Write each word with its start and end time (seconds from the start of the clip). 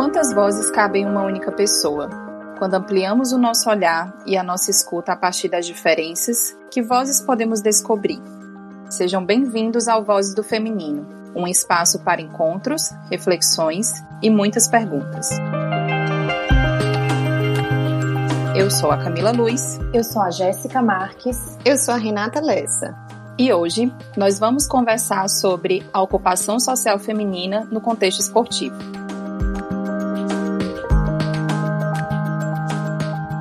Quantas 0.00 0.32
vozes 0.32 0.70
cabem 0.70 1.02
em 1.02 1.06
uma 1.06 1.22
única 1.24 1.52
pessoa? 1.52 2.08
Quando 2.56 2.72
ampliamos 2.72 3.32
o 3.32 3.38
nosso 3.38 3.68
olhar 3.68 4.10
e 4.24 4.34
a 4.34 4.42
nossa 4.42 4.70
escuta 4.70 5.12
a 5.12 5.16
partir 5.16 5.50
das 5.50 5.66
diferenças, 5.66 6.56
que 6.70 6.80
vozes 6.80 7.20
podemos 7.20 7.60
descobrir? 7.60 8.18
Sejam 8.88 9.22
bem-vindos 9.22 9.88
ao 9.88 10.02
Vozes 10.02 10.34
do 10.34 10.42
Feminino, 10.42 11.06
um 11.36 11.46
espaço 11.46 12.02
para 12.02 12.22
encontros, 12.22 12.90
reflexões 13.10 13.92
e 14.22 14.30
muitas 14.30 14.66
perguntas. 14.66 15.28
Eu 18.56 18.70
sou 18.70 18.90
a 18.90 18.96
Camila 18.96 19.32
Luz. 19.32 19.78
Eu 19.92 20.02
sou 20.02 20.22
a 20.22 20.30
Jéssica 20.30 20.80
Marques. 20.80 21.58
Eu 21.62 21.76
sou 21.76 21.92
a 21.92 21.98
Renata 21.98 22.40
Lessa. 22.40 22.96
E 23.38 23.52
hoje 23.52 23.92
nós 24.16 24.38
vamos 24.38 24.66
conversar 24.66 25.28
sobre 25.28 25.86
a 25.92 26.00
ocupação 26.00 26.58
social 26.58 26.98
feminina 26.98 27.68
no 27.70 27.82
contexto 27.82 28.20
esportivo. 28.20 28.99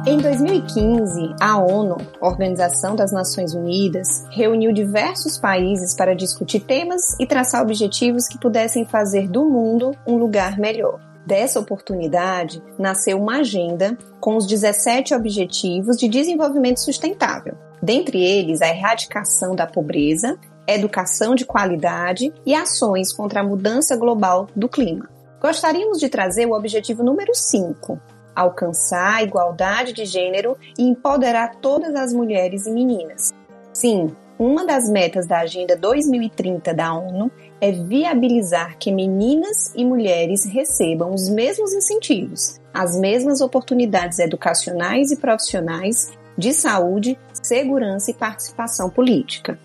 Em 0.10 0.18
2015, 0.18 1.36
a 1.40 1.60
ONU, 1.60 1.96
Organização 2.20 2.96
das 2.96 3.12
Nações 3.12 3.54
Unidas, 3.54 4.26
reuniu 4.32 4.74
diversos 4.74 5.38
países 5.38 5.96
para 5.96 6.16
discutir 6.16 6.62
temas 6.62 7.16
e 7.20 7.28
traçar 7.28 7.62
objetivos 7.62 8.28
que 8.28 8.40
pudessem 8.40 8.86
fazer 8.86 9.28
do 9.28 9.46
mundo 9.46 9.92
um 10.08 10.18
lugar 10.18 10.58
melhor. 10.58 11.00
Dessa 11.28 11.60
oportunidade, 11.60 12.60
nasceu 12.76 13.22
uma 13.22 13.42
agenda 13.42 13.96
com 14.20 14.36
os 14.36 14.48
17 14.48 15.14
Objetivos 15.14 15.96
de 15.96 16.08
Desenvolvimento 16.08 16.80
Sustentável. 16.80 17.56
Dentre 17.80 18.20
eles, 18.20 18.64
a 18.64 18.68
erradicação 18.68 19.56
da 19.56 19.68
pobreza, 19.68 20.40
educação 20.66 21.36
de 21.36 21.46
qualidade 21.46 22.34
e 22.44 22.56
ações 22.56 23.14
contra 23.14 23.42
a 23.42 23.48
mudança 23.48 23.96
global 23.96 24.48
do 24.56 24.68
clima. 24.68 25.08
Gostaríamos 25.40 26.00
de 26.00 26.10
trazer 26.10 26.48
o 26.48 26.54
objetivo 26.54 27.04
número 27.04 27.36
5, 27.36 28.02
alcançar 28.36 29.16
a 29.16 29.24
igualdade 29.24 29.94
de 29.94 30.06
gênero 30.06 30.58
e 30.78 30.84
empoderar 30.84 31.56
todas 31.56 31.96
as 31.96 32.14
mulheres 32.14 32.66
e 32.66 32.72
meninas. 32.72 33.34
Sim, 33.74 34.16
uma 34.38 34.66
das 34.66 34.90
metas 34.90 35.28
da 35.28 35.40
Agenda 35.40 35.76
2030 35.76 36.74
da 36.74 36.94
ONU 36.94 37.30
é 37.60 37.74
viabilizar 37.74 38.78
que 38.78 38.90
meninas 38.92 39.74
e 39.76 39.84
mulheres 39.84 40.46
recebam 40.46 41.14
os 41.14 41.28
mesmos 41.28 41.74
incentivos, 41.74 42.60
as 42.74 42.98
mesmas 42.98 43.42
oportunidades 43.42 44.18
educacionais 44.18 45.12
e 45.12 45.18
profissionais 45.18 46.12
de 46.38 46.54
saúde, 46.54 47.20
segurança 47.34 48.12
e 48.12 48.14
participação 48.14 48.90
política. 48.90 49.60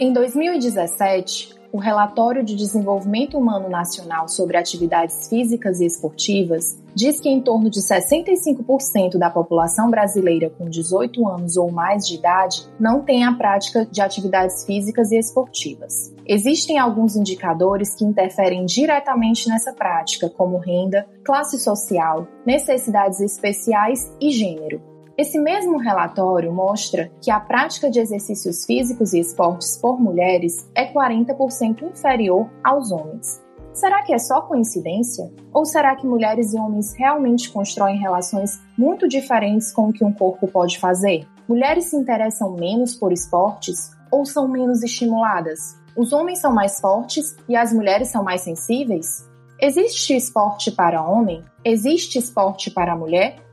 Em 0.00 0.10
2017, 0.10 1.57
o 1.72 1.78
Relatório 1.78 2.42
de 2.42 2.56
Desenvolvimento 2.56 3.36
Humano 3.36 3.68
Nacional 3.68 4.28
sobre 4.28 4.56
Atividades 4.56 5.28
Físicas 5.28 5.80
e 5.80 5.86
Esportivas 5.86 6.82
diz 6.94 7.20
que 7.20 7.28
em 7.28 7.40
torno 7.40 7.70
de 7.70 7.80
65% 7.80 9.18
da 9.18 9.30
população 9.30 9.90
brasileira 9.90 10.50
com 10.50 10.68
18 10.68 11.28
anos 11.28 11.56
ou 11.56 11.70
mais 11.70 12.06
de 12.06 12.16
idade 12.16 12.66
não 12.80 13.02
tem 13.02 13.24
a 13.24 13.32
prática 13.32 13.86
de 13.86 14.00
atividades 14.00 14.64
físicas 14.64 15.12
e 15.12 15.18
esportivas. 15.18 16.14
Existem 16.26 16.78
alguns 16.78 17.16
indicadores 17.16 17.94
que 17.94 18.04
interferem 18.04 18.64
diretamente 18.66 19.48
nessa 19.48 19.72
prática, 19.72 20.28
como 20.28 20.58
renda, 20.58 21.06
classe 21.24 21.58
social, 21.58 22.26
necessidades 22.44 23.20
especiais 23.20 24.12
e 24.20 24.30
gênero. 24.30 24.97
Esse 25.18 25.36
mesmo 25.36 25.78
relatório 25.78 26.52
mostra 26.52 27.10
que 27.20 27.28
a 27.28 27.40
prática 27.40 27.90
de 27.90 27.98
exercícios 27.98 28.64
físicos 28.64 29.12
e 29.12 29.18
esportes 29.18 29.76
por 29.76 30.00
mulheres 30.00 30.70
é 30.76 30.92
40% 30.92 31.82
inferior 31.82 32.48
aos 32.62 32.92
homens. 32.92 33.42
Será 33.72 34.00
que 34.04 34.12
é 34.12 34.18
só 34.18 34.42
coincidência? 34.42 35.28
Ou 35.52 35.64
será 35.64 35.96
que 35.96 36.06
mulheres 36.06 36.54
e 36.54 36.56
homens 36.56 36.94
realmente 36.94 37.50
constroem 37.50 37.98
relações 37.98 38.60
muito 38.78 39.08
diferentes 39.08 39.72
com 39.72 39.88
o 39.88 39.92
que 39.92 40.04
um 40.04 40.12
corpo 40.12 40.46
pode 40.46 40.78
fazer? 40.78 41.26
Mulheres 41.48 41.86
se 41.86 41.96
interessam 41.96 42.52
menos 42.52 42.94
por 42.94 43.12
esportes 43.12 43.90
ou 44.12 44.24
são 44.24 44.46
menos 44.46 44.84
estimuladas? 44.84 45.76
Os 45.96 46.12
homens 46.12 46.38
são 46.38 46.52
mais 46.52 46.80
fortes 46.80 47.36
e 47.48 47.56
as 47.56 47.72
mulheres 47.72 48.06
são 48.06 48.22
mais 48.22 48.42
sensíveis? 48.42 49.28
Existe 49.60 50.14
esporte 50.14 50.70
para 50.70 51.02
homem? 51.02 51.42
Existe 51.64 52.20
esporte 52.20 52.70
para 52.70 52.94
mulher? 52.94 53.47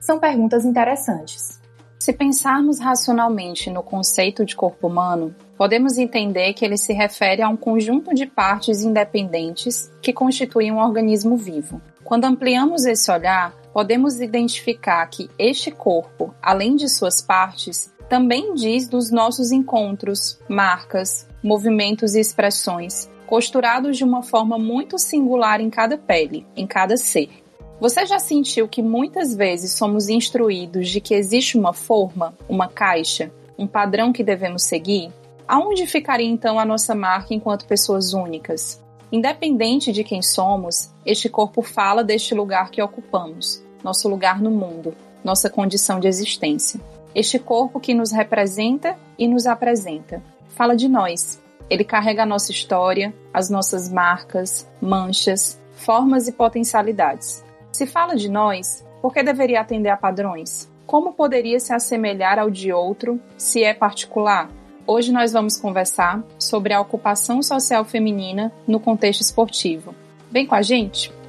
São 0.00 0.18
perguntas 0.18 0.64
interessantes. 0.64 1.60
Se 1.98 2.14
pensarmos 2.14 2.80
racionalmente 2.80 3.68
no 3.68 3.82
conceito 3.82 4.42
de 4.44 4.56
corpo 4.56 4.88
humano, 4.88 5.34
podemos 5.58 5.98
entender 5.98 6.54
que 6.54 6.64
ele 6.64 6.78
se 6.78 6.94
refere 6.94 7.42
a 7.42 7.48
um 7.48 7.56
conjunto 7.56 8.14
de 8.14 8.24
partes 8.24 8.82
independentes 8.82 9.92
que 10.00 10.10
constituem 10.10 10.72
um 10.72 10.78
organismo 10.78 11.36
vivo. 11.36 11.80
Quando 12.02 12.24
ampliamos 12.24 12.86
esse 12.86 13.12
olhar, 13.12 13.54
podemos 13.70 14.18
identificar 14.18 15.06
que 15.08 15.28
este 15.38 15.70
corpo, 15.70 16.34
além 16.42 16.74
de 16.74 16.88
suas 16.88 17.20
partes, 17.20 17.92
também 18.08 18.54
diz 18.54 18.88
dos 18.88 19.10
nossos 19.10 19.52
encontros, 19.52 20.40
marcas, 20.48 21.28
movimentos 21.42 22.14
e 22.14 22.20
expressões, 22.20 23.08
costurados 23.26 23.96
de 23.96 24.04
uma 24.04 24.22
forma 24.22 24.58
muito 24.58 24.98
singular 24.98 25.60
em 25.60 25.70
cada 25.70 25.96
pele, 25.96 26.46
em 26.56 26.66
cada 26.66 26.96
ser. 26.96 27.39
Você 27.80 28.04
já 28.04 28.18
sentiu 28.18 28.68
que 28.68 28.82
muitas 28.82 29.34
vezes 29.34 29.72
somos 29.72 30.10
instruídos 30.10 30.90
de 30.90 31.00
que 31.00 31.14
existe 31.14 31.56
uma 31.56 31.72
forma, 31.72 32.34
uma 32.46 32.68
caixa, 32.68 33.32
um 33.58 33.66
padrão 33.66 34.12
que 34.12 34.22
devemos 34.22 34.64
seguir? 34.64 35.10
Aonde 35.48 35.86
ficaria 35.86 36.28
então 36.28 36.58
a 36.58 36.64
nossa 36.66 36.94
marca 36.94 37.32
enquanto 37.32 37.66
pessoas 37.66 38.12
únicas? 38.12 38.82
Independente 39.10 39.92
de 39.92 40.04
quem 40.04 40.20
somos, 40.20 40.90
este 41.06 41.30
corpo 41.30 41.62
fala 41.62 42.04
deste 42.04 42.34
lugar 42.34 42.70
que 42.70 42.82
ocupamos, 42.82 43.64
nosso 43.82 44.10
lugar 44.10 44.42
no 44.42 44.50
mundo, 44.50 44.94
nossa 45.24 45.48
condição 45.48 45.98
de 45.98 46.06
existência. 46.06 46.78
Este 47.14 47.38
corpo 47.38 47.80
que 47.80 47.94
nos 47.94 48.12
representa 48.12 48.94
e 49.18 49.26
nos 49.26 49.46
apresenta. 49.46 50.22
Fala 50.50 50.76
de 50.76 50.86
nós. 50.86 51.40
Ele 51.70 51.82
carrega 51.82 52.24
a 52.24 52.26
nossa 52.26 52.52
história, 52.52 53.14
as 53.32 53.48
nossas 53.48 53.90
marcas, 53.90 54.68
manchas, 54.82 55.58
formas 55.72 56.28
e 56.28 56.32
potencialidades. 56.32 57.42
Se 57.72 57.86
fala 57.86 58.16
de 58.16 58.28
nós, 58.28 58.84
por 59.00 59.12
que 59.12 59.22
deveria 59.22 59.60
atender 59.60 59.90
a 59.90 59.96
padrões? 59.96 60.70
Como 60.86 61.12
poderia 61.12 61.60
se 61.60 61.72
assemelhar 61.72 62.38
ao 62.38 62.50
de 62.50 62.72
outro 62.72 63.20
se 63.36 63.62
é 63.62 63.72
particular? 63.72 64.50
Hoje 64.86 65.12
nós 65.12 65.32
vamos 65.32 65.56
conversar 65.56 66.22
sobre 66.38 66.72
a 66.72 66.80
ocupação 66.80 67.42
social 67.42 67.84
feminina 67.84 68.52
no 68.66 68.80
contexto 68.80 69.20
esportivo. 69.20 69.94
Vem 70.30 70.46
com 70.46 70.54
a 70.54 70.62
gente! 70.62 71.19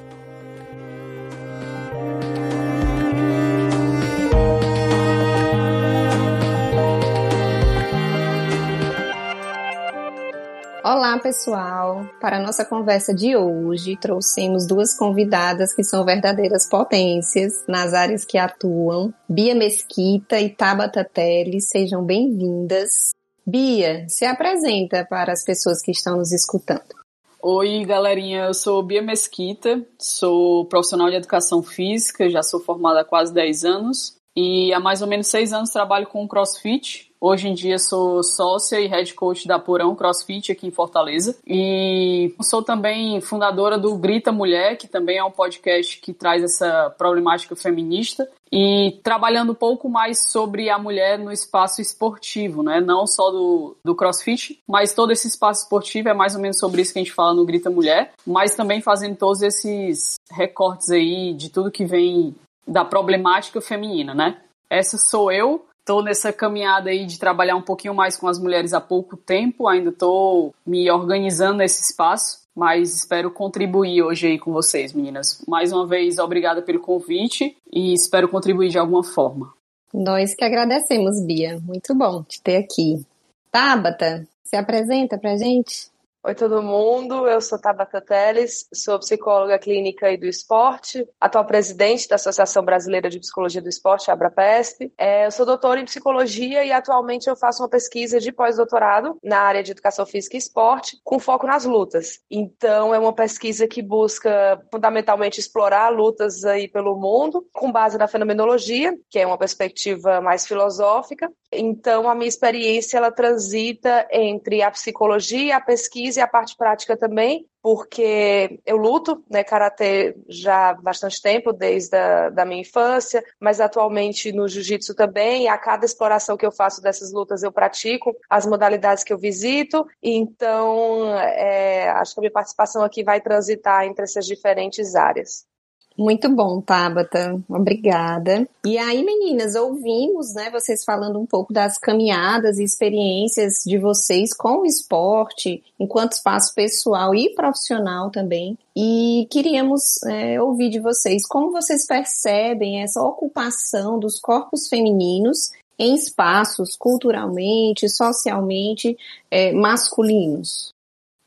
Olá, 11.12 11.20
pessoal! 11.20 12.08
Para 12.18 12.38
a 12.38 12.40
nossa 12.40 12.64
conversa 12.64 13.12
de 13.12 13.36
hoje, 13.36 13.98
trouxemos 13.98 14.66
duas 14.66 14.96
convidadas 14.96 15.74
que 15.74 15.84
são 15.84 16.06
verdadeiras 16.06 16.66
potências 16.66 17.66
nas 17.68 17.92
áreas 17.92 18.24
que 18.24 18.38
atuam, 18.38 19.12
Bia 19.28 19.54
Mesquita 19.54 20.40
e 20.40 20.48
Tabata 20.48 21.04
Teles. 21.04 21.68
Sejam 21.68 22.02
bem-vindas. 22.02 23.10
Bia, 23.46 24.06
se 24.08 24.24
apresenta 24.24 25.04
para 25.04 25.34
as 25.34 25.44
pessoas 25.44 25.82
que 25.82 25.90
estão 25.90 26.16
nos 26.16 26.32
escutando. 26.32 26.94
Oi, 27.42 27.84
galerinha, 27.84 28.46
eu 28.46 28.54
sou 28.54 28.82
Bia 28.82 29.02
Mesquita, 29.02 29.86
sou 29.98 30.64
profissional 30.64 31.10
de 31.10 31.16
educação 31.16 31.62
física, 31.62 32.30
já 32.30 32.42
sou 32.42 32.58
formada 32.58 33.02
há 33.02 33.04
quase 33.04 33.34
10 33.34 33.64
anos 33.66 34.21
e 34.36 34.72
há 34.72 34.80
mais 34.80 35.02
ou 35.02 35.08
menos 35.08 35.28
6 35.28 35.52
anos 35.52 35.70
trabalho 35.70 36.06
com 36.06 36.26
crossfit, 36.26 37.12
Hoje 37.24 37.46
em 37.46 37.54
dia 37.54 37.78
sou 37.78 38.20
sócia 38.24 38.80
e 38.80 38.88
head 38.88 39.14
coach 39.14 39.46
da 39.46 39.56
Purão 39.56 39.94
CrossFit 39.94 40.50
aqui 40.50 40.66
em 40.66 40.72
Fortaleza. 40.72 41.38
E 41.46 42.34
sou 42.42 42.64
também 42.64 43.20
fundadora 43.20 43.78
do 43.78 43.96
Grita 43.96 44.32
Mulher, 44.32 44.76
que 44.76 44.88
também 44.88 45.18
é 45.18 45.24
um 45.24 45.30
podcast 45.30 46.00
que 46.00 46.12
traz 46.12 46.42
essa 46.42 46.92
problemática 46.98 47.54
feminista. 47.54 48.28
E 48.50 48.98
trabalhando 49.04 49.52
um 49.52 49.54
pouco 49.54 49.88
mais 49.88 50.30
sobre 50.30 50.68
a 50.68 50.76
mulher 50.76 51.16
no 51.16 51.30
espaço 51.30 51.80
esportivo, 51.80 52.60
né? 52.64 52.80
Não 52.80 53.06
só 53.06 53.30
do, 53.30 53.76
do 53.84 53.94
CrossFit, 53.94 54.58
mas 54.68 54.92
todo 54.92 55.12
esse 55.12 55.28
espaço 55.28 55.62
esportivo 55.62 56.08
é 56.08 56.12
mais 56.12 56.34
ou 56.34 56.40
menos 56.40 56.58
sobre 56.58 56.82
isso 56.82 56.92
que 56.92 56.98
a 56.98 57.02
gente 57.04 57.14
fala 57.14 57.32
no 57.32 57.46
Grita 57.46 57.70
Mulher, 57.70 58.12
mas 58.26 58.56
também 58.56 58.82
fazendo 58.82 59.16
todos 59.16 59.42
esses 59.42 60.16
recortes 60.28 60.90
aí 60.90 61.32
de 61.34 61.50
tudo 61.50 61.70
que 61.70 61.84
vem 61.84 62.34
da 62.66 62.84
problemática 62.84 63.60
feminina, 63.60 64.14
né? 64.14 64.38
Essa 64.70 64.96
sou 64.96 65.30
eu, 65.30 65.64
Estou 65.82 66.00
nessa 66.00 66.32
caminhada 66.32 66.90
aí 66.90 67.04
de 67.04 67.18
trabalhar 67.18 67.56
um 67.56 67.62
pouquinho 67.62 67.92
mais 67.92 68.16
com 68.16 68.28
as 68.28 68.38
mulheres 68.38 68.72
há 68.72 68.80
pouco 68.80 69.16
tempo, 69.16 69.66
ainda 69.66 69.90
estou 69.90 70.54
me 70.64 70.88
organizando 70.88 71.58
nesse 71.58 71.82
espaço, 71.82 72.42
mas 72.54 72.94
espero 72.94 73.32
contribuir 73.32 74.00
hoje 74.00 74.28
aí 74.28 74.38
com 74.38 74.52
vocês, 74.52 74.92
meninas. 74.92 75.42
Mais 75.48 75.72
uma 75.72 75.84
vez, 75.84 76.20
obrigada 76.20 76.62
pelo 76.62 76.78
convite 76.78 77.56
e 77.72 77.92
espero 77.92 78.28
contribuir 78.28 78.68
de 78.68 78.78
alguma 78.78 79.02
forma. 79.02 79.52
Nós 79.92 80.36
que 80.36 80.44
agradecemos, 80.44 81.20
Bia. 81.26 81.60
Muito 81.60 81.92
bom 81.96 82.22
te 82.22 82.40
ter 82.40 82.58
aqui. 82.58 83.04
Tabata, 83.50 84.24
se 84.44 84.54
apresenta 84.54 85.18
pra 85.18 85.36
gente. 85.36 85.90
Oi, 86.24 86.36
todo 86.36 86.62
mundo. 86.62 87.26
Eu 87.26 87.40
sou 87.40 87.60
Tabata 87.60 88.00
Teles, 88.00 88.68
sou 88.72 88.96
psicóloga 88.96 89.58
clínica 89.58 90.08
e 90.08 90.16
do 90.16 90.24
esporte, 90.24 91.04
atual 91.20 91.44
presidente 91.44 92.06
da 92.06 92.14
Associação 92.14 92.64
Brasileira 92.64 93.10
de 93.10 93.18
Psicologia 93.18 93.60
do 93.60 93.68
Esporte, 93.68 94.08
ABRAPESP. 94.08 94.92
É, 94.96 95.26
eu 95.26 95.32
sou 95.32 95.44
doutora 95.44 95.80
em 95.80 95.84
psicologia 95.84 96.64
e 96.64 96.70
atualmente 96.70 97.28
eu 97.28 97.34
faço 97.34 97.60
uma 97.60 97.68
pesquisa 97.68 98.20
de 98.20 98.30
pós-doutorado 98.30 99.18
na 99.20 99.40
área 99.40 99.64
de 99.64 99.72
educação 99.72 100.06
física 100.06 100.36
e 100.36 100.38
esporte, 100.38 100.96
com 101.02 101.18
foco 101.18 101.44
nas 101.44 101.64
lutas. 101.64 102.20
Então, 102.30 102.94
é 102.94 103.00
uma 103.00 103.12
pesquisa 103.12 103.66
que 103.66 103.82
busca 103.82 104.62
fundamentalmente 104.70 105.40
explorar 105.40 105.88
lutas 105.88 106.44
aí 106.44 106.68
pelo 106.68 106.94
mundo, 106.94 107.44
com 107.52 107.72
base 107.72 107.98
na 107.98 108.06
fenomenologia, 108.06 108.96
que 109.10 109.18
é 109.18 109.26
uma 109.26 109.36
perspectiva 109.38 110.20
mais 110.20 110.46
filosófica. 110.46 111.28
Então, 111.52 112.08
a 112.08 112.14
minha 112.14 112.28
experiência 112.28 112.96
ela 112.96 113.10
transita 113.10 114.06
entre 114.12 114.62
a 114.62 114.70
psicologia, 114.70 115.56
a 115.56 115.60
pesquisa 115.60 116.11
e 116.16 116.20
a 116.20 116.26
parte 116.26 116.56
prática 116.56 116.96
também, 116.96 117.46
porque 117.62 118.60
eu 118.66 118.76
luto, 118.76 119.24
né, 119.30 119.44
karatê 119.44 120.16
já 120.28 120.70
há 120.70 120.74
bastante 120.74 121.20
tempo, 121.22 121.52
desde 121.52 121.96
a 121.96 122.30
da 122.30 122.44
minha 122.44 122.60
infância, 122.60 123.24
mas 123.38 123.60
atualmente 123.60 124.32
no 124.32 124.48
jiu-jitsu 124.48 124.94
também, 124.94 125.48
a 125.48 125.56
cada 125.56 125.84
exploração 125.84 126.36
que 126.36 126.46
eu 126.46 126.52
faço 126.52 126.82
dessas 126.82 127.12
lutas 127.12 127.42
eu 127.42 127.52
pratico 127.52 128.16
as 128.28 128.46
modalidades 128.46 129.04
que 129.04 129.12
eu 129.12 129.18
visito, 129.18 129.86
então 130.02 131.16
é, 131.18 131.90
acho 131.90 132.14
que 132.14 132.20
a 132.20 132.22
minha 132.22 132.32
participação 132.32 132.82
aqui 132.82 133.04
vai 133.04 133.20
transitar 133.20 133.84
entre 133.84 134.04
essas 134.04 134.26
diferentes 134.26 134.94
áreas. 134.94 135.51
Muito 135.96 136.28
bom, 136.28 136.60
Tabata. 136.60 137.40
Obrigada. 137.48 138.48
E 138.64 138.78
aí, 138.78 139.04
meninas, 139.04 139.54
ouvimos, 139.54 140.34
né, 140.34 140.50
vocês 140.50 140.84
falando 140.84 141.18
um 141.18 141.26
pouco 141.26 141.52
das 141.52 141.78
caminhadas 141.78 142.58
e 142.58 142.64
experiências 142.64 143.62
de 143.66 143.78
vocês 143.78 144.34
com 144.34 144.60
o 144.60 144.66
esporte, 144.66 145.62
enquanto 145.78 146.12
espaço 146.12 146.54
pessoal 146.54 147.14
e 147.14 147.34
profissional 147.34 148.10
também. 148.10 148.56
E 148.74 149.26
queríamos 149.30 150.02
é, 150.04 150.40
ouvir 150.40 150.70
de 150.70 150.80
vocês 150.80 151.26
como 151.26 151.52
vocês 151.52 151.86
percebem 151.86 152.82
essa 152.82 153.02
ocupação 153.02 153.98
dos 153.98 154.18
corpos 154.18 154.68
femininos 154.68 155.50
em 155.78 155.94
espaços 155.94 156.76
culturalmente, 156.76 157.88
socialmente 157.88 158.96
é, 159.30 159.52
masculinos. 159.52 160.71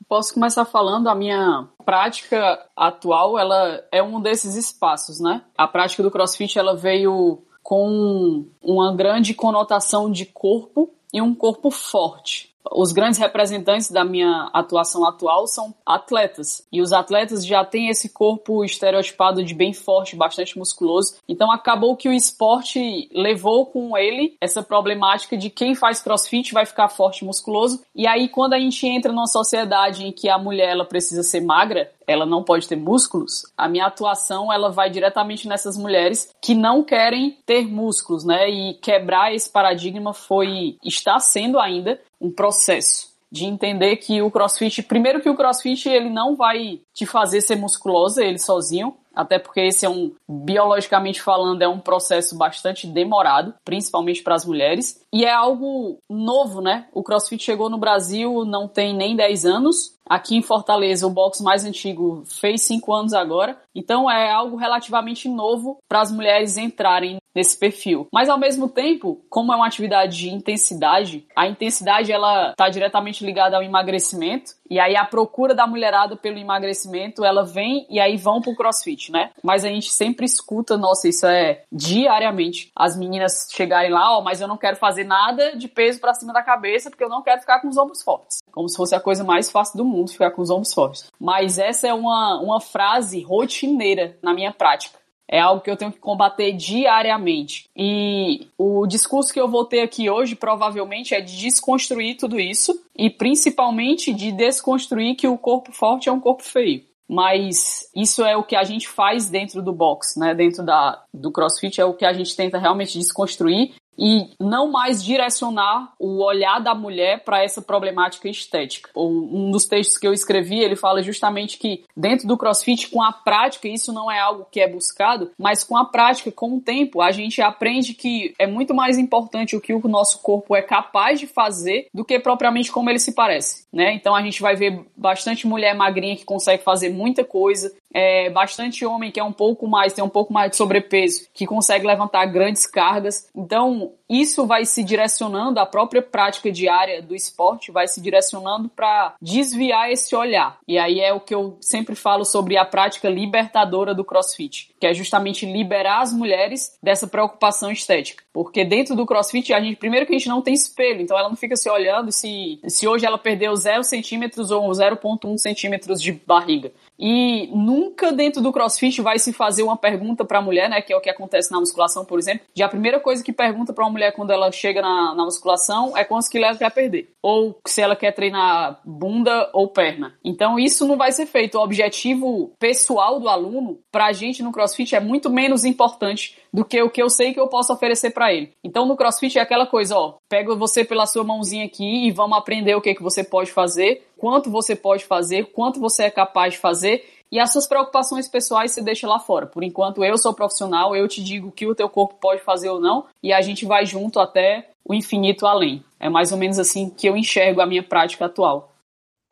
Posso 0.08 0.32
começar 0.34 0.64
falando 0.64 1.08
a 1.08 1.14
minha 1.14 1.68
prática 1.84 2.64
atual, 2.76 3.38
ela 3.38 3.82
é 3.90 4.02
um 4.02 4.20
desses 4.20 4.54
espaços, 4.54 5.20
né? 5.20 5.42
A 5.56 5.66
prática 5.66 6.02
do 6.02 6.10
CrossFit 6.10 6.58
ela 6.58 6.76
veio 6.76 7.42
com 7.62 8.46
uma 8.62 8.94
grande 8.94 9.34
conotação 9.34 10.10
de 10.10 10.24
corpo 10.24 10.94
e 11.12 11.20
um 11.20 11.34
corpo 11.34 11.70
forte 11.70 12.55
os 12.72 12.92
grandes 12.92 13.18
representantes 13.18 13.90
da 13.90 14.04
minha 14.04 14.50
atuação 14.52 15.04
atual 15.06 15.46
são 15.46 15.74
atletas. 15.84 16.66
E 16.72 16.80
os 16.80 16.92
atletas 16.92 17.44
já 17.44 17.64
têm 17.64 17.88
esse 17.88 18.08
corpo 18.08 18.64
estereotipado 18.64 19.44
de 19.44 19.54
bem 19.54 19.72
forte, 19.72 20.16
bastante 20.16 20.58
musculoso. 20.58 21.16
Então 21.28 21.50
acabou 21.50 21.96
que 21.96 22.08
o 22.08 22.12
esporte 22.12 23.08
levou 23.12 23.66
com 23.66 23.96
ele 23.96 24.36
essa 24.40 24.62
problemática 24.62 25.36
de 25.36 25.50
quem 25.50 25.74
faz 25.74 26.00
crossfit 26.00 26.52
vai 26.52 26.66
ficar 26.66 26.88
forte 26.88 27.20
e 27.20 27.24
musculoso. 27.24 27.82
E 27.94 28.06
aí 28.06 28.28
quando 28.28 28.54
a 28.54 28.58
gente 28.58 28.86
entra 28.86 29.12
numa 29.12 29.26
sociedade 29.26 30.06
em 30.06 30.12
que 30.12 30.28
a 30.28 30.38
mulher 30.38 30.70
ela 30.70 30.84
precisa 30.84 31.22
ser 31.22 31.40
magra, 31.40 31.90
ela 32.06 32.24
não 32.24 32.42
pode 32.42 32.68
ter 32.68 32.76
músculos, 32.76 33.42
a 33.56 33.68
minha 33.68 33.86
atuação 33.86 34.52
ela 34.52 34.70
vai 34.70 34.88
diretamente 34.90 35.48
nessas 35.48 35.76
mulheres 35.76 36.30
que 36.40 36.54
não 36.54 36.82
querem 36.82 37.38
ter 37.44 37.66
músculos, 37.66 38.24
né? 38.24 38.48
E 38.48 38.74
quebrar 38.74 39.34
esse 39.34 39.50
paradigma 39.50 40.12
foi 40.12 40.76
está 40.84 41.18
sendo 41.18 41.58
ainda 41.58 42.00
um 42.20 42.30
processo 42.30 43.16
de 43.30 43.44
entender 43.44 43.96
que 43.96 44.22
o 44.22 44.30
CrossFit, 44.30 44.82
primeiro 44.82 45.20
que 45.20 45.28
o 45.28 45.34
CrossFit 45.34 45.88
ele 45.88 46.08
não 46.08 46.36
vai 46.36 46.80
te 46.94 47.04
fazer 47.04 47.40
ser 47.40 47.56
musculosa 47.56 48.24
ele 48.24 48.38
sozinho, 48.38 48.96
até 49.14 49.38
porque 49.38 49.60
esse 49.60 49.86
é 49.86 49.88
um 49.88 50.12
biologicamente 50.28 51.22
falando 51.22 51.62
é 51.62 51.68
um 51.68 51.80
processo 51.80 52.36
bastante 52.36 52.86
demorado, 52.86 53.54
principalmente 53.64 54.22
para 54.22 54.34
as 54.34 54.44
mulheres, 54.44 55.00
e 55.12 55.24
é 55.24 55.32
algo 55.32 55.98
novo, 56.08 56.60
né? 56.60 56.86
O 56.92 57.02
CrossFit 57.02 57.42
chegou 57.42 57.70
no 57.70 57.78
Brasil 57.78 58.44
não 58.44 58.68
tem 58.68 58.94
nem 58.94 59.16
10 59.16 59.46
anos, 59.46 59.96
Aqui 60.08 60.36
em 60.36 60.42
Fortaleza, 60.42 61.06
o 61.06 61.10
box 61.10 61.42
mais 61.42 61.64
antigo 61.64 62.22
fez 62.26 62.62
cinco 62.62 62.94
anos 62.94 63.12
agora, 63.12 63.58
então 63.74 64.10
é 64.10 64.30
algo 64.30 64.56
relativamente 64.56 65.28
novo 65.28 65.78
para 65.88 66.00
as 66.00 66.12
mulheres 66.12 66.56
entrarem 66.56 67.18
nesse 67.34 67.58
perfil. 67.58 68.08
Mas 68.10 68.30
ao 68.30 68.38
mesmo 68.38 68.66
tempo, 68.66 69.20
como 69.28 69.52
é 69.52 69.56
uma 69.56 69.66
atividade 69.66 70.16
de 70.16 70.30
intensidade, 70.30 71.26
a 71.36 71.46
intensidade 71.46 72.10
ela 72.10 72.50
está 72.50 72.70
diretamente 72.70 73.24
ligada 73.26 73.56
ao 73.56 73.62
emagrecimento 73.62 74.54
e 74.70 74.80
aí 74.80 74.96
a 74.96 75.04
procura 75.04 75.54
da 75.54 75.66
mulherada 75.66 76.16
pelo 76.16 76.38
emagrecimento, 76.38 77.24
ela 77.24 77.44
vem 77.44 77.86
e 77.90 78.00
aí 78.00 78.16
vão 78.16 78.40
pro 78.40 78.56
crossfit, 78.56 79.12
né? 79.12 79.30
Mas 79.42 79.64
a 79.64 79.68
gente 79.68 79.92
sempre 79.92 80.24
escuta, 80.24 80.78
nossa, 80.78 81.08
isso 81.08 81.26
é 81.26 81.62
diariamente. 81.70 82.70
As 82.74 82.96
meninas 82.96 83.46
chegarem 83.52 83.90
lá, 83.90 84.16
ó, 84.16 84.22
mas 84.22 84.40
eu 84.40 84.48
não 84.48 84.56
quero 84.56 84.76
fazer 84.76 85.04
nada 85.04 85.54
de 85.56 85.68
peso 85.68 86.00
para 86.00 86.14
cima 86.14 86.32
da 86.32 86.42
cabeça 86.42 86.88
porque 86.88 87.04
eu 87.04 87.08
não 87.08 87.22
quero 87.22 87.40
ficar 87.40 87.60
com 87.60 87.68
os 87.68 87.76
ombros 87.76 88.02
fortes. 88.02 88.38
Como 88.56 88.70
se 88.70 88.76
fosse 88.78 88.94
a 88.94 89.00
coisa 89.00 89.22
mais 89.22 89.50
fácil 89.50 89.76
do 89.76 89.84
mundo 89.84 90.10
ficar 90.10 90.30
com 90.30 90.40
os 90.40 90.48
ombros 90.48 90.72
fortes. 90.72 91.12
Mas 91.20 91.58
essa 91.58 91.86
é 91.86 91.92
uma, 91.92 92.40
uma 92.40 92.58
frase 92.58 93.20
rotineira 93.20 94.16
na 94.22 94.32
minha 94.32 94.50
prática. 94.50 94.98
É 95.28 95.38
algo 95.38 95.60
que 95.60 95.70
eu 95.70 95.76
tenho 95.76 95.92
que 95.92 95.98
combater 95.98 96.52
diariamente. 96.52 97.68
E 97.76 98.48
o 98.56 98.86
discurso 98.86 99.30
que 99.30 99.38
eu 99.38 99.46
vou 99.46 99.66
ter 99.66 99.82
aqui 99.82 100.08
hoje 100.08 100.34
provavelmente 100.34 101.14
é 101.14 101.20
de 101.20 101.36
desconstruir 101.36 102.16
tudo 102.16 102.40
isso 102.40 102.72
e 102.96 103.10
principalmente 103.10 104.10
de 104.14 104.32
desconstruir 104.32 105.16
que 105.16 105.28
o 105.28 105.36
corpo 105.36 105.70
forte 105.70 106.08
é 106.08 106.12
um 106.12 106.20
corpo 106.20 106.42
feio. 106.42 106.82
Mas 107.06 107.90
isso 107.94 108.24
é 108.24 108.38
o 108.38 108.42
que 108.42 108.56
a 108.56 108.64
gente 108.64 108.88
faz 108.88 109.28
dentro 109.28 109.60
do 109.60 109.72
box, 109.72 110.18
né? 110.18 110.34
Dentro 110.34 110.64
da, 110.64 111.04
do 111.12 111.30
CrossFit 111.30 111.78
é 111.78 111.84
o 111.84 111.92
que 111.92 112.06
a 112.06 112.12
gente 112.14 112.34
tenta 112.34 112.56
realmente 112.56 112.98
desconstruir 112.98 113.74
e 113.98 114.30
não 114.38 114.70
mais 114.70 115.02
direcionar 115.02 115.92
o 115.98 116.22
olhar 116.22 116.58
da 116.60 116.74
mulher 116.74 117.24
para 117.24 117.42
essa 117.42 117.62
problemática 117.62 118.28
estética. 118.28 118.90
Um 118.96 119.50
dos 119.50 119.64
textos 119.64 119.98
que 119.98 120.06
eu 120.06 120.12
escrevi, 120.12 120.58
ele 120.58 120.76
fala 120.76 121.02
justamente 121.02 121.58
que 121.58 121.84
dentro 121.96 122.26
do 122.26 122.36
CrossFit, 122.36 122.88
com 122.88 123.02
a 123.02 123.12
prática, 123.12 123.68
isso 123.68 123.92
não 123.92 124.10
é 124.10 124.18
algo 124.18 124.46
que 124.50 124.60
é 124.60 124.68
buscado, 124.68 125.30
mas 125.38 125.64
com 125.64 125.76
a 125.76 125.84
prática, 125.84 126.30
com 126.30 126.56
o 126.56 126.60
tempo, 126.60 127.00
a 127.00 127.10
gente 127.10 127.40
aprende 127.40 127.94
que 127.94 128.34
é 128.38 128.46
muito 128.46 128.74
mais 128.74 128.98
importante 128.98 129.56
o 129.56 129.60
que 129.60 129.72
o 129.72 129.88
nosso 129.88 130.20
corpo 130.20 130.54
é 130.54 130.62
capaz 130.62 131.20
de 131.20 131.26
fazer 131.26 131.88
do 131.92 132.04
que 132.04 132.18
propriamente 132.18 132.70
como 132.70 132.90
ele 132.90 132.98
se 132.98 133.12
parece, 133.12 133.66
né? 133.72 133.92
Então 133.94 134.14
a 134.14 134.22
gente 134.22 134.42
vai 134.42 134.56
ver 134.56 134.84
bastante 134.96 135.46
mulher 135.46 135.74
magrinha 135.74 136.16
que 136.16 136.24
consegue 136.24 136.62
fazer 136.62 136.90
muita 136.90 137.24
coisa, 137.24 137.72
é, 137.92 138.28
bastante 138.28 138.84
homem 138.84 139.10
que 139.10 139.18
é 139.18 139.24
um 139.24 139.32
pouco 139.32 139.66
mais, 139.66 139.94
tem 139.94 140.04
um 140.04 140.08
pouco 140.08 140.32
mais 140.32 140.50
de 140.50 140.56
sobrepeso, 140.56 141.28
que 141.32 141.46
consegue 141.46 141.86
levantar 141.86 142.26
grandes 142.26 142.66
cargas. 142.66 143.28
Então, 143.34 143.85
も 143.86 143.98
isso 144.08 144.46
vai 144.46 144.64
se 144.64 144.84
direcionando, 144.84 145.58
a 145.58 145.66
própria 145.66 146.00
prática 146.00 146.50
diária 146.50 147.02
do 147.02 147.14
esporte 147.14 147.72
vai 147.72 147.88
se 147.88 148.00
direcionando 148.00 148.68
para 148.68 149.14
desviar 149.20 149.90
esse 149.90 150.14
olhar. 150.14 150.58
E 150.66 150.78
aí 150.78 151.00
é 151.00 151.12
o 151.12 151.20
que 151.20 151.34
eu 151.34 151.56
sempre 151.60 151.94
falo 151.94 152.24
sobre 152.24 152.56
a 152.56 152.64
prática 152.64 153.08
libertadora 153.08 153.94
do 153.94 154.04
crossfit, 154.04 154.74
que 154.78 154.86
é 154.86 154.94
justamente 154.94 155.44
liberar 155.44 156.02
as 156.02 156.12
mulheres 156.12 156.78
dessa 156.82 157.06
preocupação 157.06 157.70
estética. 157.70 158.22
Porque 158.32 158.64
dentro 158.64 158.94
do 158.94 159.06
crossfit, 159.06 159.52
a 159.52 159.60
gente, 159.60 159.76
primeiro 159.76 160.06
que 160.06 160.14
a 160.14 160.18
gente 160.18 160.28
não 160.28 160.42
tem 160.42 160.54
espelho, 160.54 161.00
então 161.00 161.18
ela 161.18 161.28
não 161.28 161.36
fica 161.36 161.56
se 161.56 161.68
olhando 161.68 162.12
se, 162.12 162.60
se 162.68 162.86
hoje 162.86 163.06
ela 163.06 163.18
perdeu 163.18 163.54
0 163.56 163.82
centímetros 163.82 164.50
ou 164.50 164.68
0,1 164.70 165.38
centímetros 165.38 166.00
de 166.00 166.12
barriga. 166.12 166.70
E 166.98 167.48
nunca 167.48 168.12
dentro 168.12 168.42
do 168.42 168.52
CrossFit 168.52 169.00
vai 169.02 169.18
se 169.18 169.32
fazer 169.32 169.62
uma 169.62 169.76
pergunta 169.76 170.24
para 170.24 170.38
a 170.38 170.42
mulher, 170.42 170.68
né, 170.68 170.80
que 170.80 170.92
é 170.92 170.96
o 170.96 171.00
que 171.00 171.10
acontece 171.10 171.50
na 171.50 171.58
musculação, 171.58 172.04
por 172.04 172.18
exemplo. 172.18 172.46
De 172.54 172.62
a 172.62 172.68
primeira 172.68 173.00
coisa 173.00 173.22
que 173.22 173.32
pergunta 173.32 173.72
para 173.72 173.84
uma 173.84 173.95
mulher 173.96 174.12
quando 174.12 174.30
ela 174.30 174.52
chega 174.52 174.82
na, 174.82 175.14
na 175.14 175.24
musculação 175.24 175.96
é 175.96 176.04
quantos 176.04 176.28
quilos 176.28 176.48
ela 176.48 176.58
quer 176.58 176.70
perder, 176.70 177.08
ou 177.22 177.58
se 177.66 177.80
ela 177.80 177.96
quer 177.96 178.12
treinar 178.12 178.80
bunda 178.84 179.50
ou 179.54 179.68
perna. 179.68 180.14
Então 180.22 180.58
isso 180.58 180.86
não 180.86 180.96
vai 180.96 181.10
ser 181.12 181.26
feito. 181.26 181.58
O 181.58 181.62
objetivo 181.62 182.52
pessoal 182.58 183.18
do 183.18 183.28
aluno 183.28 183.78
para 183.90 184.06
a 184.06 184.12
gente 184.12 184.42
no 184.42 184.52
CrossFit 184.52 184.94
é 184.94 185.00
muito 185.00 185.30
menos 185.30 185.64
importante 185.64 186.36
do 186.52 186.64
que 186.64 186.80
o 186.82 186.90
que 186.90 187.02
eu 187.02 187.08
sei 187.08 187.32
que 187.32 187.40
eu 187.40 187.48
posso 187.48 187.72
oferecer 187.72 188.10
para 188.10 188.32
ele. 188.32 188.52
Então 188.62 188.86
no 188.86 188.96
CrossFit 188.96 189.38
é 189.38 189.42
aquela 189.42 189.66
coisa, 189.66 189.96
ó, 189.96 190.14
pega 190.28 190.54
você 190.54 190.84
pela 190.84 191.06
sua 191.06 191.24
mãozinha 191.24 191.64
aqui 191.64 192.06
e 192.06 192.10
vamos 192.10 192.36
aprender 192.36 192.74
o 192.74 192.80
que 192.80 192.94
que 192.94 193.02
você 193.02 193.24
pode 193.24 193.50
fazer, 193.50 194.06
quanto 194.18 194.50
você 194.50 194.76
pode 194.76 195.04
fazer, 195.04 195.46
quanto 195.52 195.80
você 195.80 196.04
é 196.04 196.10
capaz 196.10 196.54
de 196.54 196.60
fazer 196.60 197.04
e 197.30 197.38
as 197.38 197.52
suas 197.52 197.66
preocupações 197.66 198.28
pessoais 198.28 198.72
você 198.72 198.82
deixa 198.82 199.06
lá 199.06 199.18
fora. 199.18 199.46
Por 199.46 199.62
enquanto 199.62 200.04
eu 200.04 200.16
sou 200.16 200.34
profissional, 200.34 200.94
eu 200.94 201.08
te 201.08 201.22
digo 201.22 201.48
o 201.48 201.52
que 201.52 201.66
o 201.66 201.74
teu 201.74 201.88
corpo 201.88 202.14
pode 202.20 202.42
fazer 202.42 202.68
ou 202.68 202.80
não 202.80 203.06
e 203.22 203.32
a 203.32 203.40
gente 203.40 203.64
vai 203.64 203.84
junto 203.84 204.20
até 204.20 204.70
o 204.84 204.94
infinito 204.94 205.46
além. 205.46 205.84
É 205.98 206.08
mais 206.08 206.32
ou 206.32 206.38
menos 206.38 206.58
assim 206.58 206.88
que 206.88 207.08
eu 207.08 207.16
enxergo 207.16 207.60
a 207.60 207.66
minha 207.66 207.82
prática 207.82 208.26
atual. 208.26 208.72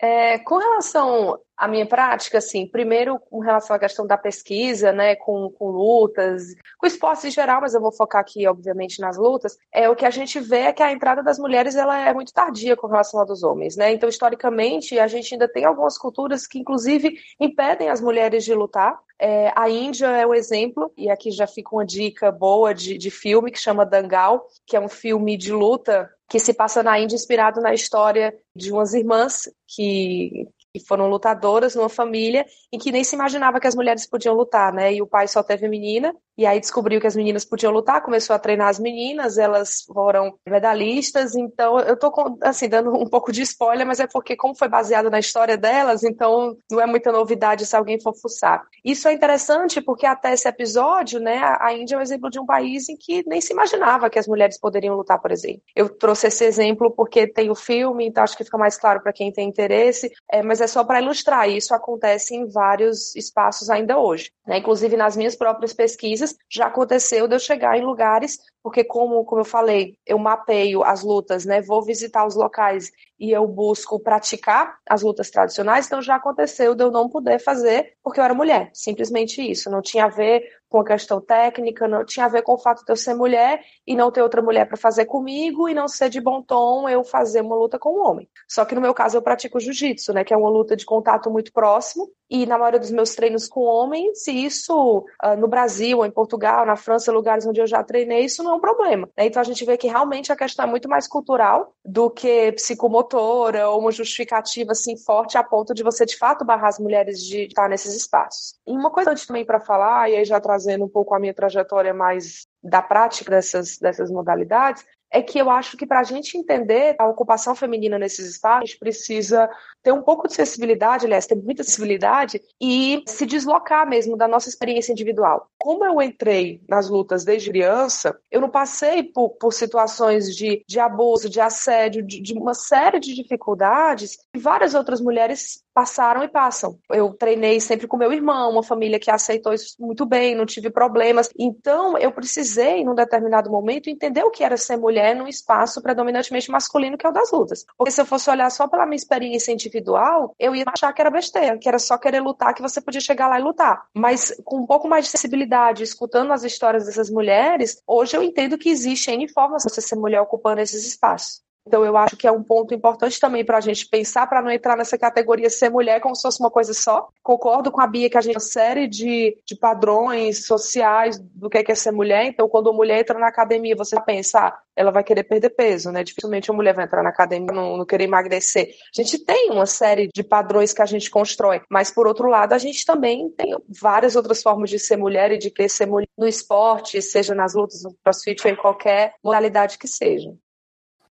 É, 0.00 0.38
com 0.38 0.58
relação 0.58 1.38
a 1.56 1.68
minha 1.68 1.87
prática, 1.87 2.38
assim, 2.38 2.66
primeiro 2.66 3.18
com 3.30 3.38
relação 3.38 3.76
à 3.76 3.78
questão 3.78 4.06
da 4.06 4.18
pesquisa, 4.18 4.92
né, 4.92 5.14
com, 5.16 5.50
com 5.50 5.68
lutas, 5.68 6.54
com 6.78 6.87
esportes 6.87 7.25
em 7.25 7.30
geral, 7.30 7.61
mas 7.61 7.75
eu 7.75 7.80
vou 7.80 7.92
focar 7.92 8.20
aqui, 8.20 8.46
obviamente, 8.46 9.00
nas 9.00 9.16
lutas, 9.16 9.56
é 9.73 9.88
o 9.88 9.94
que 9.94 10.04
a 10.04 10.11
gente 10.11 10.40
vê 10.40 10.61
é 10.61 10.73
que 10.73 10.82
a 10.82 10.92
entrada 10.92 11.23
das 11.23 11.38
mulheres 11.38 11.76
ela 11.76 11.99
é 11.99 12.12
muito 12.12 12.32
tardia 12.32 12.76
com 12.76 12.87
relação 12.87 13.20
à 13.20 13.25
dos 13.25 13.42
homens, 13.42 13.76
né? 13.76 13.92
Então, 13.92 14.08
historicamente, 14.08 14.99
a 14.99 15.06
gente 15.06 15.34
ainda 15.34 15.49
tem 15.49 15.64
algumas 15.64 15.96
culturas 15.96 16.46
que, 16.46 16.58
inclusive, 16.58 17.16
impedem 17.40 17.88
as 17.88 18.00
mulheres 18.00 18.44
de 18.44 18.54
lutar. 18.54 18.99
É, 19.18 19.52
a 19.54 19.70
Índia 19.70 20.06
é 20.06 20.26
o 20.26 20.34
exemplo, 20.34 20.92
e 20.96 21.08
aqui 21.08 21.30
já 21.30 21.46
fica 21.46 21.70
uma 21.73 21.84
dica 21.84 22.32
boa 22.32 22.75
de, 22.75 22.99
de 22.99 23.11
filme 23.11 23.50
que 23.50 23.58
chama 23.58 23.87
Dangal, 23.87 24.46
que 24.66 24.76
é 24.76 24.80
um 24.80 24.88
filme 24.88 25.37
de 25.37 25.52
luta 25.52 26.11
que 26.28 26.40
se 26.40 26.52
passa 26.52 26.82
na 26.82 26.99
Índia, 26.99 27.14
inspirado 27.14 27.61
na 27.61 27.73
história 27.73 28.34
de 28.56 28.73
umas 28.73 28.92
irmãs 28.92 29.49
que, 29.68 30.49
que 30.74 30.84
foram 30.84 31.08
lutadoras 31.08 31.76
numa 31.76 31.88
família 31.88 32.44
em 32.72 32.78
que 32.78 32.90
nem 32.90 33.04
se 33.04 33.14
imaginava 33.14 33.60
que 33.60 33.66
as 33.68 33.76
mulheres 33.76 34.08
podiam 34.08 34.34
lutar, 34.34 34.72
né? 34.72 34.92
E 34.92 35.00
o 35.00 35.06
pai 35.06 35.28
só 35.28 35.40
teve 35.40 35.68
menina, 35.68 36.12
e 36.36 36.46
aí 36.46 36.60
descobriu 36.60 37.00
que 37.00 37.06
as 37.06 37.16
meninas 37.16 37.44
podiam 37.44 37.72
lutar, 37.72 38.02
começou 38.02 38.34
a 38.34 38.38
treinar 38.38 38.68
as 38.68 38.78
meninas, 38.78 39.38
elas 39.38 39.82
foram 39.82 40.34
medalhistas, 40.46 41.34
então 41.34 41.78
eu 41.80 41.96
tô 41.96 42.12
assim 42.42 42.68
dando 42.68 42.92
um 42.92 43.08
pouco 43.08 43.32
de 43.32 43.42
spoiler, 43.42 43.86
mas 43.86 44.00
é 44.00 44.06
porque 44.06 44.36
como 44.36 44.56
foi 44.56 44.68
baseado 44.68 45.10
na 45.10 45.18
história 45.18 45.56
delas, 45.56 46.02
então 46.02 46.56
não 46.70 46.80
é 46.80 46.86
muita 46.86 47.12
novidade 47.12 47.66
se 47.66 47.76
alguém 47.76 48.00
for 48.00 48.14
fuçar. 48.14 48.62
Isso 48.84 49.08
é 49.08 49.12
interessante 49.12 49.80
porque 49.80 50.06
até 50.06 50.32
esse 50.32 50.48
episódio, 50.48 51.20
né, 51.20 51.40
a 51.60 51.72
Índia 51.72 51.96
é 51.96 51.98
um 51.98 52.02
exemplo 52.02 52.30
de 52.30 52.40
um 52.40 52.46
país 52.46 52.88
em 52.88 52.96
que 52.96 53.22
nem 53.26 53.40
se 53.40 53.52
imaginava 53.52 54.10
que 54.10 54.18
as 54.18 54.26
mulheres 54.26 54.58
poderiam 54.58 54.96
lutar, 54.96 55.20
por 55.20 55.30
exemplo. 55.30 55.62
Eu 55.74 55.88
trouxe 55.88 56.26
esse 56.26 56.44
exemplo 56.44 56.90
porque 56.90 57.26
tem 57.26 57.50
o 57.50 57.54
filme, 57.54 58.06
então 58.06 58.22
acho 58.24 58.36
que 58.36 58.44
fica 58.44 58.58
mais 58.58 58.76
claro 58.76 59.00
para 59.00 59.12
quem 59.12 59.32
tem 59.32 59.48
interesse, 59.48 60.10
é, 60.30 60.42
mas 60.42 60.60
é 60.60 60.66
só 60.66 60.84
para 60.84 61.00
ilustrar, 61.00 61.48
isso 61.48 61.74
acontece 61.74 62.34
em 62.34 62.46
vários 62.46 63.14
espaços 63.14 63.70
ainda 63.70 63.98
hoje. 63.98 64.30
Né? 64.46 64.58
Inclusive 64.58 64.96
nas 64.96 65.16
minhas 65.16 65.36
próprias 65.36 65.72
pesquisas, 65.72 66.23
já 66.50 66.66
aconteceu 66.66 67.26
de 67.26 67.34
eu 67.34 67.38
chegar 67.38 67.76
em 67.76 67.84
lugares, 67.84 68.38
porque 68.62 68.84
como, 68.84 69.24
como 69.24 69.40
eu 69.40 69.44
falei, 69.44 69.98
eu 70.06 70.18
mapeio 70.18 70.82
as 70.82 71.02
lutas, 71.02 71.44
né? 71.44 71.60
vou 71.60 71.82
visitar 71.82 72.26
os 72.26 72.34
locais 72.34 72.90
e 73.18 73.30
eu 73.30 73.46
busco 73.46 74.00
praticar 74.00 74.78
as 74.88 75.02
lutas 75.02 75.30
tradicionais, 75.30 75.86
então 75.86 76.02
já 76.02 76.16
aconteceu 76.16 76.74
de 76.74 76.82
eu 76.82 76.90
não 76.90 77.08
poder 77.08 77.38
fazer 77.38 77.94
porque 78.02 78.20
eu 78.20 78.24
era 78.24 78.34
mulher, 78.34 78.70
simplesmente 78.72 79.42
isso, 79.42 79.70
não 79.70 79.82
tinha 79.82 80.06
a 80.06 80.08
ver 80.08 80.42
com 80.68 80.80
a 80.80 80.85
questão 80.85 81.21
técnica, 81.21 81.87
não 81.87 82.04
tinha 82.04 82.26
a 82.26 82.28
ver 82.28 82.42
com 82.42 82.54
o 82.54 82.59
fato 82.59 82.85
de 82.85 82.90
eu 82.90 82.97
ser 82.97 83.14
mulher 83.14 83.61
e 83.87 83.94
não 83.94 84.11
ter 84.11 84.23
outra 84.23 84.42
mulher 84.42 84.66
para 84.66 84.76
fazer 84.76 85.04
comigo 85.04 85.68
e 85.68 85.75
não 85.75 85.87
ser 85.87 86.09
de 86.09 86.21
bom 86.21 86.42
tom 86.42 86.88
eu 86.88 87.04
fazer 87.04 87.42
uma 87.42 87.54
luta 87.54 87.78
com 87.78 87.90
um 87.90 88.06
homem. 88.06 88.28
Só 88.49 88.64
que 88.64 88.75
no 88.75 88.80
meu 88.80 88.92
caso 88.92 89.16
eu 89.16 89.23
pratico 89.23 89.61
jiu-jitsu, 89.61 90.12
né, 90.12 90.25
que 90.25 90.35
é 90.35 90.37
uma 90.37 90.50
luta 90.50 90.76
de 90.76 90.85
contato 90.85 91.30
muito 91.30 91.52
próximo 91.52 92.11
e 92.30 92.47
na 92.47 92.59
maioria 92.59 92.80
dos 92.80 92.90
meus 92.90 93.14
treinos 93.14 93.47
com 93.47 93.61
homens, 93.61 94.26
e 94.26 94.44
isso 94.44 95.04
uh, 95.23 95.37
no 95.38 95.47
Brasil, 95.47 96.04
em 96.04 96.11
Portugal, 96.11 96.64
na 96.66 96.75
França, 96.75 97.12
lugares 97.12 97.47
onde 97.47 97.61
eu 97.61 97.66
já 97.66 97.83
treinei, 97.85 98.25
isso 98.25 98.42
não 98.42 98.52
é 98.52 98.54
um 98.54 98.61
problema. 98.61 99.09
Né? 99.16 99.26
Então 99.26 99.40
a 99.40 99.44
gente 99.44 99.64
vê 99.64 99.76
que 99.76 99.87
realmente 99.87 100.33
a 100.33 100.37
questão 100.37 100.64
é 100.64 100.68
muito 100.68 100.88
mais 100.88 101.06
cultural 101.06 101.75
do 101.85 102.11
que 102.11 102.50
psicomotora 102.52 103.68
ou 103.68 103.80
uma 103.80 103.92
justificativa 103.92 104.73
assim 104.73 104.97
forte 104.97 105.37
a 105.37 105.44
ponto 105.44 105.75
de 105.75 105.83
você 105.83 106.04
de 106.06 106.16
fato 106.16 106.44
barrar 106.44 106.68
as 106.68 106.78
mulheres 106.78 107.21
de 107.21 107.42
estar 107.42 107.68
nesses 107.68 107.94
espaços. 107.94 108.54
E 108.66 108.73
uma 108.73 108.90
coisa 108.90 109.11
antes 109.11 109.26
também 109.26 109.44
para 109.44 109.61
falar, 109.61 110.11
e 110.11 110.16
aí 110.16 110.25
já 110.25 110.40
trazendo 110.54 110.84
um 110.84 110.88
pouco 110.88 111.14
a 111.14 111.18
minha 111.18 111.34
trajetória 111.34 111.92
mais 111.92 112.46
da 112.62 112.80
prática 112.80 113.30
dessas, 113.30 113.76
dessas 113.78 114.11
modalidades, 114.11 114.84
é 115.11 115.23
que 115.23 115.38
eu 115.38 115.49
acho 115.50 115.76
que 115.76 115.87
para 115.87 116.00
a 116.00 116.04
gente 116.04 116.37
entender 116.37 116.96
a 116.99 117.06
ocupação 117.06 117.54
feminina 117.54 117.99
nesses 117.99 118.26
espaços, 118.26 118.62
a 118.62 118.66
gente 118.66 118.78
precisa 118.78 119.49
ter 119.82 119.92
um 119.92 120.02
pouco 120.02 120.26
de 120.26 120.34
sensibilidade, 120.34 121.06
aliás, 121.06 121.26
ter 121.26 121.37
muita 121.37 121.62
sensibilidade 121.62 122.40
e 122.61 123.02
se 123.06 123.25
deslocar 123.25 123.88
mesmo 123.88 124.16
da 124.16 124.26
nossa 124.26 124.49
experiência 124.49 124.90
individual. 124.90 125.49
Como 125.58 125.84
eu 125.84 126.02
entrei 126.02 126.61
nas 126.68 126.88
lutas 126.88 127.25
desde 127.25 127.50
criança, 127.50 128.18
eu 128.30 128.40
não 128.40 128.49
passei 128.49 129.04
por, 129.04 129.30
por 129.30 129.52
situações 129.52 130.34
de, 130.34 130.64
de 130.66 130.80
abuso, 130.80 131.28
de 131.28 131.40
assédio, 131.40 132.02
de, 132.02 132.20
de 132.20 132.32
uma 132.34 132.54
série 132.54 132.99
de 132.99 133.14
dificuldades 133.14 134.16
que 134.32 134.40
várias 134.40 134.75
outras 134.75 135.00
mulheres 135.00 135.63
passaram 135.74 136.22
e 136.22 136.28
passam. 136.28 136.78
Eu 136.88 137.12
treinei 137.12 137.60
sempre 137.60 137.88
com 137.88 137.96
meu 137.96 138.12
irmão, 138.12 138.52
uma 138.52 138.62
família 138.62 138.98
que 138.98 139.10
aceitou 139.10 139.52
isso 139.52 139.74
muito 139.80 140.06
bem, 140.06 140.34
não 140.34 140.46
tive 140.46 140.70
problemas. 140.70 141.28
Então, 141.38 141.98
eu 141.98 142.12
precisei, 142.12 142.84
num 142.84 142.94
determinado 142.94 143.50
momento, 143.50 143.90
entender 143.90 144.22
o 144.22 144.30
que 144.30 144.44
era 144.44 144.56
ser 144.56 144.76
mulher 144.76 145.16
num 145.16 145.26
espaço 145.26 145.82
predominantemente 145.82 146.50
masculino, 146.50 146.96
que 146.96 147.06
é 147.06 147.10
o 147.10 147.12
das 147.12 147.32
lutas. 147.32 147.66
Porque 147.76 147.90
se 147.90 148.00
eu 148.00 148.06
fosse 148.06 148.30
olhar 148.30 148.50
só 148.50 148.68
pela 148.68 148.86
minha 148.86 148.96
experiência 148.96 149.52
individual, 149.52 150.34
eu 150.38 150.54
ia 150.54 150.64
achar 150.66 150.92
que 150.92 151.00
era 151.00 151.10
besteira, 151.10 151.58
que 151.58 151.68
era 151.68 151.78
só 151.78 151.98
querer 151.98 152.20
lutar, 152.20 152.54
que 152.54 152.62
você 152.62 152.80
podia 152.80 153.00
chegar 153.00 153.28
lá 153.28 153.40
e 153.40 153.42
lutar. 153.42 153.86
Mas 153.92 154.32
com 154.44 154.58
um 154.58 154.66
pouco 154.66 154.86
mais 154.86 155.06
de 155.06 155.10
sensibilidade, 155.10 155.82
escutando 155.82 156.32
as 156.32 156.44
histórias 156.44 156.86
dessas 156.86 157.10
mulheres, 157.10 157.82
hoje 157.86 158.16
eu 158.16 158.22
entendo 158.22 158.56
que 158.56 158.70
existe 158.70 159.10
N 159.10 159.26
formas 159.28 159.64
de 159.64 159.70
você 159.70 159.80
ser 159.80 159.96
mulher 159.96 160.20
ocupando 160.20 160.60
esses 160.60 160.86
espaços. 160.86 161.43
Então, 161.66 161.85
eu 161.85 161.97
acho 161.97 162.16
que 162.16 162.26
é 162.26 162.33
um 162.33 162.42
ponto 162.42 162.75
importante 162.75 163.18
também 163.18 163.44
para 163.44 163.56
a 163.56 163.61
gente 163.61 163.88
pensar, 163.88 164.26
para 164.26 164.42
não 164.42 164.50
entrar 164.50 164.76
nessa 164.76 164.99
categoria 164.99 165.49
ser 165.49 165.71
mulher 165.71 166.00
como 166.00 166.14
se 166.14 166.23
fosse 166.23 166.38
uma 166.40 166.50
coisa 166.50 166.75
só. 166.75 167.09
Concordo 167.23 167.73
com 167.73 167.80
a 167.80 167.87
Bia 167.87 168.11
que 168.11 168.18
a 168.18 168.21
gente 168.21 168.35
tem 168.35 168.37
uma 168.37 168.40
série 168.40 168.87
de, 168.87 169.38
de 169.47 169.56
padrões 169.56 170.47
sociais 170.47 171.18
do 171.18 171.49
que 171.49 171.64
é 171.66 171.75
ser 171.75 171.90
mulher. 171.90 172.26
Então, 172.26 172.49
quando 172.49 172.66
uma 172.66 172.76
mulher 172.76 173.00
entra 173.00 173.18
na 173.18 173.28
academia, 173.28 173.75
você 173.75 173.99
pensa, 174.00 174.40
ah, 174.40 174.59
ela 174.76 174.90
vai 174.90 175.02
querer 175.02 175.23
perder 175.23 175.50
peso, 175.50 175.90
né? 175.90 176.04
Dificilmente 176.04 176.50
uma 176.50 176.56
mulher 176.56 176.75
vai 176.75 176.85
entrar 176.85 177.02
na 177.02 177.09
academia 177.09 177.52
não, 177.52 177.78
não 177.78 177.87
querer 177.87 178.04
emagrecer. 178.04 178.75
A 178.97 179.02
gente 179.02 179.18
tem 179.25 179.50
uma 179.50 179.66
série 179.66 180.09
de 180.14 180.23
padrões 180.23 180.73
que 180.73 180.83
a 180.83 180.87
gente 180.87 181.11
constrói, 181.11 181.62
mas 181.71 181.90
por 181.90 182.06
outro 182.06 182.28
lado, 182.28 182.52
a 182.52 182.59
gente 182.59 182.85
também 182.85 183.30
tem 183.30 183.56
várias 183.68 184.16
outras 184.16 184.42
formas 184.42 184.68
de 184.68 184.78
ser 184.78 184.97
mulher 184.97 185.33
e 185.33 185.38
de 185.38 185.52
ser 185.68 185.87
mulher 185.87 186.09
no 186.18 186.28
esporte, 186.28 187.00
seja 187.00 187.35
nas 187.35 187.54
lutas, 187.54 187.83
no 187.83 187.94
crossfit 188.02 188.47
ou 188.47 188.52
em 188.52 188.56
qualquer 188.56 189.14
modalidade 189.23 189.78
que 189.78 189.88
seja. 189.88 190.30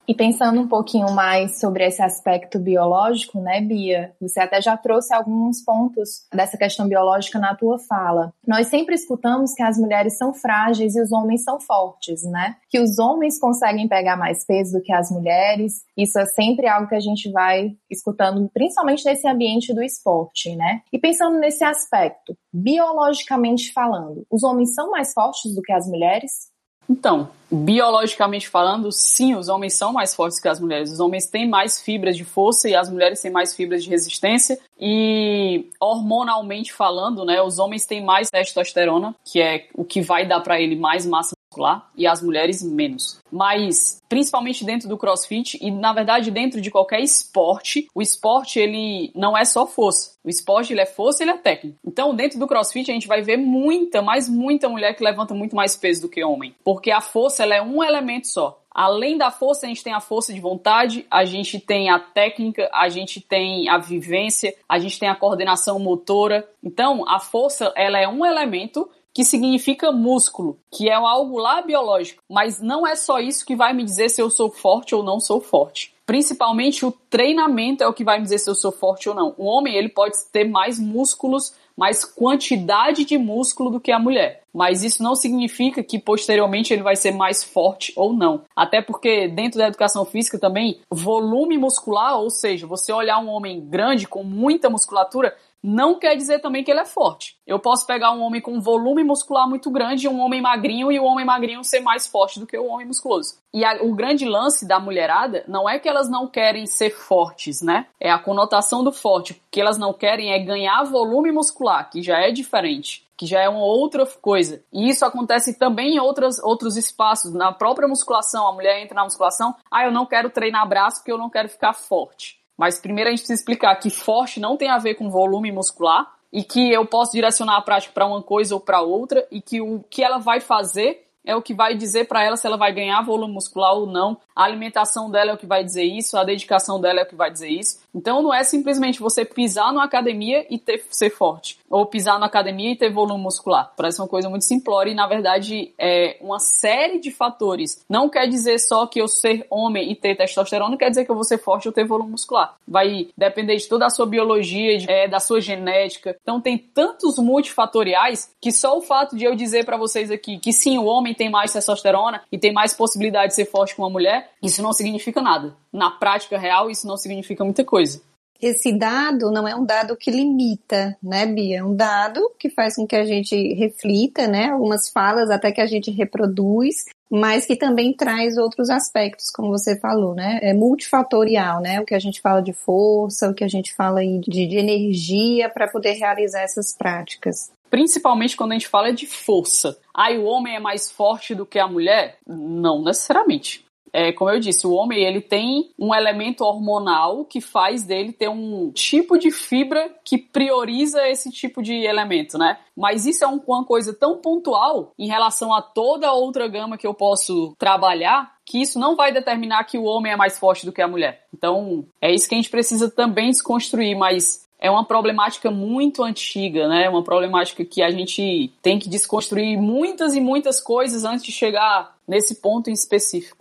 E 0.09 0.15
pensando 0.15 0.59
um 0.59 0.67
pouquinho 0.67 1.11
mais 1.11 1.59
sobre 1.59 1.85
esse 1.85 2.01
aspecto 2.01 2.57
biológico, 2.57 3.39
né, 3.39 3.61
Bia? 3.61 4.11
Você 4.19 4.39
até 4.39 4.59
já 4.59 4.75
trouxe 4.75 5.13
alguns 5.13 5.61
pontos 5.63 6.25
dessa 6.33 6.57
questão 6.57 6.87
biológica 6.87 7.37
na 7.37 7.53
tua 7.53 7.77
fala. 7.77 8.33
Nós 8.47 8.69
sempre 8.69 8.95
escutamos 8.95 9.53
que 9.53 9.61
as 9.61 9.77
mulheres 9.77 10.17
são 10.17 10.33
frágeis 10.33 10.95
e 10.95 10.99
os 10.99 11.11
homens 11.11 11.43
são 11.43 11.59
fortes, 11.59 12.23
né? 12.23 12.55
Que 12.71 12.79
os 12.79 12.97
homens 12.97 13.39
conseguem 13.39 13.87
pegar 13.87 14.17
mais 14.17 14.43
peso 14.47 14.79
do 14.79 14.81
que 14.81 14.91
as 14.91 15.11
mulheres. 15.11 15.83
Isso 15.95 16.17
é 16.17 16.25
sempre 16.25 16.67
algo 16.67 16.89
que 16.89 16.95
a 16.95 16.99
gente 16.99 17.31
vai 17.31 17.77
escutando, 17.87 18.49
principalmente 18.51 19.05
nesse 19.05 19.27
ambiente 19.27 19.75
do 19.75 19.83
esporte, 19.83 20.55
né? 20.55 20.81
E 20.91 20.97
pensando 20.97 21.37
nesse 21.37 21.63
aspecto, 21.63 22.35
biologicamente 22.51 23.71
falando, 23.71 24.25
os 24.27 24.41
homens 24.41 24.73
são 24.73 24.89
mais 24.89 25.13
fortes 25.13 25.53
do 25.53 25.61
que 25.61 25.71
as 25.71 25.87
mulheres? 25.87 26.49
Então, 26.89 27.29
biologicamente 27.51 28.47
falando, 28.47 28.91
sim, 28.91 29.35
os 29.35 29.47
homens 29.47 29.75
são 29.75 29.93
mais 29.93 30.15
fortes 30.15 30.39
que 30.39 30.47
as 30.47 30.59
mulheres. 30.59 30.91
Os 30.91 30.99
homens 30.99 31.27
têm 31.27 31.47
mais 31.47 31.81
fibras 31.81 32.17
de 32.17 32.23
força 32.23 32.67
e 32.67 32.75
as 32.75 32.89
mulheres 32.89 33.21
têm 33.21 33.31
mais 33.31 33.55
fibras 33.55 33.83
de 33.83 33.89
resistência. 33.89 34.59
E 34.79 35.69
hormonalmente 35.79 36.73
falando, 36.73 37.25
né, 37.25 37.41
os 37.41 37.59
homens 37.59 37.85
têm 37.85 38.03
mais 38.03 38.29
testosterona, 38.29 39.15
que 39.23 39.41
é 39.41 39.67
o 39.73 39.83
que 39.83 40.01
vai 40.01 40.25
dar 40.25 40.41
para 40.41 40.59
ele 40.59 40.75
mais 40.75 41.05
massa 41.05 41.38
muscular 41.49 41.89
e 41.95 42.05
as 42.05 42.21
mulheres 42.21 42.61
menos. 42.63 43.19
Mas 43.31 44.01
principalmente 44.07 44.63
dentro 44.63 44.87
do 44.87 44.97
CrossFit 44.97 45.57
e 45.61 45.71
na 45.71 45.91
verdade 45.93 46.31
dentro 46.31 46.61
de 46.61 46.71
qualquer 46.71 47.01
esporte, 47.01 47.87
o 47.93 48.01
esporte 48.01 48.59
ele 48.59 49.11
não 49.15 49.37
é 49.37 49.43
só 49.43 49.65
força. 49.65 50.17
O 50.23 50.29
esporte 50.29 50.73
ele 50.73 50.81
é 50.81 50.85
força, 50.85 51.23
ele 51.23 51.31
é 51.31 51.37
técnica. 51.37 51.77
Então, 51.85 52.15
dentro 52.15 52.37
do 52.39 52.47
CrossFit 52.47 52.91
a 52.91 52.93
gente 52.93 53.07
vai 53.07 53.21
ver 53.21 53.37
muita, 53.37 54.01
mas 54.01 54.29
muita 54.29 54.69
mulher 54.69 54.93
que 54.93 55.03
levanta 55.03 55.33
muito 55.33 55.55
mais 55.55 55.75
peso 55.75 56.01
do 56.01 56.09
que 56.09 56.23
homem, 56.23 56.53
porque 56.63 56.91
a 56.91 57.01
força 57.01 57.43
ela 57.43 57.55
é 57.55 57.61
um 57.61 57.83
elemento 57.83 58.27
só. 58.27 58.59
Além 58.71 59.17
da 59.17 59.31
força, 59.31 59.65
a 59.65 59.69
gente 59.69 59.83
tem 59.83 59.93
a 59.93 59.99
força 59.99 60.33
de 60.33 60.39
vontade, 60.39 61.05
a 61.09 61.25
gente 61.25 61.59
tem 61.59 61.89
a 61.89 61.99
técnica, 61.99 62.69
a 62.71 62.87
gente 62.87 63.19
tem 63.19 63.67
a 63.67 63.77
vivência, 63.77 64.53
a 64.69 64.77
gente 64.77 64.99
tem 64.99 65.09
a 65.09 65.15
coordenação 65.15 65.79
motora. 65.79 66.47
Então, 66.63 67.03
a 67.07 67.19
força, 67.19 67.73
ela 67.75 67.99
é 67.99 68.07
um 68.07 68.23
elemento 68.25 68.89
que 69.19 69.25
significa 69.25 69.91
músculo, 69.91 70.57
que 70.71 70.87
é 70.87 70.93
algo 70.93 71.37
lá 71.39 71.61
biológico, 71.61 72.23
mas 72.29 72.61
não 72.61 72.87
é 72.87 72.95
só 72.95 73.19
isso 73.19 73.45
que 73.45 73.53
vai 73.53 73.73
me 73.73 73.83
dizer 73.83 74.07
se 74.07 74.21
eu 74.21 74.29
sou 74.29 74.49
forte 74.49 74.95
ou 74.95 75.03
não 75.03 75.19
sou 75.19 75.41
forte. 75.41 75.93
Principalmente 76.05 76.85
o 76.85 76.91
treinamento 77.09 77.83
é 77.83 77.87
o 77.89 77.93
que 77.93 78.05
vai 78.05 78.17
me 78.17 78.23
dizer 78.23 78.37
se 78.37 78.49
eu 78.49 78.55
sou 78.55 78.71
forte 78.71 79.09
ou 79.09 79.13
não. 79.13 79.35
O 79.37 79.43
homem 79.43 79.75
ele 79.75 79.89
pode 79.89 80.15
ter 80.31 80.45
mais 80.45 80.79
músculos, 80.79 81.53
mais 81.75 82.05
quantidade 82.05 83.03
de 83.03 83.17
músculo 83.17 83.69
do 83.69 83.79
que 83.81 83.91
a 83.91 83.99
mulher. 83.99 84.43
Mas 84.53 84.83
isso 84.83 85.03
não 85.03 85.15
significa 85.15 85.83
que 85.83 85.99
posteriormente 85.99 86.73
ele 86.73 86.81
vai 86.81 86.95
ser 86.95 87.11
mais 87.11 87.43
forte 87.43 87.91
ou 87.95 88.13
não. 88.13 88.43
Até 88.55 88.81
porque 88.81 89.27
dentro 89.27 89.59
da 89.59 89.67
educação 89.67 90.05
física 90.05 90.39
também, 90.39 90.79
volume 90.89 91.57
muscular, 91.57 92.17
ou 92.17 92.29
seja, 92.29 92.65
você 92.65 92.93
olhar 92.93 93.19
um 93.19 93.29
homem 93.29 93.59
grande 93.59 94.07
com 94.07 94.23
muita 94.23 94.69
musculatura, 94.69 95.35
não 95.61 95.99
quer 95.99 96.15
dizer 96.15 96.39
também 96.39 96.63
que 96.63 96.71
ele 96.71 96.79
é 96.79 96.85
forte. 96.85 97.37
Eu 97.45 97.59
posso 97.59 97.85
pegar 97.85 98.11
um 98.11 98.21
homem 98.21 98.41
com 98.41 98.61
volume 98.61 99.03
muscular 99.03 99.47
muito 99.47 99.69
grande 99.69 100.05
e 100.05 100.09
um 100.09 100.19
homem 100.19 100.41
magrinho 100.41 100.91
e 100.91 100.99
o 100.99 101.03
homem 101.03 101.25
magrinho 101.25 101.63
ser 101.63 101.81
mais 101.81 102.07
forte 102.07 102.39
do 102.39 102.47
que 102.47 102.57
o 102.57 102.67
homem 102.67 102.87
musculoso. 102.87 103.37
E 103.53 103.65
a, 103.65 103.81
o 103.81 103.93
grande 103.93 104.25
lance 104.25 104.67
da 104.67 104.79
mulherada 104.79 105.43
não 105.47 105.69
é 105.69 105.79
que 105.79 105.89
elas 105.89 106.09
não 106.09 106.27
querem 106.27 106.65
ser 106.65 106.91
fortes, 106.91 107.61
né? 107.61 107.87
É 107.99 108.09
a 108.09 108.19
conotação 108.19 108.83
do 108.83 108.91
forte. 108.91 109.33
O 109.33 109.35
que 109.51 109.59
elas 109.59 109.77
não 109.77 109.93
querem 109.93 110.31
é 110.31 110.39
ganhar 110.39 110.83
volume 110.83 111.31
muscular, 111.31 111.89
que 111.89 112.01
já 112.01 112.19
é 112.19 112.31
diferente 112.31 113.07
que 113.19 113.25
já 113.25 113.41
é 113.41 113.49
uma 113.49 113.65
outra 113.65 114.05
coisa. 114.21 114.63
E 114.71 114.87
isso 114.87 115.03
acontece 115.03 115.59
também 115.59 115.95
em 115.95 115.99
outras, 115.99 116.39
outros 116.41 116.77
espaços. 116.77 117.33
Na 117.33 117.51
própria 117.51 117.85
musculação, 117.85 118.47
a 118.47 118.53
mulher 118.53 118.81
entra 118.81 118.95
na 118.95 119.03
musculação, 119.03 119.53
ah, 119.69 119.83
eu 119.83 119.91
não 119.91 120.05
quero 120.05 120.29
treinar 120.29 120.65
braço 120.65 120.99
porque 120.99 121.11
eu 121.11 121.17
não 121.17 121.29
quero 121.29 121.49
ficar 121.49 121.73
forte. 121.73 122.38
Mas 122.59 122.77
primeiro 122.77 123.07
a 123.07 123.11
gente 123.11 123.19
precisa 123.19 123.39
explicar 123.39 123.73
que 123.77 123.89
forte 123.89 124.37
não 124.37 124.57
tem 124.57 124.69
a 124.69 124.77
ver 124.77 124.95
com 124.95 125.09
volume 125.09 125.49
muscular 125.49 126.11
e 126.29 126.43
que 126.43 126.69
eu 126.69 126.85
posso 126.85 127.13
direcionar 127.13 127.55
a 127.55 127.61
prática 127.61 127.93
para 127.93 128.05
uma 128.05 128.21
coisa 128.21 128.53
ou 128.53 128.59
para 128.59 128.81
outra 128.81 129.25
e 129.31 129.39
que 129.39 129.61
o 129.61 129.81
que 129.89 130.03
ela 130.03 130.17
vai 130.17 130.41
fazer 130.41 131.07
é 131.23 131.33
o 131.33 131.41
que 131.41 131.53
vai 131.53 131.73
dizer 131.73 132.05
para 132.09 132.21
ela 132.21 132.35
se 132.35 132.45
ela 132.45 132.57
vai 132.57 132.73
ganhar 132.73 133.01
volume 133.01 133.33
muscular 133.33 133.73
ou 133.73 133.85
não. 133.85 134.17
A 134.35 134.43
alimentação 134.43 135.09
dela 135.09 135.31
é 135.31 135.33
o 135.33 135.37
que 135.37 135.45
vai 135.45 135.63
dizer 135.63 135.83
isso, 135.83 136.17
a 136.17 136.23
dedicação 136.25 136.81
dela 136.81 136.99
é 136.99 137.03
o 137.03 137.07
que 137.07 137.15
vai 137.15 137.31
dizer 137.31 137.49
isso. 137.49 137.79
Então 137.93 138.21
não 138.21 138.33
é 138.33 138.43
simplesmente 138.43 138.99
você 138.99 139.25
pisar 139.25 139.73
na 139.73 139.83
academia 139.83 140.45
e 140.49 140.57
ter, 140.57 140.83
ser 140.89 141.09
forte, 141.09 141.57
ou 141.69 141.85
pisar 141.85 142.19
na 142.19 142.25
academia 142.25 142.71
e 142.71 142.75
ter 142.75 142.91
volume 142.91 143.23
muscular. 143.23 143.71
Parece 143.75 144.01
uma 144.01 144.07
coisa 144.07 144.29
muito 144.29 144.45
simplória 144.45 144.91
e 144.91 144.95
na 144.95 145.07
verdade 145.07 145.73
é 145.77 146.17
uma 146.21 146.39
série 146.39 146.99
de 146.99 147.11
fatores. 147.11 147.83
Não 147.89 148.09
quer 148.09 148.27
dizer 148.27 148.59
só 148.59 148.85
que 148.85 149.01
eu 149.01 149.07
ser 149.07 149.45
homem 149.49 149.91
e 149.91 149.95
ter 149.95 150.15
testosterona, 150.15 150.77
quer 150.77 150.89
dizer 150.89 151.05
que 151.05 151.11
eu 151.11 151.15
vou 151.15 151.23
ser 151.23 151.37
forte 151.37 151.67
ou 151.67 151.73
ter 151.73 151.85
volume 151.85 152.11
muscular. 152.11 152.55
Vai 152.67 153.07
depender 153.17 153.55
de 153.55 153.67
toda 153.67 153.85
a 153.85 153.89
sua 153.89 154.05
biologia, 154.05 154.77
de, 154.77 154.89
é, 154.89 155.07
da 155.07 155.19
sua 155.19 155.41
genética. 155.41 156.15
Então 156.21 156.39
tem 156.39 156.57
tantos 156.57 157.17
multifatoriais 157.17 158.33
que 158.41 158.51
só 158.51 158.77
o 158.77 158.81
fato 158.81 159.15
de 159.15 159.25
eu 159.25 159.35
dizer 159.35 159.65
para 159.65 159.77
vocês 159.77 160.11
aqui 160.11 160.37
que 160.37 160.53
sim, 160.53 160.77
o 160.77 160.85
homem 160.85 161.13
tem 161.13 161.29
mais 161.29 161.53
testosterona 161.53 162.21
e 162.31 162.37
tem 162.37 162.53
mais 162.53 162.73
possibilidade 162.73 163.29
de 163.29 163.35
ser 163.35 163.45
forte 163.45 163.75
que 163.75 163.81
uma 163.81 163.89
mulher, 163.89 164.31
isso 164.41 164.61
não 164.61 164.73
significa 164.73 165.21
nada. 165.21 165.55
Na 165.71 165.91
prática 165.91 166.37
real, 166.37 166.69
isso 166.69 166.87
não 166.87 166.97
significa 166.97 167.43
muita 167.43 167.63
coisa. 167.63 168.01
Esse 168.41 168.71
dado 168.71 169.29
não 169.31 169.45
é 169.45 169.53
um 169.53 169.65
dado 169.65 169.97
que 169.97 170.09
limita, 170.09 170.97
né, 171.03 171.25
Bia? 171.25 171.59
É 171.59 171.63
um 171.63 171.75
dado 171.75 172.31
que 172.39 172.49
faz 172.49 172.77
com 172.77 172.87
que 172.87 172.95
a 172.95 173.03
gente 173.03 173.53
reflita, 173.53 174.27
né? 174.27 174.49
Algumas 174.51 174.87
falas 174.89 175.29
até 175.29 175.51
que 175.51 175.59
a 175.59 175.65
gente 175.65 175.91
reproduz, 175.91 176.85
mas 177.11 177.45
que 177.45 177.57
também 177.57 177.91
traz 177.91 178.37
outros 178.37 178.69
aspectos, 178.69 179.29
como 179.29 179.49
você 179.49 179.77
falou, 179.77 180.15
né? 180.15 180.39
É 180.41 180.53
multifatorial, 180.53 181.59
né? 181.59 181.81
O 181.81 181.85
que 181.85 181.93
a 181.93 181.99
gente 181.99 182.21
fala 182.21 182.41
de 182.41 182.53
força, 182.53 183.29
o 183.29 183.33
que 183.33 183.43
a 183.43 183.47
gente 183.49 183.75
fala 183.75 183.99
de, 183.99 184.47
de 184.47 184.57
energia 184.57 185.49
para 185.49 185.67
poder 185.67 185.93
realizar 185.93 186.41
essas 186.41 186.73
práticas 186.73 187.51
principalmente 187.69 188.35
quando 188.35 188.51
a 188.51 188.55
gente 188.55 188.67
fala 188.67 188.91
de 188.91 189.05
força. 189.05 189.77
Ah, 189.93 190.11
o 190.11 190.23
homem 190.23 190.55
é 190.55 190.59
mais 190.59 190.91
forte 190.91 191.35
do 191.35 191.45
que 191.45 191.59
a 191.59 191.67
mulher? 191.67 192.17
Não 192.25 192.83
necessariamente. 192.83 193.63
É, 193.93 194.11
como 194.11 194.29
eu 194.29 194.39
disse, 194.39 194.65
o 194.65 194.73
homem 194.73 195.03
ele 195.03 195.21
tem 195.21 195.71
um 195.77 195.93
elemento 195.93 196.43
hormonal 196.43 197.25
que 197.25 197.41
faz 197.41 197.83
dele 197.83 198.11
ter 198.11 198.29
um 198.29 198.71
tipo 198.71 199.17
de 199.17 199.31
fibra 199.31 199.89
que 200.03 200.17
prioriza 200.17 201.07
esse 201.07 201.31
tipo 201.31 201.61
de 201.61 201.73
elemento, 201.73 202.37
né? 202.37 202.57
Mas 202.75 203.05
isso 203.05 203.23
é 203.23 203.27
um, 203.27 203.41
uma 203.45 203.65
coisa 203.65 203.93
tão 203.93 204.17
pontual 204.17 204.93
em 204.97 205.07
relação 205.07 205.53
a 205.53 205.61
toda 205.61 206.13
outra 206.13 206.47
gama 206.47 206.77
que 206.77 206.87
eu 206.87 206.93
posso 206.93 207.55
trabalhar 207.57 208.37
que 208.49 208.59
isso 208.59 208.79
não 208.79 208.95
vai 208.95 209.13
determinar 209.13 209.63
que 209.65 209.77
o 209.77 209.83
homem 209.83 210.11
é 210.11 210.15
mais 210.15 210.39
forte 210.39 210.65
do 210.65 210.71
que 210.71 210.81
a 210.81 210.87
mulher. 210.87 211.23
Então, 211.31 211.85
é 212.01 212.11
isso 212.11 212.27
que 212.27 212.33
a 212.33 212.37
gente 212.37 212.49
precisa 212.49 212.89
também 212.89 213.29
desconstruir, 213.29 213.95
mas 213.95 214.49
é 214.59 214.69
uma 214.69 214.83
problemática 214.83 215.49
muito 215.49 216.03
antiga, 216.03 216.67
né? 216.67 216.89
Uma 216.89 217.03
problemática 217.03 217.63
que 217.63 217.81
a 217.81 217.91
gente 217.91 218.51
tem 218.61 218.77
que 218.77 218.89
desconstruir 218.89 219.57
muitas 219.57 220.15
e 220.15 220.19
muitas 220.19 220.59
coisas 220.59 221.05
antes 221.05 221.23
de 221.23 221.31
chegar 221.31 221.95
nesse 222.07 222.41
ponto 222.41 222.69
em 222.69 222.73
específico. 222.73 223.38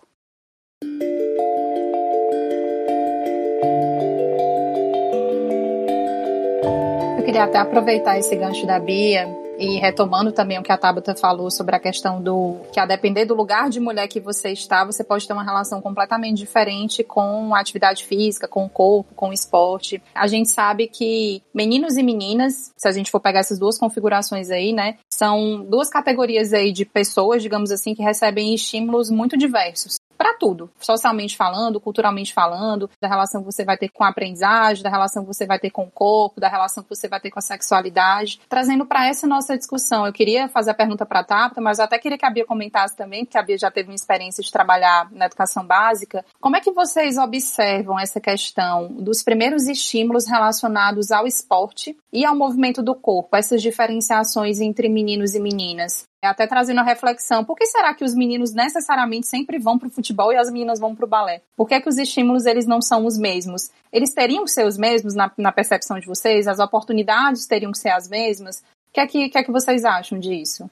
Queria 7.38 7.44
até 7.44 7.58
aproveitar 7.58 8.18
esse 8.18 8.34
gancho 8.34 8.66
da 8.66 8.80
Bia 8.80 9.28
e 9.60 9.78
retomando 9.78 10.32
também 10.32 10.58
o 10.58 10.62
que 10.62 10.72
a 10.72 10.76
Tabata 10.76 11.14
falou 11.14 11.52
sobre 11.52 11.76
a 11.76 11.78
questão 11.78 12.20
do 12.20 12.56
que 12.72 12.80
a 12.80 12.86
depender 12.86 13.26
do 13.26 13.34
lugar 13.34 13.70
de 13.70 13.78
mulher 13.78 14.08
que 14.08 14.18
você 14.18 14.50
está, 14.50 14.84
você 14.84 15.04
pode 15.04 15.24
ter 15.24 15.32
uma 15.34 15.44
relação 15.44 15.80
completamente 15.80 16.36
diferente 16.36 17.04
com 17.04 17.54
a 17.54 17.60
atividade 17.60 18.04
física, 18.04 18.48
com 18.48 18.64
o 18.64 18.68
corpo, 18.68 19.14
com 19.14 19.28
o 19.28 19.32
esporte. 19.32 20.02
A 20.12 20.26
gente 20.26 20.50
sabe 20.50 20.88
que 20.88 21.40
meninos 21.54 21.96
e 21.96 22.02
meninas, 22.02 22.72
se 22.76 22.88
a 22.88 22.92
gente 22.92 23.08
for 23.08 23.20
pegar 23.20 23.38
essas 23.38 23.58
duas 23.58 23.78
configurações 23.78 24.50
aí, 24.50 24.72
né, 24.72 24.96
são 25.08 25.64
duas 25.64 25.88
categorias 25.88 26.52
aí 26.52 26.72
de 26.72 26.84
pessoas, 26.84 27.40
digamos 27.40 27.70
assim, 27.70 27.94
que 27.94 28.02
recebem 28.02 28.52
estímulos 28.52 29.10
muito 29.10 29.36
diversos 29.36 29.96
para 30.18 30.34
tudo, 30.34 30.68
socialmente 30.80 31.36
falando, 31.36 31.80
culturalmente 31.80 32.34
falando, 32.34 32.90
da 33.00 33.08
relação 33.08 33.40
que 33.40 33.46
você 33.46 33.64
vai 33.64 33.78
ter 33.78 33.88
com 33.88 34.02
a 34.02 34.08
aprendizagem, 34.08 34.82
da 34.82 34.90
relação 34.90 35.22
que 35.22 35.32
você 35.32 35.46
vai 35.46 35.60
ter 35.60 35.70
com 35.70 35.84
o 35.84 35.90
corpo, 35.90 36.40
da 36.40 36.48
relação 36.48 36.82
que 36.82 36.90
você 36.90 37.06
vai 37.06 37.20
ter 37.20 37.30
com 37.30 37.38
a 37.38 37.42
sexualidade, 37.42 38.40
trazendo 38.48 38.84
para 38.84 39.06
essa 39.06 39.28
nossa 39.28 39.56
discussão. 39.56 40.04
Eu 40.04 40.12
queria 40.12 40.48
fazer 40.48 40.72
a 40.72 40.74
pergunta 40.74 41.06
para 41.06 41.20
a 41.20 41.24
Tapta, 41.24 41.60
mas 41.60 41.78
eu 41.78 41.84
até 41.84 41.98
queria 41.98 42.18
que 42.18 42.26
a 42.26 42.30
Bia 42.30 42.44
comentasse 42.44 42.96
também, 42.96 43.24
porque 43.24 43.38
a 43.38 43.42
Bia 43.42 43.56
já 43.56 43.70
teve 43.70 43.88
uma 43.88 43.94
experiência 43.94 44.42
de 44.42 44.50
trabalhar 44.50 45.08
na 45.12 45.26
educação 45.26 45.64
básica. 45.64 46.24
Como 46.40 46.56
é 46.56 46.60
que 46.60 46.72
vocês 46.72 47.16
observam 47.16 47.98
essa 47.98 48.20
questão 48.20 48.88
dos 48.88 49.22
primeiros 49.22 49.68
estímulos 49.68 50.26
relacionados 50.26 51.12
ao 51.12 51.26
esporte 51.26 51.96
e 52.12 52.24
ao 52.24 52.34
movimento 52.34 52.82
do 52.82 52.94
corpo, 52.94 53.36
essas 53.36 53.62
diferenciações 53.62 54.60
entre 54.60 54.88
meninos 54.88 55.34
e 55.34 55.40
meninas? 55.40 56.08
Até 56.26 56.46
trazendo 56.46 56.80
a 56.80 56.82
reflexão, 56.82 57.44
por 57.44 57.56
que 57.56 57.66
será 57.66 57.94
que 57.94 58.04
os 58.04 58.14
meninos 58.14 58.52
necessariamente 58.52 59.26
sempre 59.26 59.58
vão 59.58 59.78
para 59.78 59.88
o 59.88 59.90
futebol 59.90 60.32
e 60.32 60.36
as 60.36 60.50
meninas 60.50 60.80
vão 60.80 60.94
para 60.94 61.04
o 61.04 61.08
balé? 61.08 61.42
Por 61.56 61.68
que, 61.68 61.74
é 61.74 61.80
que 61.80 61.88
os 61.88 61.96
estímulos 61.96 62.44
eles 62.44 62.66
não 62.66 62.82
são 62.82 63.06
os 63.06 63.16
mesmos? 63.16 63.70
Eles 63.92 64.12
teriam 64.12 64.44
que 64.44 64.50
ser 64.50 64.66
os 64.66 64.76
mesmos 64.76 65.14
na, 65.14 65.30
na 65.38 65.52
percepção 65.52 65.98
de 65.98 66.06
vocês? 66.06 66.48
As 66.48 66.58
oportunidades 66.58 67.46
teriam 67.46 67.70
que 67.70 67.78
ser 67.78 67.90
as 67.90 68.08
mesmas? 68.08 68.58
O 68.88 68.92
que 68.92 69.00
é 69.00 69.06
que, 69.06 69.28
que, 69.28 69.38
é 69.38 69.44
que 69.44 69.52
vocês 69.52 69.84
acham 69.84 70.18
disso? 70.18 70.68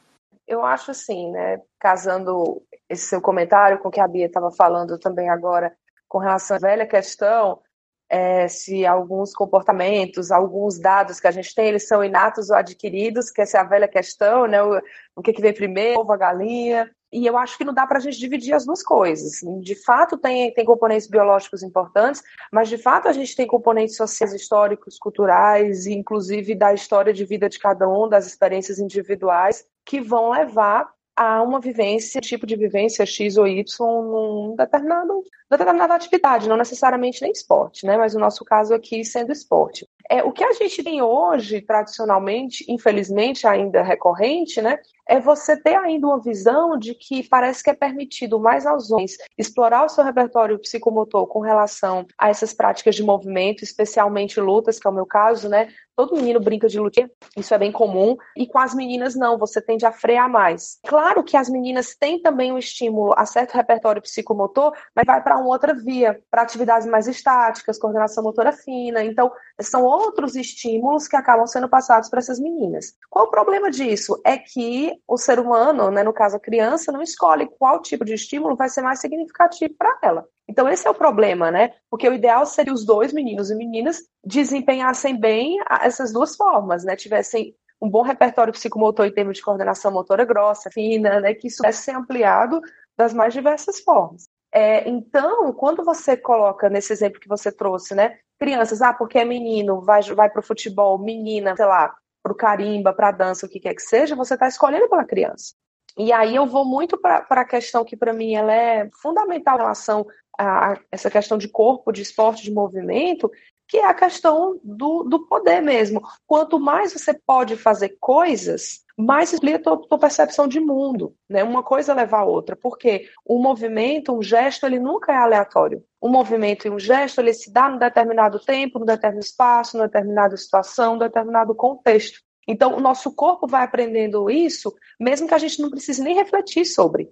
Eu 0.48 0.64
acho 0.64 0.90
assim, 0.90 1.30
né, 1.30 1.60
casando 1.78 2.62
esse 2.88 3.06
seu 3.06 3.20
comentário 3.20 3.78
com 3.78 3.88
o 3.88 3.90
que 3.90 4.00
a 4.00 4.08
Bia 4.08 4.26
estava 4.26 4.50
falando 4.50 4.98
também 4.98 5.28
agora 5.28 5.72
com 6.08 6.18
relação 6.18 6.56
à 6.56 6.60
velha 6.60 6.86
questão 6.86 7.60
é, 8.08 8.46
se 8.48 8.86
alguns 8.86 9.32
comportamentos, 9.32 10.30
alguns 10.30 10.78
dados 10.78 11.18
que 11.18 11.26
a 11.26 11.30
gente 11.30 11.54
tem, 11.54 11.68
eles 11.68 11.88
são 11.88 12.04
inatos 12.04 12.50
ou 12.50 12.56
adquiridos, 12.56 13.30
que 13.30 13.40
essa 13.40 13.58
é 13.58 13.60
a 13.60 13.64
velha 13.64 13.88
questão, 13.88 14.46
né? 14.46 14.62
O, 14.62 14.80
o 15.16 15.22
que, 15.22 15.32
que 15.32 15.42
vem 15.42 15.52
primeiro, 15.52 16.00
ovo, 16.00 16.12
a 16.12 16.16
galinha. 16.16 16.90
E 17.12 17.26
eu 17.26 17.38
acho 17.38 17.56
que 17.56 17.64
não 17.64 17.72
dá 17.72 17.86
para 17.86 17.98
a 17.98 18.00
gente 18.00 18.18
dividir 18.18 18.52
as 18.52 18.66
duas 18.66 18.82
coisas. 18.82 19.40
De 19.60 19.74
fato, 19.74 20.18
tem, 20.18 20.52
tem 20.52 20.64
componentes 20.64 21.06
biológicos 21.06 21.62
importantes, 21.62 22.22
mas 22.52 22.68
de 22.68 22.78
fato 22.78 23.08
a 23.08 23.12
gente 23.12 23.34
tem 23.34 23.46
componentes 23.46 23.96
sociais, 23.96 24.34
históricos, 24.34 24.98
culturais, 24.98 25.86
e 25.86 25.94
inclusive 25.94 26.54
da 26.54 26.74
história 26.74 27.12
de 27.12 27.24
vida 27.24 27.48
de 27.48 27.58
cada 27.58 27.88
um, 27.88 28.08
das 28.08 28.26
experiências 28.26 28.78
individuais, 28.78 29.64
que 29.84 30.00
vão 30.00 30.30
levar 30.30 30.90
a 31.16 31.42
uma 31.42 31.58
vivência, 31.58 32.20
tipo 32.20 32.46
de 32.46 32.56
vivência 32.56 33.06
X 33.06 33.38
ou 33.38 33.48
Y 33.48 33.64
num 34.02 34.54
determinado, 34.54 35.22
determinada 35.50 35.94
atividade, 35.94 36.48
não 36.48 36.56
necessariamente 36.56 37.22
nem 37.22 37.30
esporte, 37.30 37.86
né? 37.86 37.96
Mas 37.96 38.14
o 38.14 38.18
nosso 38.18 38.44
caso 38.44 38.74
aqui 38.74 39.04
sendo 39.04 39.32
esporte. 39.32 39.86
É, 40.08 40.22
o 40.22 40.32
que 40.32 40.44
a 40.44 40.52
gente 40.52 40.82
tem 40.82 41.02
hoje, 41.02 41.60
tradicionalmente, 41.60 42.64
infelizmente 42.68 43.46
ainda 43.46 43.82
recorrente, 43.82 44.62
né? 44.62 44.78
É 45.08 45.20
você 45.20 45.56
ter 45.56 45.76
ainda 45.76 46.06
uma 46.06 46.20
visão 46.20 46.76
de 46.76 46.94
que 46.94 47.28
parece 47.28 47.62
que 47.62 47.70
é 47.70 47.74
permitido 47.74 48.40
mais 48.40 48.66
aos 48.66 48.90
homens 48.90 49.16
explorar 49.38 49.84
o 49.84 49.88
seu 49.88 50.02
repertório 50.02 50.58
psicomotor 50.58 51.26
com 51.28 51.40
relação 51.40 52.04
a 52.18 52.28
essas 52.28 52.52
práticas 52.52 52.96
de 52.96 53.04
movimento, 53.04 53.62
especialmente 53.62 54.40
lutas, 54.40 54.80
que 54.80 54.86
é 54.86 54.90
o 54.90 54.94
meu 54.94 55.06
caso, 55.06 55.48
né? 55.48 55.68
Todo 55.94 56.14
menino 56.14 56.40
brinca 56.40 56.68
de 56.68 56.78
luta, 56.78 57.10
isso 57.36 57.54
é 57.54 57.58
bem 57.58 57.72
comum, 57.72 58.16
e 58.36 58.46
com 58.46 58.58
as 58.58 58.74
meninas 58.74 59.14
não, 59.14 59.38
você 59.38 59.62
tende 59.62 59.86
a 59.86 59.92
frear 59.92 60.28
mais. 60.28 60.78
Claro 60.86 61.24
que 61.24 61.36
as 61.36 61.48
meninas 61.48 61.94
têm 61.94 62.20
também 62.20 62.52
um 62.52 62.58
estímulo 62.58 63.14
a 63.16 63.24
certo 63.24 63.54
repertório 63.54 64.02
psicomotor, 64.02 64.72
mas 64.94 65.06
vai 65.06 65.22
para 65.22 65.35
uma 65.36 65.48
outra 65.48 65.74
via, 65.74 66.20
para 66.30 66.42
atividades 66.42 66.86
mais 66.86 67.06
estáticas, 67.06 67.78
coordenação 67.78 68.22
motora 68.22 68.52
fina. 68.52 69.04
Então, 69.04 69.30
são 69.60 69.84
outros 69.84 70.36
estímulos 70.36 71.06
que 71.08 71.16
acabam 71.16 71.46
sendo 71.46 71.68
passados 71.68 72.08
para 72.08 72.18
essas 72.18 72.38
meninas. 72.38 72.94
Qual 73.10 73.26
o 73.26 73.30
problema 73.30 73.70
disso? 73.70 74.20
É 74.24 74.36
que 74.36 74.92
o 75.06 75.16
ser 75.16 75.38
humano, 75.38 75.90
né, 75.90 76.02
no 76.02 76.12
caso 76.12 76.36
a 76.36 76.40
criança, 76.40 76.92
não 76.92 77.02
escolhe 77.02 77.48
qual 77.58 77.80
tipo 77.80 78.04
de 78.04 78.14
estímulo 78.14 78.56
vai 78.56 78.68
ser 78.68 78.82
mais 78.82 79.00
significativo 79.00 79.74
para 79.78 79.98
ela. 80.02 80.26
Então, 80.48 80.68
esse 80.68 80.86
é 80.86 80.90
o 80.90 80.94
problema, 80.94 81.50
né? 81.50 81.72
Porque 81.90 82.08
o 82.08 82.14
ideal 82.14 82.46
seria 82.46 82.72
os 82.72 82.84
dois, 82.84 83.12
meninos 83.12 83.50
e 83.50 83.54
meninas, 83.54 84.02
desempenhassem 84.24 85.18
bem 85.18 85.58
essas 85.80 86.12
duas 86.12 86.36
formas, 86.36 86.84
né? 86.84 86.94
Tivessem 86.94 87.54
um 87.80 87.90
bom 87.90 88.02
repertório 88.02 88.52
psicomotor 88.52 89.06
em 89.06 89.12
termos 89.12 89.36
de 89.36 89.42
coordenação 89.42 89.92
motora 89.92 90.24
grossa, 90.24 90.70
fina, 90.70 91.20
né? 91.20 91.34
Que 91.34 91.48
isso 91.48 91.58
pudesse 91.58 91.82
ser 91.82 91.92
ampliado 91.92 92.60
das 92.96 93.12
mais 93.12 93.34
diversas 93.34 93.80
formas. 93.80 94.28
É, 94.52 94.88
então, 94.88 95.52
quando 95.52 95.84
você 95.84 96.16
coloca 96.16 96.68
nesse 96.68 96.92
exemplo 96.92 97.20
que 97.20 97.28
você 97.28 97.52
trouxe, 97.52 97.94
né, 97.94 98.18
crianças, 98.38 98.80
ah, 98.82 98.92
porque 98.92 99.18
é 99.18 99.24
menino, 99.24 99.80
vai, 99.80 100.02
vai 100.02 100.30
pro 100.30 100.42
futebol, 100.42 100.98
menina, 100.98 101.56
sei 101.56 101.66
lá, 101.66 101.94
pro 102.22 102.34
carimba, 102.34 102.92
pra 102.92 103.10
dança, 103.10 103.46
o 103.46 103.48
que 103.48 103.60
quer 103.60 103.74
que 103.74 103.82
seja, 103.82 104.16
você 104.16 104.34
está 104.34 104.48
escolhendo 104.48 104.88
pela 104.88 105.04
criança. 105.04 105.54
E 105.96 106.12
aí 106.12 106.36
eu 106.36 106.46
vou 106.46 106.64
muito 106.64 106.98
para 106.98 107.24
a 107.28 107.44
questão 107.44 107.84
que 107.84 107.96
para 107.96 108.12
mim 108.12 108.34
ela 108.34 108.52
é 108.52 108.88
fundamental 109.00 109.56
em 109.56 109.60
relação 109.60 110.06
a 110.38 110.78
essa 110.92 111.10
questão 111.10 111.38
de 111.38 111.48
corpo, 111.48 111.92
de 111.92 112.02
esporte, 112.02 112.42
de 112.42 112.52
movimento, 112.52 113.30
que 113.68 113.78
é 113.78 113.86
a 113.86 113.94
questão 113.94 114.58
do, 114.62 115.02
do 115.04 115.26
poder 115.26 115.60
mesmo. 115.60 116.02
Quanto 116.26 116.58
mais 116.58 116.92
você 116.92 117.12
pode 117.14 117.56
fazer 117.56 117.96
coisas, 118.00 118.84
mais 118.96 119.34
amplia 119.34 119.56
a 119.56 119.58
tua, 119.58 119.76
tua, 119.76 119.98
percepção 119.98 120.48
de 120.48 120.58
mundo, 120.58 121.14
né? 121.28 121.44
Uma 121.44 121.62
coisa 121.62 121.92
leva 121.92 122.18
a 122.18 122.24
outra, 122.24 122.56
porque 122.56 123.08
o 123.24 123.38
movimento, 123.38 124.16
um 124.16 124.22
gesto, 124.22 124.64
ele 124.64 124.78
nunca 124.78 125.12
é 125.12 125.16
aleatório. 125.16 125.84
Um 126.00 126.08
movimento 126.08 126.66
e 126.66 126.70
um 126.70 126.78
gesto, 126.78 127.20
ele 127.20 127.34
se 127.34 127.52
dá 127.52 127.68
num 127.68 127.78
determinado 127.78 128.38
tempo, 128.38 128.78
num 128.78 128.86
determinado 128.86 129.24
espaço, 129.24 129.76
numa 129.76 129.88
determinada 129.88 130.36
situação, 130.36 130.92
num 130.92 131.00
determinado 131.00 131.54
contexto. 131.54 132.20
Então, 132.48 132.76
o 132.76 132.80
nosso 132.80 133.12
corpo 133.12 133.46
vai 133.46 133.64
aprendendo 133.64 134.30
isso, 134.30 134.72
mesmo 135.00 135.26
que 135.26 135.34
a 135.34 135.38
gente 135.38 135.60
não 135.60 135.68
precise 135.68 136.02
nem 136.02 136.14
refletir 136.14 136.64
sobre. 136.64 137.10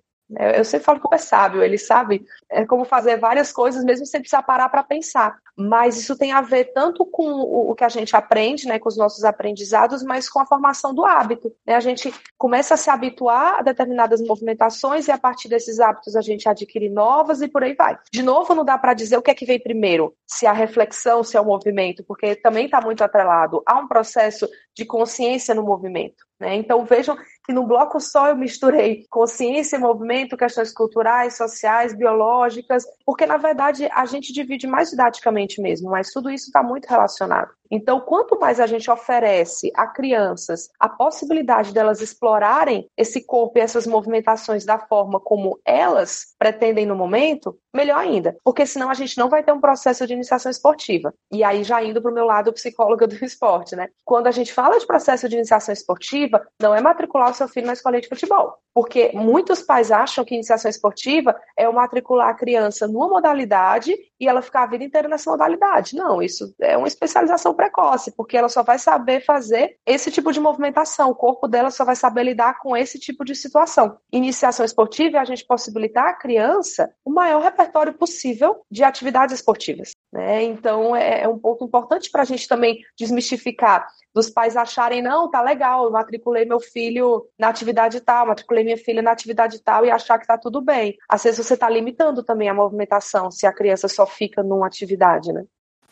Eu 0.54 0.64
sempre 0.64 0.86
falo 0.86 1.00
que 1.00 1.06
o 1.06 1.14
é 1.14 1.18
sábio, 1.18 1.62
ele 1.62 1.76
sabe 1.76 2.24
é, 2.50 2.64
como 2.64 2.84
fazer 2.84 3.18
várias 3.18 3.52
coisas, 3.52 3.84
mesmo 3.84 4.06
sem 4.06 4.20
precisar 4.20 4.42
parar 4.42 4.68
para 4.68 4.82
pensar. 4.82 5.38
Mas 5.56 5.96
isso 5.96 6.16
tem 6.16 6.32
a 6.32 6.40
ver 6.40 6.72
tanto 6.72 7.04
com 7.04 7.30
o, 7.30 7.74
que 7.74 7.84
a 7.84 7.88
gente 7.88 8.16
aprende, 8.16 8.66
né, 8.66 8.78
com 8.78 8.88
os 8.88 8.96
nossos 8.96 9.22
aprendizados, 9.22 10.02
mas 10.02 10.28
com 10.28 10.40
a 10.40 10.46
formação 10.46 10.94
do 10.94 11.04
hábito. 11.04 11.52
Né? 11.66 11.74
A 11.74 11.80
gente 11.80 12.12
começa 12.38 12.74
a 12.74 12.76
se 12.76 12.90
habituar 12.90 13.58
a 13.58 13.62
determinadas 13.62 14.20
movimentações 14.20 15.06
e 15.06 15.12
a 15.12 15.18
partir 15.18 15.48
desses 15.48 15.78
hábitos 15.78 16.16
a 16.16 16.20
gente 16.20 16.48
adquire 16.48 16.88
novas 16.88 17.40
e 17.42 17.48
por 17.48 17.62
aí 17.62 17.74
vai. 17.74 17.98
De 18.10 18.22
novo, 18.22 18.54
não 18.54 18.64
dá 18.64 18.78
para 18.78 18.94
dizer 18.94 19.16
o 19.16 19.22
que 19.22 19.30
é 19.30 19.34
que 19.34 19.46
vem 19.46 19.60
primeiro, 19.60 20.14
se 20.26 20.46
a 20.46 20.52
reflexão, 20.52 21.22
se 21.22 21.36
é 21.36 21.40
o 21.40 21.44
movimento, 21.44 22.02
porque 22.02 22.34
também 22.34 22.64
está 22.64 22.80
muito 22.80 23.04
atrelado 23.04 23.62
a 23.66 23.78
um 23.78 23.86
processo 23.86 24.48
de 24.74 24.84
consciência 24.84 25.54
no 25.54 25.62
movimento. 25.62 26.24
Né? 26.40 26.56
Então 26.56 26.84
vejam 26.84 27.16
que 27.44 27.52
no 27.52 27.66
bloco 27.66 28.00
só 28.00 28.28
eu 28.28 28.36
misturei 28.36 29.06
consciência 29.08 29.78
movimento, 29.78 30.36
questões 30.36 30.72
culturais, 30.72 31.36
sociais, 31.36 31.94
biológicas, 31.94 32.84
porque 33.04 33.26
na 33.26 33.36
verdade 33.36 33.88
a 33.92 34.04
gente 34.06 34.32
divide 34.32 34.66
mais 34.66 34.90
didaticamente 34.90 35.60
mesmo, 35.60 35.90
mas 35.90 36.10
tudo 36.10 36.30
isso 36.30 36.46
está 36.46 36.62
muito 36.62 36.86
relacionado. 36.86 37.50
Então, 37.70 38.00
quanto 38.00 38.38
mais 38.38 38.60
a 38.60 38.66
gente 38.66 38.90
oferece 38.90 39.72
a 39.74 39.86
crianças 39.86 40.68
a 40.78 40.88
possibilidade 40.88 41.72
delas 41.72 42.00
explorarem 42.00 42.88
esse 42.96 43.24
corpo 43.24 43.58
e 43.58 43.60
essas 43.60 43.86
movimentações 43.86 44.64
da 44.64 44.78
forma 44.78 45.18
como 45.18 45.58
elas 45.64 46.34
pretendem 46.38 46.86
no 46.86 46.94
momento, 46.94 47.58
melhor 47.74 47.98
ainda. 47.98 48.36
Porque 48.44 48.64
senão 48.64 48.90
a 48.90 48.94
gente 48.94 49.18
não 49.18 49.28
vai 49.28 49.42
ter 49.42 49.52
um 49.52 49.60
processo 49.60 50.06
de 50.06 50.12
iniciação 50.12 50.50
esportiva. 50.50 51.12
E 51.32 51.42
aí, 51.42 51.64
já 51.64 51.82
indo 51.82 52.00
para 52.00 52.10
o 52.10 52.14
meu 52.14 52.24
lado 52.24 52.52
psicóloga 52.52 53.08
do 53.08 53.16
esporte, 53.24 53.74
né? 53.74 53.88
Quando 54.04 54.28
a 54.28 54.30
gente 54.30 54.52
fala 54.52 54.78
de 54.78 54.86
processo 54.86 55.28
de 55.28 55.34
iniciação 55.34 55.72
esportiva, 55.72 56.23
não 56.60 56.74
é 56.74 56.80
matricular 56.80 57.30
o 57.30 57.34
seu 57.34 57.48
filho 57.48 57.66
na 57.66 57.72
escolinha 57.72 58.00
de 58.00 58.08
futebol. 58.08 58.58
Porque 58.74 59.12
muitos 59.14 59.62
pais 59.62 59.92
acham 59.92 60.24
que 60.24 60.34
iniciação 60.34 60.68
esportiva 60.68 61.36
é 61.56 61.68
o 61.68 61.74
matricular 61.74 62.28
a 62.28 62.34
criança 62.34 62.88
numa 62.88 63.08
modalidade 63.08 63.94
e 64.18 64.28
ela 64.28 64.42
ficar 64.42 64.64
a 64.64 64.66
vida 64.66 64.82
inteira 64.82 65.08
nessa 65.08 65.30
modalidade. 65.30 65.94
Não, 65.94 66.20
isso 66.20 66.52
é 66.60 66.76
uma 66.76 66.88
especialização 66.88 67.54
precoce, 67.54 68.10
porque 68.16 68.36
ela 68.36 68.48
só 68.48 68.62
vai 68.62 68.78
saber 68.78 69.24
fazer 69.24 69.76
esse 69.86 70.10
tipo 70.10 70.32
de 70.32 70.40
movimentação, 70.40 71.10
o 71.10 71.14
corpo 71.14 71.46
dela 71.46 71.70
só 71.70 71.84
vai 71.84 71.94
saber 71.94 72.24
lidar 72.24 72.58
com 72.58 72.76
esse 72.76 72.98
tipo 72.98 73.24
de 73.24 73.34
situação. 73.34 73.96
Iniciação 74.12 74.64
esportiva 74.64 75.18
é 75.18 75.20
a 75.20 75.24
gente 75.24 75.46
possibilitar 75.46 76.06
à 76.06 76.14
criança 76.14 76.90
o 77.04 77.10
maior 77.10 77.42
repertório 77.42 77.94
possível 77.94 78.62
de 78.70 78.82
atividades 78.82 79.34
esportivas. 79.36 79.92
Né? 80.14 80.44
Então, 80.44 80.94
é, 80.94 81.22
é 81.22 81.28
um 81.28 81.36
ponto 81.36 81.64
importante 81.64 82.08
para 82.08 82.22
a 82.22 82.24
gente 82.24 82.46
também 82.46 82.78
desmistificar 82.96 83.84
dos 84.14 84.30
pais 84.30 84.56
acharem, 84.56 85.02
não, 85.02 85.28
tá 85.28 85.42
legal, 85.42 85.86
eu 85.86 85.90
matriculei 85.90 86.44
meu 86.44 86.60
filho 86.60 87.26
na 87.36 87.48
atividade 87.48 88.00
tal, 88.00 88.28
matriculei 88.28 88.62
minha 88.62 88.76
filha 88.76 89.02
na 89.02 89.10
atividade 89.10 89.60
tal 89.60 89.84
e 89.84 89.90
achar 89.90 90.16
que 90.20 90.26
tá 90.28 90.38
tudo 90.38 90.60
bem. 90.60 90.96
Às 91.08 91.24
vezes 91.24 91.44
você 91.44 91.54
está 91.54 91.68
limitando 91.68 92.22
também 92.22 92.48
a 92.48 92.54
movimentação 92.54 93.28
se 93.28 93.44
a 93.44 93.52
criança 93.52 93.88
só 93.88 94.06
fica 94.06 94.40
numa 94.40 94.68
atividade, 94.68 95.32
né? 95.32 95.44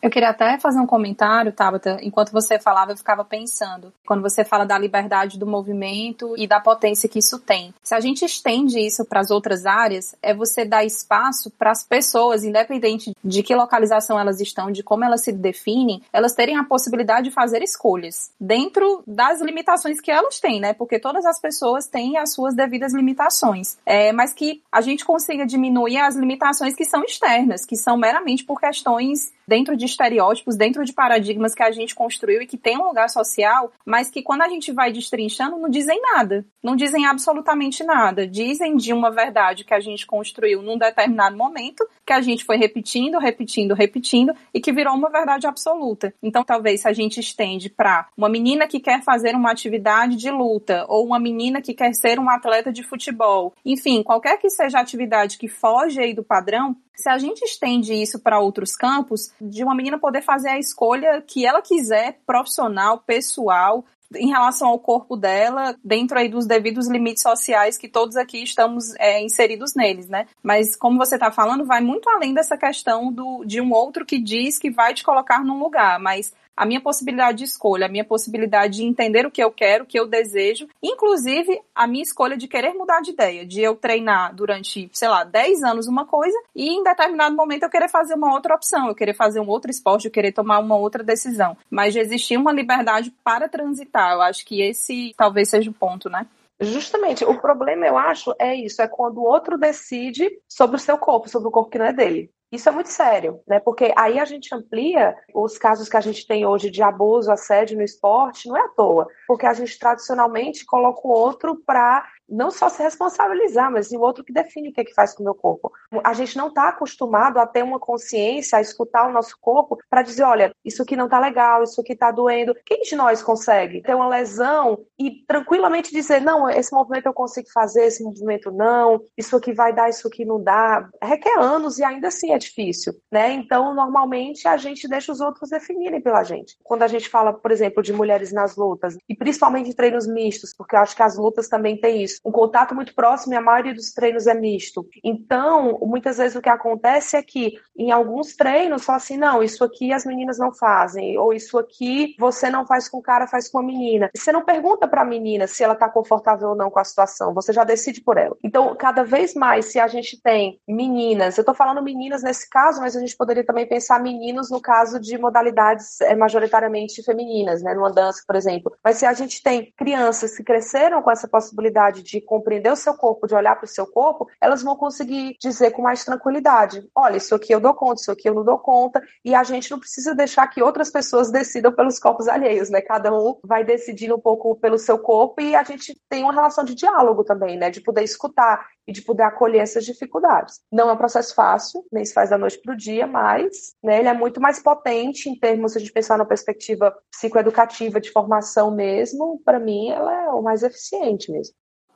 Eu 0.03 0.11
queria 0.11 0.31
até 0.31 0.59
fazer 0.59 0.81
um 0.81 0.87
comentário, 0.87 1.53
Tabata. 1.53 1.97
Enquanto 2.03 2.33
você 2.33 2.59
falava, 2.59 2.91
eu 2.91 2.97
ficava 2.97 3.25
pensando. 3.25 3.93
Quando 4.05 4.21
você 4.21 4.45
fala 4.45 4.65
da 4.65 4.77
liberdade 4.77 5.38
do 5.38 5.47
movimento 5.47 6.35
e 6.37 6.45
da 6.45 6.59
potência 6.59 7.09
que 7.09 7.21
isso 7.21 7.38
tem. 7.38 7.73
Se 7.85 7.95
a 7.95 8.01
gente 8.01 8.25
estende 8.25 8.81
isso 8.81 9.05
para 9.05 9.21
as 9.21 9.31
outras 9.31 9.65
áreas, 9.65 10.17
é 10.21 10.35
você 10.35 10.65
dar 10.65 10.85
espaço 10.85 11.53
para 11.53 11.71
as 11.71 11.85
pessoas, 11.85 12.43
independente 12.43 13.15
de 13.23 13.45
que 13.45 13.55
localização 13.55 14.19
elas 14.19 14.41
estão, 14.41 14.73
de 14.73 14.83
como 14.83 15.05
elas 15.05 15.23
se 15.23 15.31
definem, 15.31 16.03
elas 16.12 16.35
terem 16.35 16.57
a 16.57 16.65
possibilidade 16.65 17.29
de 17.29 17.35
fazer 17.35 17.62
escolhas 17.62 18.33
dentro 18.41 19.05
das 19.07 19.41
limitações 19.41 20.01
que 20.01 20.11
elas 20.11 20.41
têm, 20.41 20.59
né? 20.59 20.73
Porque 20.73 20.99
todas 20.99 21.25
as 21.25 21.41
pessoas 21.41 21.87
têm 21.87 22.19
as 22.19 22.35
suas 22.35 22.57
devidas 22.57 22.93
limitações. 22.93 23.79
É, 23.87 24.12
mas 24.12 24.35
que 24.35 24.61
a 24.73 24.81
gente 24.81 25.05
consiga 25.05 25.47
diminuir 25.47 25.99
as 25.99 26.17
limitações 26.17 26.75
que 26.75 26.85
são 26.85 27.05
externas, 27.05 27.65
que 27.65 27.77
são 27.77 27.97
meramente 27.97 28.45
por 28.45 28.59
questões 28.59 29.31
dentro 29.46 29.76
de 29.76 29.85
estereótipos, 29.85 30.57
dentro 30.57 30.85
de 30.85 30.92
paradigmas 30.92 31.55
que 31.55 31.62
a 31.62 31.70
gente 31.70 31.94
construiu 31.94 32.42
e 32.42 32.46
que 32.46 32.57
tem 32.57 32.78
um 32.78 32.87
lugar 32.87 33.09
social, 33.09 33.72
mas 33.85 34.11
que 34.11 34.22
quando 34.22 34.42
a 34.42 34.48
gente 34.48 34.72
vai 34.72 34.92
destrinchando 34.92 35.59
não 35.59 35.68
dizem 35.68 36.00
nada, 36.00 36.44
não 36.62 36.76
dizem 36.76 37.07
absolutamente 37.07 37.85
nada, 37.85 38.26
dizem 38.26 38.76
de 38.76 38.92
uma 38.92 39.11
verdade 39.11 39.64
que 39.64 39.74
a 39.74 39.81
gente 39.81 40.07
construiu 40.07 40.62
num 40.62 40.78
determinado 40.78 41.37
momento, 41.37 41.87
que 42.07 42.12
a 42.12 42.20
gente 42.20 42.44
foi 42.44 42.57
repetindo, 42.57 43.18
repetindo, 43.18 43.74
repetindo 43.74 44.33
e 44.52 44.61
que 44.61 44.72
virou 44.72 44.94
uma 44.94 45.11
verdade 45.11 45.46
absoluta. 45.46 46.14
Então, 46.22 46.44
talvez 46.44 46.83
se 46.83 46.88
a 46.88 46.92
gente 46.92 47.20
estende 47.20 47.68
para 47.68 48.09
uma 48.16 48.28
menina 48.28 48.66
que 48.66 48.81
quer 48.81 49.02
fazer 49.02 49.35
uma 49.35 49.50
atividade 49.50 50.16
de 50.16 50.31
luta 50.31 50.85
ou 50.88 51.05
uma 51.05 51.18
menina 51.18 51.61
que 51.61 51.74
quer 51.74 51.92
ser 51.94 52.18
um 52.18 52.28
atleta 52.28 52.72
de 52.72 52.83
futebol, 52.83 53.55
enfim, 53.64 54.02
qualquer 54.02 54.38
que 54.38 54.50
seja 54.50 54.78
a 54.78 54.83
atividade 54.83 55.38
que 55.38 55.48
foge 55.48 56.00
aí 56.00 56.14
do 56.14 56.24
padrão, 56.24 56.76
se 56.94 57.09
a 57.09 57.18
gente 57.18 57.42
estende 57.42 57.94
isso 57.94 58.20
para 58.20 58.40
outros 58.40 58.76
campos, 58.76 59.33
de 59.40 59.64
uma 59.64 59.74
menina 59.74 59.98
poder 59.98 60.22
fazer 60.22 60.50
a 60.50 60.59
escolha 60.59 61.22
que 61.26 61.46
ela 61.46 61.62
quiser, 61.62 62.20
profissional, 62.26 62.98
pessoal, 62.98 63.85
em 64.16 64.28
relação 64.28 64.68
ao 64.68 64.78
corpo 64.78 65.16
dela, 65.16 65.74
dentro 65.83 66.18
aí 66.18 66.28
dos 66.28 66.46
devidos 66.46 66.88
limites 66.88 67.22
sociais 67.22 67.78
que 67.78 67.88
todos 67.88 68.16
aqui 68.16 68.42
estamos 68.42 68.94
é, 68.96 69.22
inseridos 69.22 69.74
neles, 69.74 70.09
né? 70.09 70.26
Mas 70.42 70.76
como 70.76 70.98
você 70.98 71.14
está 71.14 71.31
falando, 71.31 71.64
vai 71.64 71.81
muito 71.81 72.09
além 72.11 72.35
dessa 72.35 72.57
questão 72.57 73.12
do, 73.12 73.44
de 73.44 73.61
um 73.61 73.72
outro 73.72 74.05
que 74.05 74.18
diz 74.18 74.59
que 74.59 74.70
vai 74.70 74.94
te 74.94 75.02
colocar 75.02 75.44
num 75.44 75.59
lugar, 75.59 75.98
mas 75.98 76.33
a 76.57 76.67
minha 76.67 76.81
possibilidade 76.81 77.38
de 77.38 77.45
escolha, 77.45 77.87
a 77.87 77.88
minha 77.88 78.05
possibilidade 78.05 78.77
de 78.77 78.85
entender 78.85 79.27
o 79.27 79.31
que 79.31 79.43
eu 79.43 79.51
quero, 79.51 79.85
o 79.85 79.87
que 79.87 79.99
eu 79.99 80.07
desejo, 80.07 80.69
inclusive 80.83 81.61
a 81.75 81.87
minha 81.87 82.03
escolha 82.03 82.37
de 82.37 82.49
querer 82.49 82.75
mudar 82.75 83.01
de 83.01 83.11
ideia, 83.11 83.47
de 83.47 83.61
eu 83.61 83.75
treinar 83.77 84.35
durante, 84.35 84.91
sei 84.93 85.09
lá, 85.09 85.25
10 85.25 85.62
anos 85.62 85.87
uma 85.87 86.07
coisa 86.07 86.37
e 86.55 86.69
em 86.69 86.83
determinado 86.83 87.35
momento 87.35 87.65
eu 87.65 87.71
querer 87.71 87.88
fazer 87.88 88.15
uma 88.15 88.33
outra 88.33 88.55
opção, 88.55 88.88
eu 88.88 88.95
querer 88.95 89.15
fazer 89.15 89.41
um 89.41 89.49
outro 89.49 89.71
esporte, 89.71 90.07
eu 90.07 90.12
querer 90.12 90.33
tomar 90.33 90.59
uma 90.59 90.77
outra 90.77 91.03
decisão. 91.03 91.57
Mas 91.71 91.97
existir 91.97 92.37
uma 92.37 92.53
liberdade 92.53 93.12
para 93.25 93.49
transitar, 93.49 94.12
eu 94.12 94.23
acho 94.23 94.45
que 94.45 94.61
esse 94.61 95.15
talvez 95.17 95.49
seja 95.49 95.71
o 95.71 95.75
ponto, 95.75 96.09
né? 96.09 96.27
Justamente, 96.61 97.25
o 97.25 97.41
problema, 97.41 97.87
eu 97.87 97.99
acho, 97.99 98.33
é 98.38 98.55
isso, 98.55 98.81
é 98.81 98.87
quando 98.87 99.19
o 99.19 99.25
outro 99.25 99.59
decide 99.59 100.31
sobre 100.49 100.77
o 100.77 100.81
seu 100.81 100.97
corpo, 100.97 101.29
sobre 101.29 101.49
o 101.49 101.51
corpo 101.51 101.71
que 101.71 101.79
não 101.79 101.87
é 101.87 101.93
dele. 101.93 102.31
Isso 102.53 102.69
é 102.69 102.73
muito 102.73 102.91
sério, 102.91 103.41
né? 103.49 103.59
Porque 103.59 103.95
aí 103.97 104.21
a 104.21 104.27
gente 104.27 104.55
amplia 104.55 105.17
os 105.35 105.57
casos 105.57 105.88
que 105.88 105.97
a 105.97 106.01
gente 106.03 106.27
tem 106.27 106.45
hoje 106.45 106.71
de 106.71 106.83
abuso, 106.83 107.33
assédio 107.33 107.79
no 107.79 107.83
esporte, 107.83 108.47
não 108.47 108.57
é 108.59 108.61
à 108.61 108.69
toa, 108.69 109.09
porque 109.27 109.47
a 109.47 109.55
gente 109.55 109.79
tradicionalmente 109.79 110.67
coloca 110.67 111.01
o 111.03 111.11
outro 111.11 111.57
para 111.65 112.07
não 112.33 112.51
só 112.51 112.68
se 112.68 112.83
responsabilizar, 112.83 113.71
mas 113.71 113.92
o 113.92 114.01
outro 114.01 114.25
que 114.25 114.33
define 114.33 114.71
o 114.71 114.73
que, 114.73 114.81
é 114.81 114.85
que 114.85 114.95
faz 114.95 115.14
com 115.14 115.23
o 115.23 115.25
meu 115.25 115.35
corpo. 115.35 115.71
A 116.03 116.14
gente 116.14 116.37
não 116.37 116.49
está 116.49 116.71
acostumado 116.71 117.38
a 117.38 117.47
ter 117.47 117.62
uma 117.62 117.79
consciência, 117.79 118.59
a 118.59 118.61
escutar 118.61 119.09
o 119.09 119.12
nosso 119.12 119.37
corpo 119.40 119.79
para 119.90 120.03
dizer, 120.03 120.23
olha, 120.23 120.55
isso 120.64 120.83
aqui 120.83 120.97
não 120.97 121.05
está 121.05 121.18
legal, 121.18 121.62
isso 121.62 121.81
aqui 121.81 121.92
está 121.92 122.11
doendo. 122.11 122.55
Quem 122.64 122.83
de 122.83 122.97
nós 122.97 123.23
consegue 123.23 123.83
ter 123.83 123.95
uma 123.95 124.09
lesão 124.09 124.79
e 124.99 125.25
tranquilamente 125.27 125.92
dizer, 125.92 126.21
não, 126.21 126.49
esse 126.49 126.73
movimento 126.73 127.07
eu 127.07 127.12
consigo 127.12 127.49
fazer, 127.53 127.85
esse 127.85 128.03
movimento 128.03 128.51
não, 128.51 129.03
isso 129.16 129.37
aqui 129.37 129.53
vai 129.53 129.73
dar, 129.75 129.90
isso 129.90 130.09
aqui 130.09 130.25
não 130.25 130.42
dá. 130.42 130.88
Requer 131.03 131.38
anos 131.38 131.79
e 131.79 131.85
ainda 131.85 132.09
assim 132.09 132.33
é 132.33 132.38
difícil, 132.38 132.95
né? 133.11 133.33
Então, 133.33 133.75
normalmente 133.75 134.49
a 134.49 134.57
gente 134.57 134.88
deixa 134.88 135.12
os 135.12 135.21
outros 135.21 135.51
definirem 135.51 136.01
pela 136.01 136.23
gente. 136.25 136.57
Quando 136.62 136.83
a 136.83 136.88
gente 136.88 137.09
fala, 137.09 137.33
por 137.33 137.51
exemplo, 137.51 137.83
de 137.83 137.92
mulheres 137.92 138.33
nas 138.33 138.57
lutas, 138.57 138.97
e 139.09 139.14
principalmente 139.14 139.68
em 139.68 139.75
treinos 139.75 140.07
mistos, 140.07 140.55
porque 140.57 140.75
eu 140.75 140.81
acho 140.81 140.97
que 140.97 141.03
as 141.03 141.18
lutas 141.18 141.49
também 141.49 141.79
têm 141.79 142.03
isso 142.03 142.21
um 142.24 142.30
contato 142.30 142.74
muito 142.74 142.94
próximo 142.94 143.35
e 143.35 143.37
a 143.37 143.40
maioria 143.40 143.74
dos 143.74 143.92
treinos 143.92 144.26
é 144.26 144.35
misto. 144.35 144.87
Então, 145.02 145.78
muitas 145.82 146.18
vezes 146.18 146.37
o 146.37 146.42
que 146.42 146.48
acontece 146.48 147.16
é 147.16 147.22
que 147.22 147.58
em 147.76 147.90
alguns 147.90 148.37
treinos 148.37 148.85
fala 148.85 148.96
assim, 148.98 149.16
não, 149.16 149.42
isso 149.42 149.64
aqui 149.64 149.92
as 149.92 150.04
meninas 150.04 150.38
não 150.38 150.52
fazem, 150.52 151.18
ou 151.18 151.32
isso 151.32 151.58
aqui 151.58 152.14
você 152.18 152.50
não 152.50 152.66
faz 152.66 152.88
com 152.88 152.98
o 152.98 153.02
cara, 153.02 153.26
faz 153.26 153.48
com 153.48 153.58
a 153.58 153.62
menina. 153.62 154.11
Você 154.14 154.30
não 154.30 154.44
pergunta 154.44 154.87
para 154.87 155.02
a 155.02 155.04
menina 155.04 155.46
se 155.46 155.64
ela 155.64 155.74
está 155.74 155.88
confortável 155.88 156.50
ou 156.50 156.54
não 156.54 156.70
com 156.70 156.78
a 156.78 156.85
situação, 156.85 157.35
você 157.35 157.52
já 157.52 157.64
decide 157.64 158.00
por 158.00 158.16
ela. 158.16 158.37
Então, 158.42 158.74
cada 158.76 159.04
vez 159.04 159.35
mais, 159.35 159.66
se 159.66 159.80
a 159.80 159.88
gente 159.88 160.20
tem 160.20 160.61
meninas, 160.68 161.37
eu 161.37 161.42
estou 161.42 161.54
falando 161.54 161.82
meninas 161.82 162.22
nesse 162.22 162.48
caso, 162.48 162.80
mas 162.80 162.96
a 162.96 163.00
gente 163.00 163.16
poderia 163.16 163.44
também 163.44 163.66
pensar 163.66 164.00
meninos 164.00 164.50
no 164.50 164.61
caso 164.61 165.00
de 165.00 165.16
modalidades 165.18 166.00
é, 166.00 166.14
majoritariamente 166.14 167.02
femininas, 167.02 167.62
né, 167.62 167.74
numa 167.74 167.90
dança, 167.90 168.22
por 168.26 168.37
exemplo. 168.37 168.72
Mas 168.85 168.98
se 168.98 169.06
a 169.06 169.12
gente 169.12 169.42
tem 169.42 169.72
crianças 169.76 170.37
que 170.37 170.44
cresceram 170.44 171.02
com 171.02 171.11
essa 171.11 171.28
possibilidade 171.28 172.02
de 172.02 172.12
compreender 172.20 172.70
o 172.70 172.77
seu 172.77 172.94
corpo, 172.94 173.27
de 173.27 173.35
olhar 173.35 173.57
para 173.57 173.64
o 173.64 173.68
seu 173.68 173.87
corpo, 173.87 174.29
elas 174.40 174.62
vão 174.62 174.77
conseguir 174.77 175.37
dizer 175.40 175.72
com 175.72 175.83
mais 175.83 176.05
tranquilidade: 176.05 176.88
olha, 176.94 177.16
isso 177.16 177.35
aqui 177.35 177.53
eu 177.53 177.61
dou 177.61 177.75
conta, 177.75 178.01
isso 178.01 178.12
aqui 178.12 178.29
eu 178.29 178.35
não 178.35 178.44
dou 178.44 178.59
conta, 178.59 179.03
e 179.25 179.35
a 179.35 179.42
gente 179.42 179.70
não 179.70 179.79
precisa 179.79 180.14
deixar 180.14 180.46
que 180.48 180.62
outras 180.62 180.90
pessoas 180.90 181.31
decidam 181.31 181.72
pelos 181.72 181.98
corpos 181.98 182.29
alheios, 182.29 182.70
né? 182.70 182.81
Cada 182.81 183.12
um 183.12 183.38
vai 183.44 183.64
decidindo 183.64 184.14
um 184.16 184.20
pouco 184.20 184.57
pelo 184.57 184.79
seu 184.79 184.98
corpo 184.98 185.40
e 185.40 185.55
a 185.55 185.62
gente 185.62 185.98
tem 186.09 186.22
uma 186.22 186.33
relação 186.33 186.64
de 186.64 186.75
diálogo 186.75 187.25
também, 187.25 187.57
né? 187.57 187.70
De 187.70 187.81
poder 187.81 188.03
escutar 188.03 188.66
e 188.87 188.92
de 188.92 189.03
poder 189.03 189.22
acolher 189.22 189.61
essas 189.61 189.85
dificuldades. 189.85 190.61
Não 190.70 190.90
é 190.90 190.92
um 190.92 190.96
processo 190.96 191.35
fácil, 191.35 191.85
nem 191.92 192.05
se 192.05 192.12
faz 192.12 192.31
da 192.31 192.38
noite 192.38 192.61
para 192.61 192.75
o 192.75 192.77
dia, 192.77 193.07
mas 193.07 193.75
né, 193.83 194.01
ele 194.01 194.09
é 194.09 194.14
muito 194.14 194.40
mais 194.40 194.61
potente 194.61 195.29
em 195.29 195.38
termos, 195.38 195.72
se 195.72 195.79
a 195.79 195.81
gente 195.81 195.92
pensar 195.92 196.18
na 196.18 196.25
perspectiva 196.25 196.94
psicoeducativa 197.11 198.01
de 198.01 198.11
formação 198.11 198.70
mesmo, 198.70 199.40
para 199.44 199.59
mim 199.59 199.90
ela 199.90 200.25
é 200.25 200.29
o 200.31 200.42
mais 200.42 200.62
eficiente 200.62 201.31
mesmo. 201.31 201.55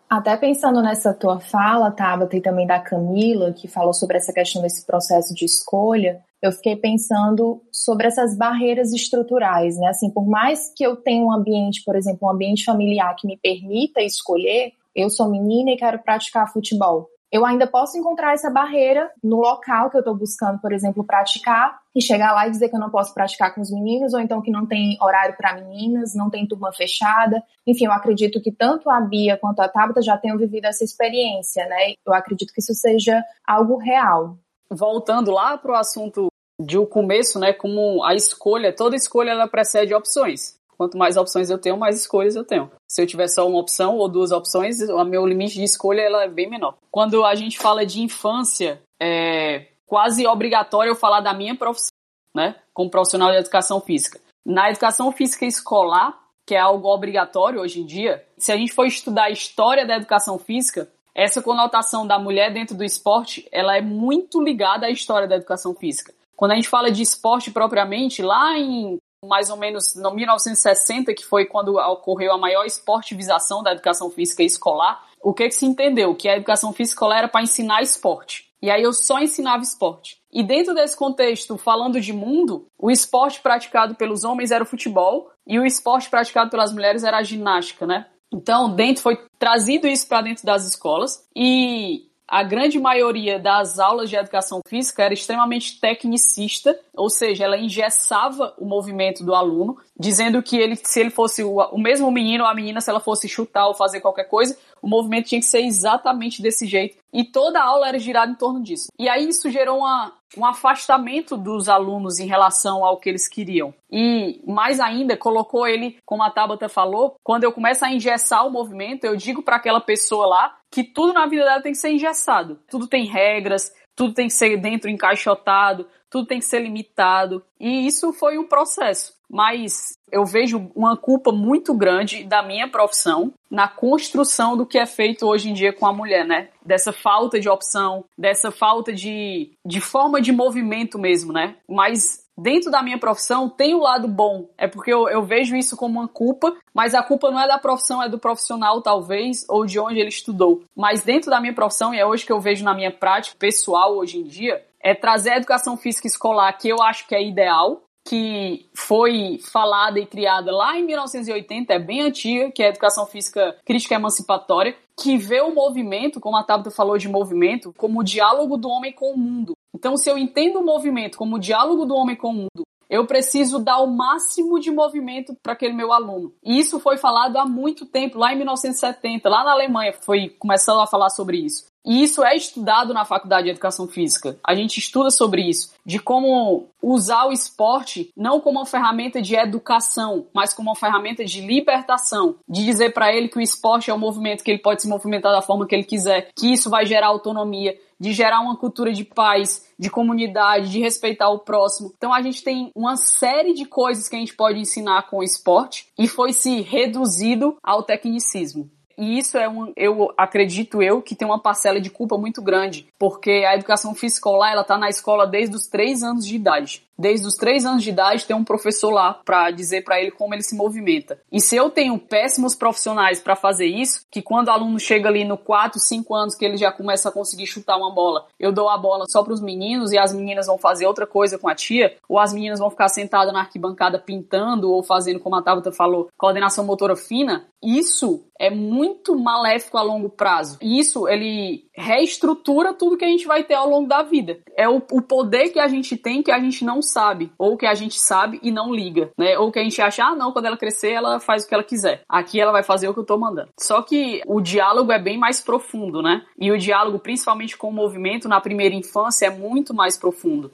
Até 0.08 0.36
pensando 0.36 0.80
nessa 0.80 1.12
tua 1.12 1.40
fala, 1.40 1.90
Tabata, 1.90 2.36
e 2.36 2.40
também 2.40 2.66
da 2.66 2.78
Camila, 2.78 3.52
que 3.52 3.66
falou 3.66 3.92
sobre 3.92 4.16
essa 4.16 4.32
questão 4.32 4.62
desse 4.62 4.86
processo 4.86 5.34
de 5.34 5.44
escolha, 5.44 6.22
eu 6.40 6.52
fiquei 6.52 6.76
pensando 6.76 7.60
sobre 7.72 8.06
essas 8.06 8.36
barreiras 8.36 8.92
estruturais, 8.92 9.76
né? 9.76 9.88
Assim, 9.88 10.08
por 10.08 10.24
mais 10.24 10.72
que 10.74 10.84
eu 10.84 10.94
tenha 10.94 11.24
um 11.24 11.32
ambiente, 11.32 11.82
por 11.84 11.96
exemplo, 11.96 12.28
um 12.28 12.30
ambiente 12.30 12.64
familiar 12.64 13.16
que 13.16 13.26
me 13.26 13.36
permita 13.36 14.00
escolher, 14.00 14.72
eu 14.94 15.10
sou 15.10 15.28
menina 15.28 15.72
e 15.72 15.76
quero 15.76 15.98
praticar 15.98 16.52
futebol. 16.52 17.08
Eu 17.30 17.44
ainda 17.44 17.66
posso 17.66 17.98
encontrar 17.98 18.34
essa 18.34 18.50
barreira 18.50 19.10
no 19.22 19.36
local 19.36 19.90
que 19.90 19.96
eu 19.96 20.00
estou 20.00 20.14
buscando, 20.14 20.60
por 20.60 20.72
exemplo, 20.72 21.04
praticar, 21.04 21.78
e 21.94 22.00
chegar 22.02 22.32
lá 22.32 22.46
e 22.46 22.50
dizer 22.50 22.68
que 22.68 22.76
eu 22.76 22.80
não 22.80 22.90
posso 22.90 23.14
praticar 23.14 23.54
com 23.54 23.60
os 23.60 23.70
meninos, 23.70 24.12
ou 24.12 24.20
então 24.20 24.42
que 24.42 24.50
não 24.50 24.66
tem 24.66 24.98
horário 25.00 25.34
para 25.36 25.54
meninas, 25.54 26.14
não 26.14 26.28
tem 26.28 26.46
turma 26.46 26.72
fechada. 26.72 27.42
Enfim, 27.66 27.86
eu 27.86 27.92
acredito 27.92 28.40
que 28.40 28.52
tanto 28.52 28.90
a 28.90 29.00
Bia 29.00 29.38
quanto 29.38 29.60
a 29.60 29.68
Tabata 29.68 30.02
já 30.02 30.16
tenham 30.18 30.36
vivido 30.36 30.66
essa 30.66 30.84
experiência, 30.84 31.66
né? 31.66 31.94
Eu 32.06 32.12
acredito 32.12 32.52
que 32.52 32.60
isso 32.60 32.74
seja 32.74 33.24
algo 33.46 33.78
real. 33.78 34.36
Voltando 34.70 35.30
lá 35.30 35.56
para 35.56 35.72
o 35.72 35.76
assunto 35.76 36.28
de 36.60 36.76
o 36.76 36.86
começo, 36.86 37.38
né? 37.38 37.52
Como 37.52 38.04
a 38.04 38.14
escolha, 38.14 38.74
toda 38.74 38.94
escolha 38.94 39.30
ela 39.30 39.48
precede 39.48 39.94
opções. 39.94 40.58
Quanto 40.76 40.98
mais 40.98 41.16
opções 41.16 41.50
eu 41.50 41.58
tenho, 41.58 41.76
mais 41.76 41.96
escolhas 42.00 42.36
eu 42.36 42.44
tenho. 42.44 42.70
Se 42.86 43.02
eu 43.02 43.06
tiver 43.06 43.28
só 43.28 43.48
uma 43.48 43.58
opção 43.58 43.96
ou 43.96 44.08
duas 44.08 44.30
opções, 44.30 44.80
o 44.80 45.04
meu 45.04 45.26
limite 45.26 45.54
de 45.54 45.64
escolha 45.64 46.02
ela 46.02 46.24
é 46.24 46.28
bem 46.28 46.48
menor. 46.48 46.74
Quando 46.90 47.24
a 47.24 47.34
gente 47.34 47.58
fala 47.58 47.86
de 47.86 48.02
infância, 48.02 48.80
é 49.00 49.66
quase 49.86 50.26
obrigatório 50.26 50.90
eu 50.90 50.96
falar 50.96 51.20
da 51.20 51.32
minha 51.32 51.56
profissão, 51.56 51.92
né? 52.34 52.56
Como 52.74 52.90
profissional 52.90 53.30
de 53.30 53.38
educação 53.38 53.80
física. 53.80 54.20
Na 54.44 54.70
educação 54.70 55.10
física 55.12 55.46
escolar, 55.46 56.18
que 56.46 56.54
é 56.54 56.60
algo 56.60 56.88
obrigatório 56.88 57.60
hoje 57.60 57.80
em 57.80 57.86
dia, 57.86 58.24
se 58.36 58.52
a 58.52 58.56
gente 58.56 58.72
for 58.72 58.86
estudar 58.86 59.24
a 59.24 59.30
história 59.30 59.86
da 59.86 59.96
educação 59.96 60.38
física, 60.38 60.88
essa 61.14 61.42
conotação 61.42 62.06
da 62.06 62.18
mulher 62.18 62.52
dentro 62.52 62.76
do 62.76 62.84
esporte, 62.84 63.48
ela 63.50 63.76
é 63.76 63.80
muito 63.80 64.40
ligada 64.40 64.86
à 64.86 64.90
história 64.90 65.26
da 65.26 65.36
educação 65.36 65.74
física. 65.74 66.12
Quando 66.36 66.52
a 66.52 66.54
gente 66.54 66.68
fala 66.68 66.90
de 66.90 67.02
esporte 67.02 67.50
propriamente, 67.50 68.20
lá 68.20 68.56
em 68.58 68.98
mais 69.24 69.50
ou 69.50 69.56
menos 69.56 69.94
no 69.94 70.14
1960, 70.14 71.14
que 71.14 71.24
foi 71.24 71.46
quando 71.46 71.76
ocorreu 71.76 72.32
a 72.32 72.38
maior 72.38 72.64
esportivização 72.64 73.62
da 73.62 73.72
educação 73.72 74.10
física 74.10 74.42
escolar, 74.42 75.04
o 75.22 75.34
que, 75.34 75.48
que 75.48 75.54
se 75.54 75.66
entendeu? 75.66 76.14
Que 76.14 76.28
a 76.28 76.36
educação 76.36 76.72
física 76.72 76.94
escolar 76.94 77.18
era 77.18 77.28
para 77.28 77.42
ensinar 77.42 77.82
esporte. 77.82 78.46
E 78.62 78.70
aí 78.70 78.82
eu 78.82 78.92
só 78.92 79.18
ensinava 79.20 79.62
esporte. 79.62 80.18
E 80.32 80.42
dentro 80.42 80.74
desse 80.74 80.96
contexto, 80.96 81.56
falando 81.56 82.00
de 82.00 82.12
mundo, 82.12 82.66
o 82.78 82.90
esporte 82.90 83.40
praticado 83.40 83.94
pelos 83.94 84.24
homens 84.24 84.50
era 84.50 84.64
o 84.64 84.66
futebol 84.66 85.30
e 85.46 85.58
o 85.58 85.64
esporte 85.64 86.08
praticado 86.08 86.50
pelas 86.50 86.72
mulheres 86.72 87.04
era 87.04 87.18
a 87.18 87.22
ginástica, 87.22 87.86
né? 87.86 88.06
Então, 88.32 88.74
dentro 88.74 89.02
foi 89.02 89.18
trazido 89.38 89.86
isso 89.86 90.06
para 90.08 90.22
dentro 90.22 90.44
das 90.44 90.66
escolas 90.66 91.26
e 91.34 92.08
a 92.28 92.42
grande 92.42 92.78
maioria 92.78 93.38
das 93.38 93.78
aulas 93.78 94.10
de 94.10 94.16
educação 94.16 94.60
física 94.66 95.04
era 95.04 95.14
extremamente 95.14 95.80
tecnicista, 95.80 96.78
ou 96.94 97.08
seja, 97.08 97.44
ela 97.44 97.56
engessava 97.56 98.52
o 98.58 98.64
movimento 98.64 99.24
do 99.24 99.34
aluno, 99.34 99.76
dizendo 99.98 100.42
que 100.42 100.56
ele, 100.56 100.76
se 100.76 101.00
ele 101.00 101.10
fosse 101.10 101.44
o, 101.44 101.56
o 101.56 101.78
mesmo 101.78 102.10
menino 102.10 102.42
ou 102.42 102.50
a 102.50 102.54
menina, 102.54 102.80
se 102.80 102.90
ela 102.90 103.00
fosse 103.00 103.28
chutar 103.28 103.68
ou 103.68 103.74
fazer 103.74 104.00
qualquer 104.00 104.24
coisa, 104.24 104.58
o 104.82 104.88
movimento 104.88 105.28
tinha 105.28 105.40
que 105.40 105.46
ser 105.46 105.60
exatamente 105.60 106.42
desse 106.42 106.66
jeito. 106.66 106.96
E 107.16 107.24
toda 107.24 107.58
a 107.58 107.64
aula 107.64 107.88
era 107.88 107.98
girada 107.98 108.30
em 108.30 108.34
torno 108.34 108.62
disso. 108.62 108.88
E 108.98 109.08
aí 109.08 109.26
isso 109.26 109.48
gerou 109.48 109.78
uma, 109.78 110.12
um 110.36 110.44
afastamento 110.44 111.34
dos 111.34 111.66
alunos 111.66 112.18
em 112.18 112.26
relação 112.26 112.84
ao 112.84 112.98
que 112.98 113.08
eles 113.08 113.26
queriam. 113.26 113.72
E 113.90 114.42
mais 114.46 114.80
ainda, 114.80 115.16
colocou 115.16 115.66
ele, 115.66 115.96
como 116.04 116.22
a 116.22 116.30
Tabata 116.30 116.68
falou, 116.68 117.16
quando 117.24 117.44
eu 117.44 117.52
começo 117.52 117.86
a 117.86 117.90
engessar 117.90 118.46
o 118.46 118.50
movimento, 118.50 119.04
eu 119.04 119.16
digo 119.16 119.42
para 119.42 119.56
aquela 119.56 119.80
pessoa 119.80 120.26
lá 120.26 120.58
que 120.70 120.84
tudo 120.84 121.14
na 121.14 121.26
vida 121.26 121.42
dela 121.42 121.62
tem 121.62 121.72
que 121.72 121.78
ser 121.78 121.90
engessado. 121.90 122.60
Tudo 122.68 122.86
tem 122.86 123.06
regras, 123.06 123.72
tudo 123.94 124.12
tem 124.12 124.26
que 124.26 124.34
ser 124.34 124.58
dentro 124.58 124.90
encaixotado, 124.90 125.88
tudo 126.10 126.26
tem 126.26 126.38
que 126.38 126.44
ser 126.44 126.60
limitado. 126.60 127.42
E 127.58 127.86
isso 127.86 128.12
foi 128.12 128.36
um 128.36 128.46
processo. 128.46 129.14
Mas 129.26 129.95
eu 130.10 130.24
vejo 130.24 130.70
uma 130.74 130.96
culpa 130.96 131.32
muito 131.32 131.74
grande 131.74 132.24
da 132.24 132.42
minha 132.42 132.68
profissão 132.68 133.32
na 133.50 133.68
construção 133.68 134.56
do 134.56 134.66
que 134.66 134.78
é 134.78 134.86
feito 134.86 135.26
hoje 135.26 135.50
em 135.50 135.52
dia 135.52 135.72
com 135.72 135.86
a 135.86 135.92
mulher, 135.92 136.24
né? 136.24 136.48
Dessa 136.64 136.92
falta 136.92 137.38
de 137.38 137.48
opção, 137.48 138.04
dessa 138.16 138.50
falta 138.50 138.92
de, 138.92 139.52
de 139.64 139.80
forma 139.80 140.20
de 140.20 140.32
movimento 140.32 140.98
mesmo, 140.98 141.32
né? 141.32 141.56
Mas 141.68 142.26
dentro 142.36 142.70
da 142.70 142.82
minha 142.82 142.98
profissão 142.98 143.48
tem 143.48 143.74
o 143.74 143.78
um 143.78 143.82
lado 143.82 144.06
bom. 144.06 144.48
É 144.58 144.68
porque 144.68 144.92
eu, 144.92 145.08
eu, 145.08 145.22
vejo 145.22 145.56
isso 145.56 145.76
como 145.76 145.98
uma 145.98 146.08
culpa, 146.08 146.54
mas 146.74 146.94
a 146.94 147.02
culpa 147.02 147.30
não 147.30 147.40
é 147.40 147.48
da 147.48 147.58
profissão, 147.58 148.02
é 148.02 148.08
do 148.08 148.18
profissional, 148.18 148.82
talvez, 148.82 149.44
ou 149.48 149.64
de 149.64 149.78
onde 149.78 149.98
ele 149.98 150.08
estudou. 150.08 150.62
Mas 150.76 151.02
dentro 151.02 151.30
da 151.30 151.40
minha 151.40 151.54
profissão, 151.54 151.94
e 151.94 151.98
é 151.98 152.06
hoje 152.06 152.26
que 152.26 152.32
eu 152.32 152.40
vejo 152.40 152.64
na 152.64 152.74
minha 152.74 152.92
prática 152.92 153.36
pessoal 153.38 153.96
hoje 153.96 154.18
em 154.18 154.24
dia, 154.24 154.62
é 154.80 154.94
trazer 154.94 155.30
a 155.30 155.36
educação 155.38 155.76
física 155.76 156.06
escolar, 156.06 156.52
que 156.52 156.68
eu 156.68 156.80
acho 156.82 157.08
que 157.08 157.14
é 157.14 157.26
ideal, 157.26 157.82
que 158.06 158.66
foi 158.72 159.40
falada 159.52 159.98
e 159.98 160.06
criada 160.06 160.52
lá 160.52 160.78
em 160.78 160.84
1980, 160.84 161.72
é 161.72 161.78
bem 161.78 162.02
antiga, 162.02 162.50
que 162.52 162.62
é 162.62 162.66
a 162.66 162.70
educação 162.70 163.04
física 163.04 163.56
crítica 163.64 163.96
emancipatória, 163.96 164.76
que 164.98 165.18
vê 165.18 165.40
o 165.40 165.54
movimento, 165.54 166.20
como 166.20 166.36
a 166.36 166.44
Tabata 166.44 166.70
falou 166.70 166.96
de 166.96 167.08
movimento, 167.08 167.74
como 167.76 168.00
o 168.00 168.04
diálogo 168.04 168.56
do 168.56 168.68
homem 168.68 168.92
com 168.92 169.12
o 169.12 169.18
mundo. 169.18 169.52
Então, 169.74 169.96
se 169.96 170.08
eu 170.08 170.16
entendo 170.16 170.60
o 170.60 170.64
movimento 170.64 171.18
como 171.18 171.36
o 171.36 171.40
diálogo 171.40 171.84
do 171.84 171.94
homem 171.94 172.16
com 172.16 172.28
o 172.28 172.34
mundo, 172.34 172.62
eu 172.88 173.04
preciso 173.04 173.58
dar 173.58 173.80
o 173.80 173.88
máximo 173.88 174.60
de 174.60 174.70
movimento 174.70 175.36
para 175.42 175.52
aquele 175.52 175.74
meu 175.74 175.92
aluno. 175.92 176.32
E 176.42 176.58
isso 176.58 176.78
foi 176.78 176.96
falado 176.96 177.36
há 177.36 177.44
muito 177.44 177.84
tempo, 177.84 178.18
lá 178.18 178.32
em 178.32 178.36
1970, 178.36 179.28
lá 179.28 179.44
na 179.44 179.52
Alemanha, 179.52 179.92
foi 179.92 180.28
começando 180.38 180.80
a 180.80 180.86
falar 180.86 181.10
sobre 181.10 181.38
isso. 181.38 181.66
E 181.86 182.02
isso 182.02 182.24
é 182.24 182.34
estudado 182.34 182.92
na 182.92 183.04
faculdade 183.04 183.44
de 183.44 183.50
educação 183.50 183.86
física. 183.86 184.36
A 184.42 184.54
gente 184.54 184.78
estuda 184.78 185.08
sobre 185.08 185.48
isso, 185.48 185.72
de 185.84 186.00
como 186.00 186.66
usar 186.82 187.26
o 187.26 187.32
esporte 187.32 188.10
não 188.16 188.40
como 188.40 188.58
uma 188.58 188.66
ferramenta 188.66 189.22
de 189.22 189.36
educação, 189.36 190.26
mas 190.34 190.52
como 190.52 190.70
uma 190.70 190.76
ferramenta 190.76 191.24
de 191.24 191.40
libertação, 191.40 192.34
de 192.48 192.64
dizer 192.64 192.92
para 192.92 193.12
ele 193.12 193.28
que 193.28 193.38
o 193.38 193.42
esporte 193.42 193.90
é 193.90 193.94
um 193.94 193.98
movimento 193.98 194.42
que 194.42 194.50
ele 194.50 194.58
pode 194.58 194.82
se 194.82 194.88
movimentar 194.88 195.32
da 195.32 195.42
forma 195.42 195.66
que 195.66 195.74
ele 195.74 195.84
quiser, 195.84 196.30
que 196.36 196.52
isso 196.52 196.68
vai 196.68 196.84
gerar 196.84 197.06
autonomia, 197.06 197.78
de 197.98 198.12
gerar 198.12 198.40
uma 198.40 198.56
cultura 198.56 198.92
de 198.92 199.04
paz, 199.04 199.66
de 199.78 199.88
comunidade, 199.88 200.70
de 200.70 200.80
respeitar 200.80 201.30
o 201.30 201.38
próximo. 201.38 201.92
Então 201.96 202.12
a 202.12 202.20
gente 202.20 202.42
tem 202.42 202.70
uma 202.74 202.96
série 202.96 203.54
de 203.54 203.64
coisas 203.64 204.08
que 204.08 204.16
a 204.16 204.18
gente 204.18 204.34
pode 204.34 204.58
ensinar 204.58 205.08
com 205.08 205.18
o 205.18 205.22
esporte 205.22 205.88
e 205.98 206.06
foi 206.06 206.32
se 206.32 206.60
reduzido 206.60 207.56
ao 207.62 207.82
tecnicismo. 207.82 208.70
E 208.96 209.18
isso 209.18 209.36
é 209.36 209.48
um, 209.48 209.72
eu 209.76 210.12
acredito 210.16 210.82
eu, 210.82 211.02
que 211.02 211.14
tem 211.14 211.26
uma 211.26 211.40
parcela 211.40 211.80
de 211.80 211.90
culpa 211.90 212.16
muito 212.16 212.40
grande, 212.40 212.86
porque 212.98 213.44
a 213.46 213.54
educação 213.54 213.94
física 213.94 214.16
escolar, 214.16 214.52
ela 214.52 214.64
tá 214.64 214.78
na 214.78 214.88
escola 214.88 215.26
desde 215.26 215.54
os 215.54 215.66
três 215.66 216.02
anos 216.02 216.26
de 216.26 216.34
idade. 216.34 216.85
Desde 216.98 217.26
os 217.26 217.34
três 217.34 217.64
anos 217.64 217.82
de 217.82 217.90
idade, 217.90 218.24
tem 218.24 218.36
um 218.36 218.44
professor 218.44 218.90
lá 218.90 219.20
para 219.24 219.50
dizer 219.50 219.84
para 219.84 220.00
ele 220.00 220.10
como 220.10 220.34
ele 220.34 220.42
se 220.42 220.56
movimenta. 220.56 221.18
E 221.30 221.40
se 221.40 221.56
eu 221.56 221.70
tenho 221.70 221.98
péssimos 221.98 222.54
profissionais 222.54 223.20
para 223.20 223.36
fazer 223.36 223.66
isso, 223.66 224.06
que 224.10 224.22
quando 224.22 224.48
o 224.48 224.50
aluno 224.50 224.78
chega 224.78 225.08
ali 225.08 225.24
no 225.24 225.36
4, 225.36 225.78
5 225.78 226.14
anos 226.14 226.34
que 226.34 226.44
ele 226.44 226.56
já 226.56 226.72
começa 226.72 227.08
a 227.08 227.12
conseguir 227.12 227.46
chutar 227.46 227.76
uma 227.76 227.92
bola, 227.92 228.26
eu 228.38 228.52
dou 228.52 228.68
a 228.68 228.78
bola 228.78 229.04
só 229.08 229.22
para 229.22 229.32
os 229.32 229.40
meninos 229.40 229.92
e 229.92 229.98
as 229.98 230.12
meninas 230.12 230.46
vão 230.46 230.58
fazer 230.58 230.86
outra 230.86 231.06
coisa 231.06 231.38
com 231.38 231.48
a 231.48 231.54
tia, 231.54 231.96
ou 232.08 232.18
as 232.18 232.32
meninas 232.32 232.58
vão 232.58 232.70
ficar 232.70 232.88
sentadas 232.88 233.32
na 233.32 233.40
arquibancada 233.40 233.98
pintando 233.98 234.70
ou 234.70 234.82
fazendo, 234.82 235.20
como 235.20 235.36
a 235.36 235.42
Tabata 235.42 235.72
falou, 235.72 236.08
coordenação 236.16 236.64
motora 236.64 236.96
fina, 236.96 237.46
isso 237.62 238.24
é 238.38 238.50
muito 238.50 239.18
maléfico 239.18 239.78
a 239.78 239.82
longo 239.82 240.10
prazo. 240.10 240.58
Isso, 240.60 241.08
ele 241.08 241.64
reestrutura 241.74 242.74
tudo 242.74 242.96
que 242.96 243.04
a 243.04 243.08
gente 243.08 243.26
vai 243.26 243.44
ter 243.44 243.54
ao 243.54 243.68
longo 243.68 243.88
da 243.88 244.02
vida. 244.02 244.38
É 244.56 244.68
o, 244.68 244.76
o, 244.92 245.02
poder 245.02 245.50
que 245.50 245.58
a 245.58 245.68
gente 245.68 245.96
tem 245.96 246.22
que 246.22 246.30
a 246.30 246.38
gente 246.38 246.64
não 246.64 246.80
sabe, 246.86 247.32
ou 247.38 247.56
que 247.56 247.66
a 247.66 247.74
gente 247.74 247.98
sabe 247.98 248.38
e 248.42 248.50
não 248.50 248.74
liga, 248.74 249.10
né? 249.18 249.38
Ou 249.38 249.50
que 249.50 249.58
a 249.58 249.62
gente 249.62 249.80
acha, 249.80 250.04
ah, 250.04 250.14
não, 250.14 250.32
quando 250.32 250.46
ela 250.46 250.56
crescer, 250.56 250.92
ela 250.92 251.20
faz 251.20 251.44
o 251.44 251.48
que 251.48 251.54
ela 251.54 251.64
quiser. 251.64 252.02
Aqui 252.08 252.40
ela 252.40 252.52
vai 252.52 252.62
fazer 252.62 252.88
o 252.88 252.94
que 252.94 253.00
eu 253.00 253.06
tô 253.06 253.18
mandando. 253.18 253.48
Só 253.58 253.82
que 253.82 254.22
o 254.26 254.40
diálogo 254.40 254.92
é 254.92 254.98
bem 254.98 255.18
mais 255.18 255.40
profundo, 255.40 256.02
né? 256.02 256.24
E 256.38 256.50
o 256.50 256.58
diálogo, 256.58 256.98
principalmente 256.98 257.56
com 257.56 257.68
o 257.68 257.72
movimento 257.72 258.28
na 258.28 258.40
primeira 258.40 258.74
infância, 258.74 259.26
é 259.26 259.30
muito 259.30 259.74
mais 259.74 259.98
profundo 259.98 260.50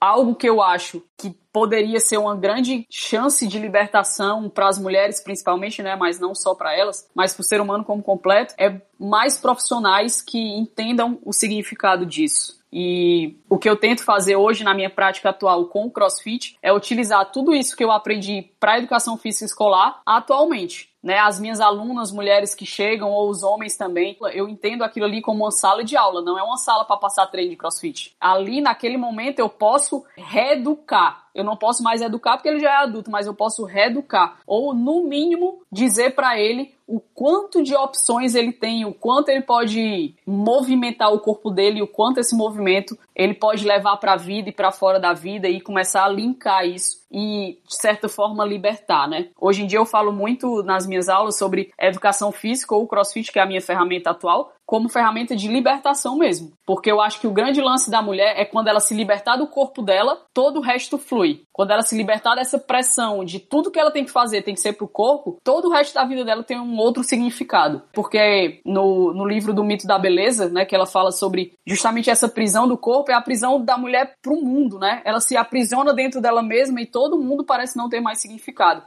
algo 0.00 0.34
que 0.34 0.48
eu 0.48 0.62
acho 0.62 1.02
que 1.18 1.30
poderia 1.52 2.00
ser 2.00 2.16
uma 2.16 2.34
grande 2.34 2.86
chance 2.90 3.46
de 3.46 3.58
libertação 3.58 4.48
para 4.48 4.68
as 4.68 4.78
mulheres, 4.78 5.22
principalmente, 5.22 5.82
né, 5.82 5.94
mas 5.94 6.18
não 6.18 6.34
só 6.34 6.54
para 6.54 6.74
elas, 6.74 7.06
mas 7.14 7.34
para 7.34 7.42
o 7.42 7.44
ser 7.44 7.60
humano 7.60 7.84
como 7.84 8.02
completo, 8.02 8.54
é 8.58 8.80
mais 8.98 9.36
profissionais 9.36 10.22
que 10.22 10.38
entendam 10.38 11.18
o 11.22 11.32
significado 11.32 12.06
disso. 12.06 12.59
E 12.72 13.36
o 13.48 13.58
que 13.58 13.68
eu 13.68 13.76
tento 13.76 14.04
fazer 14.04 14.36
hoje 14.36 14.62
na 14.62 14.74
minha 14.74 14.90
prática 14.90 15.30
atual 15.30 15.66
com 15.66 15.86
o 15.86 15.90
CrossFit 15.90 16.56
é 16.62 16.72
utilizar 16.72 17.30
tudo 17.32 17.54
isso 17.54 17.76
que 17.76 17.82
eu 17.82 17.90
aprendi 17.90 18.50
para 18.60 18.72
a 18.72 18.78
educação 18.78 19.16
física 19.16 19.46
escolar 19.46 20.00
atualmente 20.06 20.90
né, 21.02 21.18
as 21.18 21.40
minhas 21.40 21.60
alunas, 21.60 22.12
mulheres 22.12 22.54
que 22.54 22.66
chegam, 22.66 23.10
ou 23.10 23.30
os 23.30 23.42
homens 23.42 23.76
também, 23.76 24.16
eu 24.32 24.48
entendo 24.48 24.82
aquilo 24.82 25.06
ali 25.06 25.20
como 25.20 25.44
uma 25.44 25.50
sala 25.50 25.82
de 25.82 25.96
aula, 25.96 26.22
não 26.22 26.38
é 26.38 26.42
uma 26.42 26.56
sala 26.56 26.84
para 26.84 26.96
passar 26.96 27.26
treino 27.26 27.50
de 27.50 27.56
crossfit. 27.56 28.14
Ali, 28.20 28.60
naquele 28.60 28.96
momento, 28.96 29.38
eu 29.38 29.48
posso 29.48 30.04
reeducar. 30.16 31.28
Eu 31.34 31.44
não 31.44 31.56
posso 31.56 31.82
mais 31.82 32.02
educar 32.02 32.36
porque 32.36 32.48
ele 32.48 32.60
já 32.60 32.70
é 32.70 32.76
adulto, 32.82 33.10
mas 33.10 33.26
eu 33.26 33.34
posso 33.34 33.64
reeducar. 33.64 34.38
Ou, 34.46 34.74
no 34.74 35.04
mínimo, 35.04 35.62
dizer 35.70 36.14
para 36.14 36.38
ele 36.38 36.74
o 36.90 36.98
quanto 37.14 37.62
de 37.62 37.72
opções 37.72 38.34
ele 38.34 38.52
tem, 38.52 38.84
o 38.84 38.92
quanto 38.92 39.28
ele 39.28 39.42
pode 39.42 40.12
movimentar 40.26 41.12
o 41.12 41.20
corpo 41.20 41.48
dele, 41.48 41.80
o 41.80 41.86
quanto 41.86 42.18
esse 42.18 42.34
movimento 42.34 42.98
ele 43.14 43.32
pode 43.32 43.64
levar 43.64 43.96
para 43.98 44.14
a 44.14 44.16
vida 44.16 44.48
e 44.48 44.52
para 44.52 44.72
fora 44.72 44.98
da 44.98 45.12
vida 45.12 45.48
e 45.48 45.60
começar 45.60 46.04
a 46.04 46.08
linkar 46.08 46.66
isso 46.66 47.00
e, 47.12 47.58
de 47.66 47.76
certa 47.76 48.08
forma, 48.08 48.44
libertar, 48.44 49.08
né? 49.08 49.28
Hoje 49.40 49.62
em 49.62 49.66
dia 49.66 49.78
eu 49.78 49.86
falo 49.86 50.12
muito 50.12 50.62
nas 50.62 50.86
minhas 50.86 51.08
aulas 51.08 51.36
sobre 51.36 51.72
educação 51.78 52.32
física 52.32 52.74
ou 52.74 52.86
crossfit, 52.86 53.32
que 53.32 53.38
é 53.38 53.42
a 53.42 53.46
minha 53.46 53.60
ferramenta 53.60 54.10
atual, 54.10 54.52
como 54.70 54.88
ferramenta 54.88 55.34
de 55.34 55.48
libertação 55.48 56.16
mesmo. 56.16 56.52
Porque 56.64 56.88
eu 56.88 57.00
acho 57.00 57.20
que 57.20 57.26
o 57.26 57.32
grande 57.32 57.60
lance 57.60 57.90
da 57.90 58.00
mulher 58.00 58.38
é 58.38 58.44
quando 58.44 58.68
ela 58.68 58.78
se 58.78 58.94
libertar 58.94 59.36
do 59.36 59.48
corpo 59.48 59.82
dela, 59.82 60.22
todo 60.32 60.60
o 60.60 60.62
resto 60.62 60.96
flui. 60.96 61.42
Quando 61.52 61.72
ela 61.72 61.82
se 61.82 61.96
libertar 61.96 62.36
dessa 62.36 62.56
pressão 62.56 63.24
de 63.24 63.40
tudo 63.40 63.72
que 63.72 63.80
ela 63.80 63.90
tem 63.90 64.04
que 64.04 64.12
fazer 64.12 64.42
tem 64.42 64.54
que 64.54 64.60
ser 64.60 64.74
pro 64.74 64.86
corpo, 64.86 65.38
todo 65.42 65.66
o 65.66 65.72
resto 65.72 65.94
da 65.94 66.04
vida 66.04 66.24
dela 66.24 66.44
tem 66.44 66.60
um 66.60 66.76
outro 66.76 67.02
significado. 67.02 67.82
Porque 67.92 68.60
no, 68.64 69.12
no 69.12 69.26
livro 69.26 69.52
do 69.52 69.64
Mito 69.64 69.88
da 69.88 69.98
Beleza, 69.98 70.48
né, 70.48 70.64
que 70.64 70.76
ela 70.76 70.86
fala 70.86 71.10
sobre 71.10 71.52
justamente 71.66 72.08
essa 72.08 72.28
prisão 72.28 72.68
do 72.68 72.78
corpo, 72.78 73.10
é 73.10 73.14
a 73.14 73.20
prisão 73.20 73.60
da 73.60 73.76
mulher 73.76 74.14
pro 74.22 74.40
mundo, 74.40 74.78
né? 74.78 75.02
Ela 75.04 75.18
se 75.18 75.36
aprisiona 75.36 75.92
dentro 75.92 76.20
dela 76.20 76.44
mesma 76.44 76.80
e 76.80 76.86
todo 76.86 77.18
mundo 77.18 77.44
parece 77.44 77.76
não 77.76 77.88
ter 77.88 78.00
mais 78.00 78.20
significado 78.20 78.84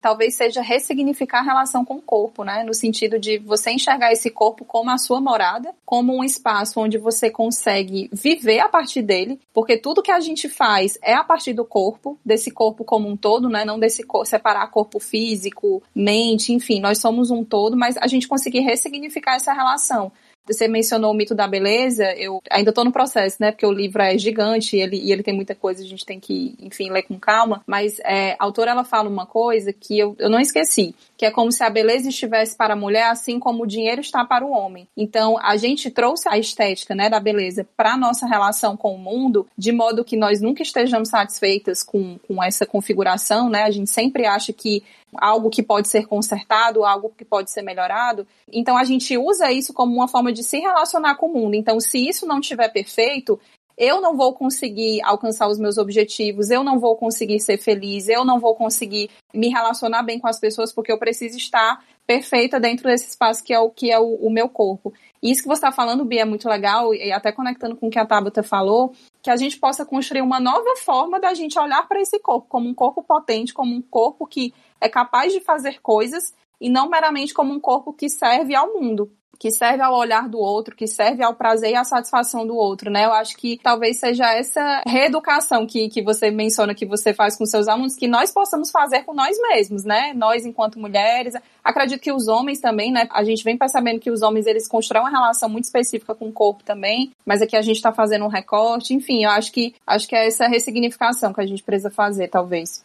talvez 0.00 0.34
seja 0.34 0.60
ressignificar 0.60 1.40
a 1.40 1.44
relação 1.44 1.84
com 1.84 1.94
o 1.94 2.02
corpo, 2.02 2.44
né? 2.44 2.62
No 2.64 2.74
sentido 2.74 3.18
de 3.18 3.38
você 3.38 3.70
enxergar 3.70 4.12
esse 4.12 4.30
corpo 4.30 4.64
como 4.64 4.90
a 4.90 4.98
sua 4.98 5.20
morada, 5.20 5.74
como 5.84 6.16
um 6.16 6.24
espaço 6.24 6.80
onde 6.80 6.98
você 6.98 7.30
consegue 7.30 8.08
viver 8.12 8.60
a 8.60 8.68
partir 8.68 9.02
dele, 9.02 9.40
porque 9.52 9.76
tudo 9.76 10.02
que 10.02 10.10
a 10.10 10.20
gente 10.20 10.48
faz 10.48 10.98
é 11.02 11.14
a 11.14 11.24
partir 11.24 11.52
do 11.52 11.64
corpo, 11.64 12.18
desse 12.24 12.50
corpo 12.50 12.84
como 12.84 13.08
um 13.08 13.16
todo, 13.16 13.48
né? 13.48 13.64
Não 13.64 13.78
desse 13.78 14.02
corpo, 14.02 14.26
separar 14.26 14.70
corpo 14.70 15.00
físico, 15.00 15.82
mente, 15.94 16.52
enfim, 16.52 16.80
nós 16.80 16.98
somos 16.98 17.30
um 17.30 17.44
todo, 17.44 17.76
mas 17.76 17.96
a 17.96 18.06
gente 18.06 18.28
conseguir 18.28 18.60
ressignificar 18.60 19.36
essa 19.36 19.52
relação. 19.52 20.12
Você 20.46 20.68
mencionou 20.68 21.10
o 21.10 21.14
mito 21.14 21.34
da 21.34 21.48
beleza, 21.48 22.04
eu 22.16 22.42
ainda 22.50 22.70
estou 22.70 22.84
no 22.84 22.92
processo, 22.92 23.36
né? 23.40 23.50
Porque 23.50 23.66
o 23.66 23.72
livro 23.72 24.02
é 24.02 24.16
gigante 24.16 24.76
e 24.76 24.80
ele, 24.80 24.96
e 24.96 25.12
ele 25.12 25.22
tem 25.22 25.34
muita 25.34 25.54
coisa, 25.54 25.82
a 25.82 25.86
gente 25.86 26.04
tem 26.04 26.20
que, 26.20 26.54
enfim, 26.60 26.90
ler 26.90 27.02
com 27.02 27.18
calma. 27.18 27.62
Mas 27.66 27.98
é, 28.00 28.32
a 28.32 28.44
autora 28.44 28.70
ela 28.70 28.84
fala 28.84 29.08
uma 29.08 29.26
coisa 29.26 29.72
que 29.72 29.98
eu, 29.98 30.14
eu 30.18 30.30
não 30.30 30.40
esqueci, 30.40 30.94
que 31.16 31.26
é 31.26 31.30
como 31.30 31.50
se 31.50 31.62
a 31.64 31.70
beleza 31.70 32.08
estivesse 32.08 32.56
para 32.56 32.74
a 32.74 32.76
mulher, 32.76 33.10
assim 33.10 33.38
como 33.38 33.64
o 33.64 33.66
dinheiro 33.66 34.00
está 34.00 34.24
para 34.24 34.44
o 34.44 34.50
homem. 34.50 34.86
Então, 34.96 35.38
a 35.42 35.56
gente 35.56 35.90
trouxe 35.90 36.28
a 36.28 36.38
estética, 36.38 36.94
né, 36.94 37.08
da 37.08 37.18
beleza 37.18 37.66
para 37.76 37.96
nossa 37.96 38.26
relação 38.26 38.76
com 38.76 38.94
o 38.94 38.98
mundo, 38.98 39.46
de 39.56 39.72
modo 39.72 40.04
que 40.04 40.16
nós 40.16 40.40
nunca 40.40 40.62
estejamos 40.62 41.08
satisfeitas 41.08 41.82
com, 41.82 42.18
com 42.26 42.42
essa 42.42 42.66
configuração, 42.66 43.48
né? 43.48 43.62
A 43.62 43.70
gente 43.70 43.90
sempre 43.90 44.26
acha 44.26 44.52
que 44.52 44.82
algo 45.18 45.50
que 45.50 45.62
pode 45.62 45.88
ser 45.88 46.06
consertado, 46.06 46.84
algo 46.84 47.12
que 47.16 47.24
pode 47.24 47.50
ser 47.50 47.62
melhorado. 47.62 48.26
Então 48.52 48.76
a 48.76 48.84
gente 48.84 49.16
usa 49.16 49.52
isso 49.52 49.72
como 49.72 49.94
uma 49.94 50.08
forma 50.08 50.32
de 50.32 50.42
se 50.42 50.58
relacionar 50.58 51.16
com 51.16 51.26
o 51.26 51.32
mundo. 51.32 51.54
Então, 51.54 51.80
se 51.80 51.98
isso 51.98 52.26
não 52.26 52.40
estiver 52.40 52.68
perfeito, 52.68 53.38
eu 53.76 54.00
não 54.00 54.16
vou 54.16 54.32
conseguir 54.32 55.02
alcançar 55.02 55.48
os 55.48 55.58
meus 55.58 55.76
objetivos, 55.76 56.50
eu 56.50 56.64
não 56.64 56.78
vou 56.78 56.96
conseguir 56.96 57.38
ser 57.40 57.58
feliz, 57.58 58.08
eu 58.08 58.24
não 58.24 58.40
vou 58.40 58.54
conseguir 58.54 59.10
me 59.34 59.48
relacionar 59.48 60.02
bem 60.02 60.18
com 60.18 60.26
as 60.26 60.40
pessoas 60.40 60.72
porque 60.72 60.90
eu 60.90 60.98
preciso 60.98 61.36
estar 61.36 61.84
perfeita 62.06 62.58
dentro 62.58 62.84
desse 62.84 63.08
espaço 63.08 63.42
que 63.44 63.52
é 63.52 63.58
o 63.58 63.68
que 63.68 63.90
é 63.90 63.98
o, 63.98 64.14
o 64.14 64.30
meu 64.30 64.48
corpo. 64.48 64.94
E 65.22 65.30
isso 65.30 65.42
que 65.42 65.48
você 65.48 65.58
está 65.58 65.72
falando, 65.72 66.04
Bia, 66.04 66.22
é 66.22 66.24
muito 66.24 66.48
legal, 66.48 66.94
e 66.94 67.12
até 67.12 67.32
conectando 67.32 67.76
com 67.76 67.88
o 67.88 67.90
que 67.90 67.98
a 67.98 68.06
Tabata 68.06 68.42
falou, 68.42 68.94
que 69.20 69.28
a 69.28 69.36
gente 69.36 69.58
possa 69.58 69.84
construir 69.84 70.22
uma 70.22 70.38
nova 70.38 70.76
forma 70.76 71.18
da 71.18 71.34
gente 71.34 71.58
olhar 71.58 71.86
para 71.88 72.00
esse 72.00 72.18
corpo 72.20 72.46
como 72.48 72.68
um 72.68 72.74
corpo 72.74 73.02
potente, 73.02 73.52
como 73.52 73.74
um 73.74 73.82
corpo 73.82 74.26
que 74.26 74.54
é 74.80 74.88
capaz 74.88 75.32
de 75.32 75.40
fazer 75.40 75.80
coisas 75.80 76.34
e 76.60 76.68
não 76.68 76.88
meramente 76.88 77.34
como 77.34 77.52
um 77.52 77.60
corpo 77.60 77.92
que 77.92 78.08
serve 78.08 78.54
ao 78.54 78.72
mundo, 78.72 79.10
que 79.38 79.50
serve 79.50 79.82
ao 79.82 79.94
olhar 79.94 80.28
do 80.28 80.38
outro, 80.38 80.74
que 80.74 80.86
serve 80.86 81.22
ao 81.22 81.34
prazer 81.34 81.70
e 81.70 81.74
à 81.74 81.84
satisfação 81.84 82.46
do 82.46 82.56
outro, 82.56 82.90
né? 82.90 83.04
Eu 83.04 83.12
acho 83.12 83.36
que 83.36 83.58
talvez 83.62 83.98
seja 83.98 84.32
essa 84.32 84.82
reeducação 84.86 85.66
que, 85.66 85.88
que 85.88 86.02
você 86.02 86.30
menciona 86.30 86.74
que 86.74 86.86
você 86.86 87.12
faz 87.12 87.36
com 87.36 87.44
seus 87.44 87.68
alunos, 87.68 87.96
que 87.96 88.08
nós 88.08 88.32
possamos 88.32 88.70
fazer 88.70 89.02
com 89.02 89.14
nós 89.14 89.36
mesmos, 89.50 89.84
né? 89.84 90.12
Nós, 90.14 90.44
enquanto 90.44 90.78
mulheres, 90.78 91.34
acredito 91.62 92.00
que 92.00 92.12
os 92.12 92.28
homens 92.28 92.60
também, 92.60 92.90
né? 92.90 93.06
A 93.10 93.24
gente 93.24 93.44
vem 93.44 93.56
percebendo 93.56 94.00
que 94.00 94.10
os 94.10 94.22
homens, 94.22 94.46
eles 94.46 94.66
constroem 94.66 95.04
uma 95.04 95.10
relação 95.10 95.48
muito 95.48 95.64
específica 95.64 96.14
com 96.14 96.28
o 96.28 96.32
corpo 96.32 96.64
também, 96.64 97.12
mas 97.24 97.42
aqui 97.42 97.56
a 97.56 97.62
gente 97.62 97.82
tá 97.82 97.92
fazendo 97.92 98.24
um 98.24 98.28
recorte, 98.28 98.94
enfim, 98.94 99.24
eu 99.24 99.30
acho 99.30 99.52
que, 99.52 99.74
acho 99.86 100.08
que 100.08 100.16
é 100.16 100.26
essa 100.26 100.48
ressignificação 100.48 101.32
que 101.32 101.40
a 101.40 101.46
gente 101.46 101.62
precisa 101.62 101.90
fazer, 101.90 102.28
talvez. 102.28 102.84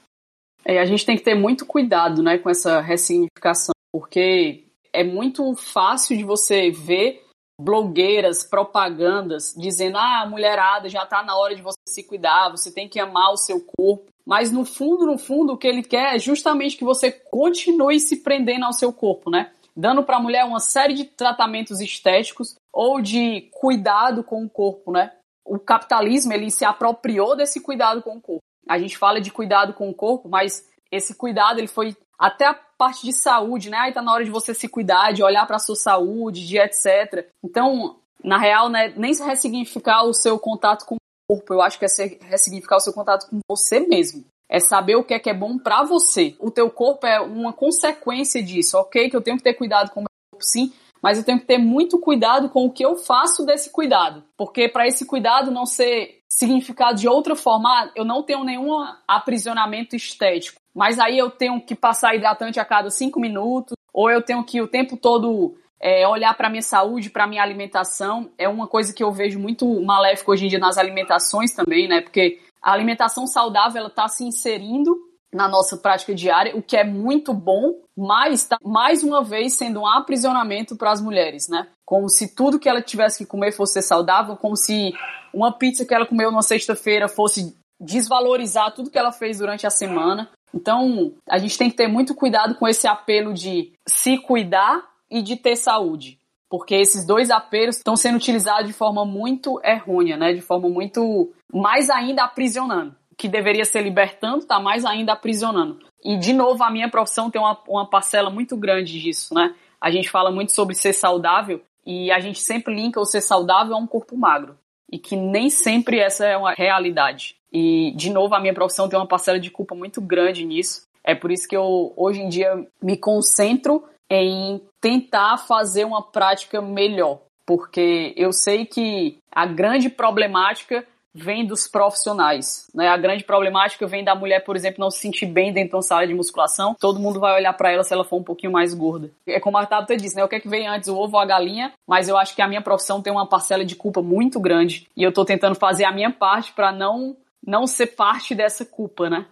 É, 0.63 0.80
a 0.80 0.86
gente 0.86 1.06
tem 1.06 1.17
que 1.17 1.24
ter 1.24 1.36
muito 1.36 1.65
cuidado, 1.65 2.21
né, 2.21 2.38
com 2.38 2.50
essa 2.50 2.80
ressignificação, 2.80 3.74
porque 3.91 4.65
é 4.93 5.04
muito 5.04 5.56
fácil 5.56 6.17
de 6.17 6.24
você 6.24 6.69
ver 6.69 7.26
blogueiras, 7.60 8.43
propagandas 8.43 9.54
dizendo: 9.58 9.97
"Ah, 9.97 10.26
mulherada, 10.30 10.89
já 10.89 11.06
tá 11.06 11.24
na 11.24 11.36
hora 11.36 11.56
de 11.56 11.62
você 11.62 11.78
se 11.88 12.04
cuidar, 12.04 12.50
você 12.50 12.71
tem 12.71 12.89
que 12.89 13.00
amar 13.00 13.32
o 13.32 13.38
seu 13.38 13.62
corpo". 13.62 14.12
Mas 14.26 14.52
no 14.52 14.65
fundo, 14.65 15.06
no 15.06 15.17
fundo, 15.17 15.54
o 15.54 15.58
que 15.58 15.67
ele 15.67 15.84
quer 15.84 16.15
é 16.15 16.19
justamente 16.19 16.78
que 16.78 16.84
você 16.84 17.12
continue 17.12 18.00
se 18.00 18.17
prendendo 18.17 18.65
ao 18.65 18.74
seu 18.74 18.93
corpo, 18.93 19.30
né? 19.30 19.52
Dando 19.76 20.04
para 20.04 20.17
a 20.17 20.21
mulher 20.21 20.45
uma 20.45 20.60
série 20.60 20.93
de 20.93 21.06
tratamentos 21.06 21.80
estéticos 21.80 22.56
ou 22.74 23.02
de 23.02 23.50
cuidado 23.52 24.24
com 24.24 24.43
o 24.43 24.50
corpo, 24.50 24.91
né? 24.91 25.12
O 25.45 25.58
capitalismo 25.58 26.34
ele 26.34 26.52
se 26.52 26.63
apropriou 26.63 27.36
desse 27.36 27.60
cuidado 27.60 28.02
com 28.02 28.17
o 28.17 28.21
corpo. 28.21 28.43
A 28.67 28.80
gente 28.80 28.97
fala 28.97 29.19
de 29.19 29.32
cuidado 29.32 29.74
com 29.74 29.89
o 29.89 29.93
corpo, 29.93 30.30
mas 30.30 30.67
esse 30.91 31.15
cuidado 31.15 31.60
ele 31.60 31.67
foi 31.67 31.95
até 32.17 32.45
a 32.45 32.54
parte 32.54 33.04
de 33.04 33.13
saúde, 33.13 33.69
né? 33.69 33.78
Aí 33.78 33.93
tá 33.93 34.02
na 34.02 34.13
hora 34.13 34.24
de 34.24 34.30
você 34.30 34.54
se 34.54 34.67
cuidar, 34.67 35.12
de 35.12 35.24
olhar 35.24 35.45
para 35.47 35.58
sua 35.58 35.76
saúde, 35.76 36.45
de 36.45 36.60
etc. 36.60 37.28
Então, 37.43 38.00
na 38.24 38.38
real, 38.38 38.69
né, 38.69 38.93
nem 38.95 39.13
se 39.13 39.24
ressignificar 39.24 40.04
o 40.04 40.13
seu 40.13 40.38
contato 40.38 40.86
com 40.86 40.95
o 40.95 40.97
corpo, 41.36 41.54
eu 41.54 41.62
acho 41.62 41.80
que 41.80 41.86
é 41.86 41.88
ressignificar 42.21 42.78
o 42.78 42.80
seu 42.80 42.93
contato 42.93 43.28
com 43.28 43.39
você 43.50 43.80
mesmo. 43.80 44.24
É 44.50 44.60
saber 44.60 44.95
o 44.95 45.04
que 45.04 45.13
é 45.13 45.19
que 45.19 45.30
é 45.30 45.34
bom 45.34 45.58
para 45.58 45.84
você. 45.84 46.36
O 46.38 46.52
teu 46.52 46.69
corpo 46.69 47.08
é 47.08 47.19
uma 47.21 47.54
consequência 47.54 48.43
disso, 48.43 48.78
ok? 48.78 49.10
Que 49.10 49.15
eu 49.15 49.21
tenho 49.21 49.38
que 49.38 49.43
ter 49.43 49.54
cuidado 49.54 49.91
com 49.91 50.02
o 50.02 50.04
meu 50.04 50.10
corpo, 50.32 50.45
sim, 50.45 50.74
mas 51.01 51.17
eu 51.17 51.23
tenho 51.23 51.39
que 51.39 51.45
ter 51.45 51.57
muito 51.57 51.99
cuidado 51.99 52.49
com 52.49 52.65
o 52.65 52.71
que 52.71 52.85
eu 52.85 52.95
faço 52.95 53.45
desse 53.45 53.71
cuidado, 53.71 54.23
porque 54.37 54.69
para 54.69 54.87
esse 54.87 55.05
cuidado 55.05 55.51
não 55.51 55.65
ser 55.65 56.21
significado 56.29 56.99
de 56.99 57.07
outra 57.07 57.35
forma, 57.35 57.69
ah, 57.69 57.91
eu 57.95 58.05
não 58.05 58.23
tenho 58.23 58.43
nenhum 58.43 58.71
aprisionamento 59.07 59.95
estético, 59.95 60.59
mas 60.73 60.99
aí 60.99 61.17
eu 61.17 61.29
tenho 61.29 61.59
que 61.59 61.75
passar 61.75 62.15
hidratante 62.15 62.59
a 62.59 62.65
cada 62.65 62.89
cinco 62.89 63.19
minutos, 63.19 63.75
ou 63.93 64.09
eu 64.09 64.21
tenho 64.21 64.43
que 64.43 64.61
o 64.61 64.67
tempo 64.67 64.95
todo 64.95 65.55
é, 65.81 66.07
olhar 66.07 66.33
para 66.37 66.49
minha 66.49 66.61
saúde, 66.61 67.09
para 67.09 67.27
minha 67.27 67.41
alimentação, 67.41 68.31
é 68.37 68.47
uma 68.47 68.67
coisa 68.67 68.93
que 68.93 69.03
eu 69.03 69.11
vejo 69.11 69.39
muito 69.39 69.67
maléfico 69.83 70.31
hoje 70.31 70.45
em 70.45 70.47
dia 70.47 70.59
nas 70.59 70.77
alimentações 70.77 71.53
também, 71.53 71.87
né? 71.87 72.01
Porque 72.01 72.39
a 72.61 72.71
alimentação 72.71 73.25
saudável 73.25 73.79
ela 73.79 73.89
está 73.89 74.07
se 74.07 74.23
inserindo 74.23 74.95
na 75.34 75.48
nossa 75.48 75.78
prática 75.78 76.13
diária, 76.13 76.56
o 76.56 76.62
que 76.62 76.76
é 76.76 76.84
muito 76.84 77.34
bom, 77.34 77.76
mas 77.98 78.41
está 78.41 78.58
mais 78.63 79.04
uma 79.04 79.24
vez 79.24 79.54
sendo 79.54 79.82
um 79.82 79.88
aprisionamento 79.88 80.76
para 80.76 80.91
as 80.91 81.02
mulheres, 81.02 81.48
né? 81.48 81.67
Como 81.86 82.10
se 82.10 82.36
tudo 82.36 82.60
que 82.60 82.67
ela 82.67 82.82
tivesse 82.82 83.20
que 83.20 83.26
comer 83.26 83.52
fosse 83.52 83.82
saudável, 83.82 84.36
como 84.36 84.58
se 84.58 84.94
uma 85.34 85.52
pizza 85.52 85.86
que 85.86 85.94
ela 85.94 86.06
comeu 86.06 86.32
numa 86.32 86.41
sexta-feira 86.41 87.08
fosse 87.08 87.56
desvalorizar 87.80 88.74
tudo 88.74 88.91
que 88.91 89.00
ela 89.00 89.12
fez 89.12 89.39
durante 89.39 89.65
a 89.65 89.70
semana. 89.70 90.30
Então, 90.54 91.13
a 91.30 91.38
gente 91.38 91.58
tem 91.58 91.70
que 91.70 91.78
ter 91.78 91.88
muito 91.88 92.13
cuidado 92.13 92.56
com 92.56 92.67
esse 92.67 92.88
apelo 92.88 93.34
de 93.34 93.72
se 93.88 94.17
cuidar 94.17 94.84
e 95.10 95.22
de 95.22 95.38
ter 95.38 95.56
saúde. 95.56 96.20
Porque 96.50 96.76
esses 96.76 97.08
dois 97.08 97.32
apelos 97.32 97.78
estão 97.78 97.96
sendo 97.96 98.17
utilizados 98.17 98.67
de 98.67 98.74
forma 98.74 99.06
muito 99.06 99.62
errônea, 99.63 100.17
né? 100.17 100.34
De 100.34 100.41
forma 100.41 100.67
muito 100.67 101.32
mais 101.54 101.90
ainda 101.90 102.25
aprisionando 102.25 102.96
que 103.22 103.28
deveria 103.28 103.63
ser 103.63 103.84
libertando, 103.84 104.40
está 104.40 104.60
mais 104.60 104.84
ainda 104.84 105.13
aprisionando. 105.13 105.78
E, 106.04 106.17
de 106.17 106.34
novo, 106.34 106.63
a 106.63 106.72
minha 106.72 106.90
profissão 106.90 107.30
tem 107.30 107.40
uma, 107.40 107.56
uma 107.67 107.88
parcela 107.88 108.32
muito 108.32 108.58
grande 108.58 109.00
disso, 109.00 109.36
né? 109.36 109.54
A 109.80 109.92
gente 109.92 110.10
fala 110.10 110.32
muito 110.32 110.52
sobre 110.54 110.74
ser 110.74 110.92
saudável 110.92 111.62
e 111.86 112.12
a 112.12 112.19
gente 112.19 112.40
sempre 112.40 112.74
linka 112.74 113.00
o 113.00 113.06
ser 113.06 113.22
saudável 113.22 113.76
a 113.76 113.78
um 113.78 113.86
corpo 113.86 114.17
magro. 114.17 114.58
E 114.92 114.98
que 114.98 115.15
nem 115.15 115.52
sempre 115.52 116.00
essa 116.00 116.26
é 116.26 116.36
uma 116.36 116.52
realidade. 116.52 117.36
E, 117.54 117.94
de 117.96 118.10
novo, 118.10 118.34
a 118.34 118.40
minha 118.40 118.56
profissão 118.56 118.90
tem 118.90 118.98
uma 118.98 119.08
parcela 119.08 119.40
de 119.40 119.52
culpa 119.52 119.76
muito 119.76 120.02
grande 120.02 120.44
nisso. 120.44 120.88
É 121.04 121.13
por 121.13 121.32
isso 121.32 121.48
que 121.48 121.56
eu, 121.56 121.94
hoje 121.96 122.22
em 122.22 122.28
dia, 122.28 122.67
me 122.82 122.98
concentro 122.98 123.84
em 124.10 124.60
tentar 124.82 125.38
fazer 125.38 125.86
uma 125.86 126.02
prática 126.02 126.60
melhor. 126.60 127.19
Porque 127.46 128.15
eu 128.17 128.34
sei 128.34 128.65
que 128.65 129.19
a 129.32 129.46
grande 129.46 129.90
problemática 129.90 130.84
vem 131.13 131.45
dos 131.45 131.67
profissionais. 131.67 132.69
Né? 132.73 132.87
A 132.87 132.97
grande 132.97 133.23
problemática 133.23 133.85
vem 133.87 134.03
da 134.03 134.15
mulher, 134.15 134.43
por 134.43 134.55
exemplo, 134.55 134.79
não 134.79 134.89
se 134.89 134.99
sentir 134.99 135.25
bem 135.25 135.51
dentro 135.51 135.71
de 135.71 135.75
uma 135.75 135.81
sala 135.81 136.07
de 136.07 136.13
musculação. 136.13 136.75
Todo 136.79 136.99
mundo 136.99 137.19
vai 137.19 137.35
olhar 137.35 137.53
para 137.53 137.71
ela 137.71 137.83
se 137.83 137.93
ela 137.93 138.03
for 138.03 138.17
um 138.17 138.23
pouquinho 138.23 138.51
mais 138.51 138.73
gorda. 138.73 139.12
É 139.27 139.39
como 139.39 139.57
a 139.57 139.65
Tabata 139.65 139.95
disse, 139.97 140.15
né? 140.15 140.23
O 140.23 140.27
que 140.27 140.35
é 140.35 140.39
que 140.39 140.49
vem 140.49 140.67
antes, 140.67 140.89
o 140.89 140.97
ovo 140.97 141.15
ou 141.15 141.21
a 141.21 141.25
galinha? 141.25 141.73
Mas 141.87 142.07
eu 142.07 142.17
acho 142.17 142.35
que 142.35 142.41
a 142.41 142.47
minha 142.47 142.62
profissão 142.62 143.01
tem 143.01 143.12
uma 143.12 143.27
parcela 143.27 143.65
de 143.65 143.75
culpa 143.75 144.01
muito 144.01 144.39
grande 144.39 144.87
e 144.95 145.03
eu 145.03 145.09
estou 145.09 145.25
tentando 145.25 145.55
fazer 145.55 145.83
a 145.83 145.91
minha 145.91 146.12
parte 146.12 146.53
para 146.53 146.71
não 146.71 147.15
não 147.45 147.65
ser 147.65 147.87
parte 147.87 148.35
dessa 148.35 148.63
culpa, 148.63 149.09
né? 149.09 149.25